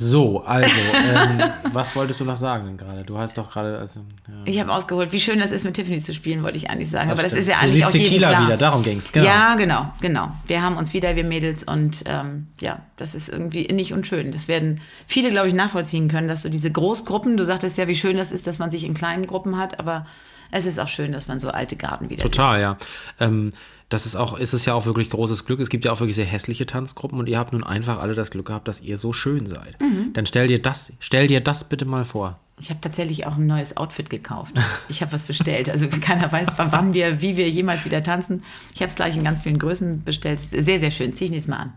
So, 0.04 0.44
also, 0.44 0.68
ähm, 0.96 1.44
was 1.74 1.96
wolltest 1.96 2.20
du 2.20 2.26
noch 2.26 2.36
sagen 2.36 2.66
denn 2.66 2.76
gerade? 2.78 3.04
Du 3.04 3.20
hast 3.20 3.38
doch 3.38 3.52
gerade. 3.52 3.78
Also, 3.78 4.00
ja. 4.28 4.34
ich 4.46 4.60
habe 4.60 4.74
ausgeholt, 4.74 5.12
wie 5.12 5.20
schön 5.20 5.38
das 5.38 5.52
ist, 5.52 5.64
mit 5.64 5.76
Tiffany 5.76 6.02
zu 6.02 6.16
spielen, 6.16 6.44
wollte 6.44 6.58
ich 6.58 6.72
eigentlich 6.72 6.90
sagen. 6.90 7.12
Aber 7.12 7.22
das 7.22 7.34
stimmt. 7.34 7.42
ist 7.44 7.48
ja 7.50 7.56
Du 7.58 7.62
eigentlich 7.62 7.74
siehst 7.74 7.86
auch 7.86 7.92
Tequila 7.92 8.30
klar. 8.30 8.46
wieder, 8.48 8.58
darum 8.58 8.82
ging's, 8.82 9.12
genau. 9.12 9.26
Ja, 9.28 9.56
genau, 9.56 9.94
genau. 10.02 10.32
Wir 10.48 10.64
haben 10.64 10.78
uns 10.78 10.96
wieder, 10.96 11.16
wir 11.16 11.24
Mädels, 11.24 11.64
und 11.64 12.04
ähm, 12.08 12.48
ja, 12.60 12.80
das 12.98 13.14
ist 13.14 13.30
irgendwie 13.30 13.62
innig 13.62 13.94
und 13.94 14.08
schön. 14.08 14.32
Das 14.32 14.48
werden 14.48 14.82
viele, 15.06 15.30
glaube 15.30 15.50
ich, 15.50 15.54
nachvollziehen 15.54 16.08
können, 16.08 16.28
dass 16.28 16.42
so 16.42 16.50
diese 16.50 16.72
Großgruppen, 16.72 17.38
du 17.38 17.46
sagtest 17.46 17.78
ja, 17.78 17.88
wie 17.88 17.96
schön 17.96 18.18
das 18.18 18.32
ist, 18.32 18.48
dass 18.48 18.58
man 18.58 18.72
sich 18.72 18.86
in 18.86 18.96
kleinen 18.96 19.28
Gruppen 19.28 19.58
hat, 19.58 19.80
aber 19.80 20.08
es 20.50 20.66
ist 20.66 20.80
auch 20.80 20.88
schön, 20.88 21.12
dass 21.12 21.28
man 21.28 21.40
so 21.40 21.50
alte 21.52 21.76
Garten 21.76 22.10
wieder 22.10 22.24
sieht. 22.24 22.34
Total, 22.34 22.60
ja. 22.60 22.78
Ähm, 23.20 23.52
das 23.92 24.06
ist 24.06 24.16
auch, 24.16 24.38
ist 24.38 24.54
es 24.54 24.66
ja 24.66 24.74
auch 24.74 24.86
wirklich 24.86 25.10
großes 25.10 25.46
Glück. 25.46 25.60
Es 25.60 25.70
gibt 25.70 25.84
ja 25.84 25.92
auch 25.92 26.00
wirklich 26.00 26.16
sehr 26.16 26.26
hässliche 26.26 26.66
Tanzgruppen 26.66 27.20
und 27.20 27.28
ihr 27.28 27.38
habt 27.38 27.52
nun 27.52 27.62
einfach 27.62 28.00
alle 28.00 28.14
das 28.14 28.32
Glück 28.32 28.48
gehabt, 28.48 28.70
dass 28.70 28.80
ihr 28.80 28.98
so 28.98 29.12
schön 29.12 29.48
seid. 29.48 29.80
Mhm. 29.82 30.14
Dann 30.14 30.26
stell 30.26 30.48
dir 30.48 30.62
das, 30.62 30.94
stell 31.02 31.28
dir 31.28 31.42
das 31.42 31.66
bitte 31.66 31.84
mal 31.84 32.06
vor. 32.06 32.40
Ich 32.58 32.70
habe 32.70 32.80
tatsächlich 32.80 33.26
auch 33.26 33.36
ein 33.36 33.48
neues 33.48 33.76
Outfit 33.76 34.10
gekauft. 34.10 34.56
Ich 34.88 35.02
habe 35.02 35.12
was 35.12 35.24
bestellt. 35.24 35.70
Also 35.70 35.90
keiner 36.02 36.32
weiß, 36.32 36.54
wann 36.56 36.94
wir, 36.94 37.22
wie 37.22 37.36
wir 37.36 37.50
jemals 37.50 37.84
wieder 37.84 38.02
tanzen. 38.02 38.44
Ich 38.74 38.82
habe 38.82 38.90
es 38.90 38.96
gleich 38.96 39.18
in 39.18 39.26
ganz 39.26 39.42
vielen 39.42 39.60
Größen 39.60 40.06
bestellt. 40.06 40.40
Sehr, 40.40 40.80
sehr 40.80 40.92
schön. 40.92 41.12
Zieh 41.12 41.26
ich 41.26 41.32
nächstes 41.32 41.50
Mal 41.50 41.58
an. 41.58 41.74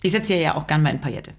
Ich 0.00 0.12
setze 0.12 0.34
ja 0.34 0.54
auch 0.54 0.66
gern 0.66 0.82
mal 0.82 0.88
in 0.88 1.02
Paillette. 1.02 1.34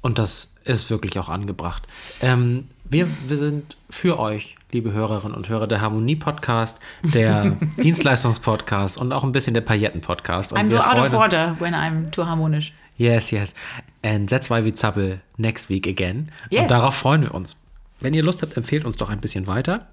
Und 0.00 0.18
das 0.18 0.54
ist 0.64 0.88
wirklich 0.88 1.18
auch 1.18 1.28
angebracht. 1.28 1.86
Ähm, 2.22 2.68
wir, 2.84 3.06
wir 3.28 3.36
sind 3.36 3.76
für 3.90 4.18
euch, 4.18 4.56
liebe 4.72 4.92
Hörerinnen 4.92 5.36
und 5.36 5.48
Hörer, 5.48 5.66
der 5.66 5.80
Harmonie-Podcast, 5.80 6.78
der 7.02 7.56
Dienstleistungspodcast 7.82 8.98
und 8.98 9.12
auch 9.12 9.24
ein 9.24 9.32
bisschen 9.32 9.54
der 9.54 9.60
Pailletten-Podcast. 9.62 10.56
I'm 10.56 10.70
so 10.70 10.78
out 10.78 10.98
of 10.98 11.12
order 11.12 11.56
when 11.58 11.74
I'm 11.74 12.10
too 12.10 12.26
harmonisch. 12.26 12.72
Yes, 12.96 13.30
yes. 13.30 13.54
And 14.02 14.28
that's 14.28 14.50
why 14.50 14.64
we 14.64 14.72
zappel 14.72 15.20
next 15.36 15.68
week 15.70 15.86
again. 15.86 16.30
Yes. 16.50 16.62
Und 16.62 16.70
darauf 16.70 16.94
freuen 16.94 17.22
wir 17.22 17.34
uns. 17.34 17.56
Wenn 18.00 18.14
ihr 18.14 18.22
Lust 18.22 18.42
habt, 18.42 18.56
empfehlt 18.56 18.84
uns 18.84 18.96
doch 18.96 19.10
ein 19.10 19.20
bisschen 19.20 19.46
weiter. 19.46 19.86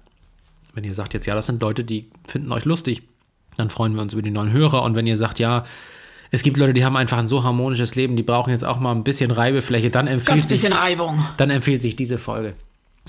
Wenn 0.74 0.84
ihr 0.84 0.94
sagt 0.94 1.14
jetzt, 1.14 1.26
ja, 1.26 1.34
das 1.34 1.46
sind 1.46 1.60
Leute, 1.60 1.84
die 1.84 2.08
finden 2.26 2.52
euch 2.52 2.64
lustig, 2.64 3.02
dann 3.56 3.70
freuen 3.70 3.94
wir 3.94 4.02
uns 4.02 4.12
über 4.12 4.22
die 4.22 4.30
neuen 4.30 4.52
Hörer. 4.52 4.82
Und 4.82 4.94
wenn 4.94 5.06
ihr 5.06 5.16
sagt, 5.16 5.38
ja, 5.38 5.64
es 6.30 6.42
gibt 6.42 6.56
Leute, 6.58 6.74
die 6.74 6.84
haben 6.84 6.96
einfach 6.96 7.18
ein 7.18 7.26
so 7.26 7.42
harmonisches 7.42 7.94
Leben, 7.94 8.14
die 8.16 8.22
brauchen 8.22 8.50
jetzt 8.50 8.64
auch 8.64 8.78
mal 8.78 8.92
ein 8.92 9.02
bisschen 9.04 9.30
Reibefläche, 9.30 9.90
dann 9.90 10.06
empfiehlt, 10.06 10.28
Ganz 10.28 10.48
sich, 10.48 10.60
bisschen 10.60 10.72
Reibung. 10.72 11.24
dann 11.38 11.50
empfiehlt 11.50 11.82
sich 11.82 11.96
diese 11.96 12.18
Folge, 12.18 12.54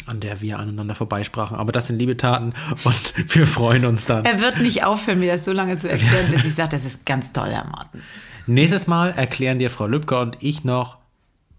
an 0.08 0.20
der 0.20 0.42
wir 0.42 0.60
aneinander 0.60 0.96
vorbeisprachen. 0.96 1.58
Aber 1.58 1.72
das 1.72 1.88
sind 1.88 2.00
liebe 2.00 2.18
Taten 2.18 2.54
und 2.84 3.14
wir 3.36 3.46
freuen 3.48 3.86
uns 3.86 4.06
dann. 4.06 4.26
Er 4.26 4.40
wird 4.40 4.60
nicht 4.60 4.84
aufhören, 4.84 5.20
mir 5.20 5.32
das 5.32 5.46
so 5.46 5.52
lange 5.52 5.78
zu 5.78 5.90
erklären, 5.90 6.32
bis 6.32 6.46
ich 6.46 6.56
sage, 6.56 6.70
das 6.70 6.86
ist 6.86 7.06
ganz 7.06 7.32
toll, 7.32 7.50
Herr 7.50 7.66
Martin. 7.68 8.02
Nächstes 8.48 8.88
Mal 8.88 9.12
erklären 9.16 9.60
dir 9.60 9.70
Frau 9.70 9.86
Lübcker 9.88 10.22
und 10.22 10.38
ich 10.40 10.64
noch 10.64 10.98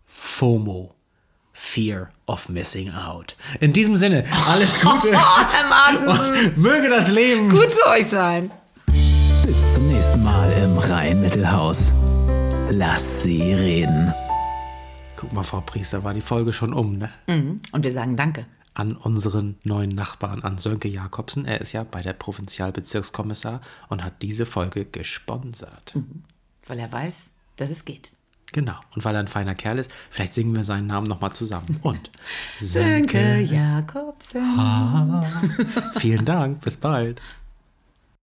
FOMO. 0.07 0.94
Fear 1.53 2.09
of 2.26 2.48
Missing 2.48 2.90
Out. 2.94 3.37
In 3.61 3.72
diesem 3.72 3.94
Sinne, 3.96 4.24
alles 4.48 4.81
Gute. 4.81 5.12
Herr 5.12 5.68
Martin, 5.68 6.53
Möge 6.57 6.88
das 6.88 7.11
Leben. 7.11 7.50
gut 7.50 7.70
zu 7.70 7.87
euch 7.90 8.07
sein. 8.07 8.50
Bis 9.46 9.74
zum 9.74 9.88
nächsten 9.88 10.22
Mal 10.22 10.50
im 10.53 10.79
Rhein-Mittelhaus. 10.79 11.92
Lass 12.70 13.24
sie 13.24 13.53
reden. 13.53 14.12
Guck 15.20 15.35
mal, 15.35 15.42
Frau 15.42 15.61
Priester, 15.61 16.02
war 16.02 16.14
die 16.14 16.22
Folge 16.22 16.50
schon 16.54 16.72
um, 16.72 16.96
ne? 16.96 17.11
Und 17.72 17.85
wir 17.85 17.92
sagen 17.92 18.16
Danke. 18.16 18.46
An 18.72 18.96
unseren 18.96 19.59
neuen 19.64 19.90
Nachbarn, 19.90 20.42
an 20.42 20.56
Sönke 20.56 20.88
Jakobsen. 20.88 21.44
Er 21.44 21.61
ist 21.61 21.72
ja 21.72 21.85
bei 21.85 22.00
der 22.00 22.14
Provinzialbezirkskommissar 22.14 23.61
und 23.90 24.02
hat 24.02 24.22
diese 24.22 24.46
Folge 24.46 24.87
gesponsert. 24.87 25.94
Weil 26.66 26.78
er 26.78 26.90
weiß, 26.90 27.28
dass 27.56 27.68
es 27.68 27.85
geht. 27.85 28.11
Genau. 28.52 28.80
Und 28.94 29.04
weil 29.04 29.14
er 29.14 29.20
ein 29.20 29.28
feiner 29.28 29.54
Kerl 29.54 29.78
ist, 29.78 29.90
vielleicht 30.09 30.33
singen 30.33 30.56
wir 30.56 30.64
seinen 30.64 30.87
Namen 30.87 31.06
nochmal 31.06 31.33
zusammen. 31.33 31.78
Und 31.83 32.11
Sönke 32.61 33.40
Jakobsen. 33.40 35.22
Vielen 35.98 36.24
Dank. 36.24 36.62
Bis 36.62 36.78
bald. 36.78 37.20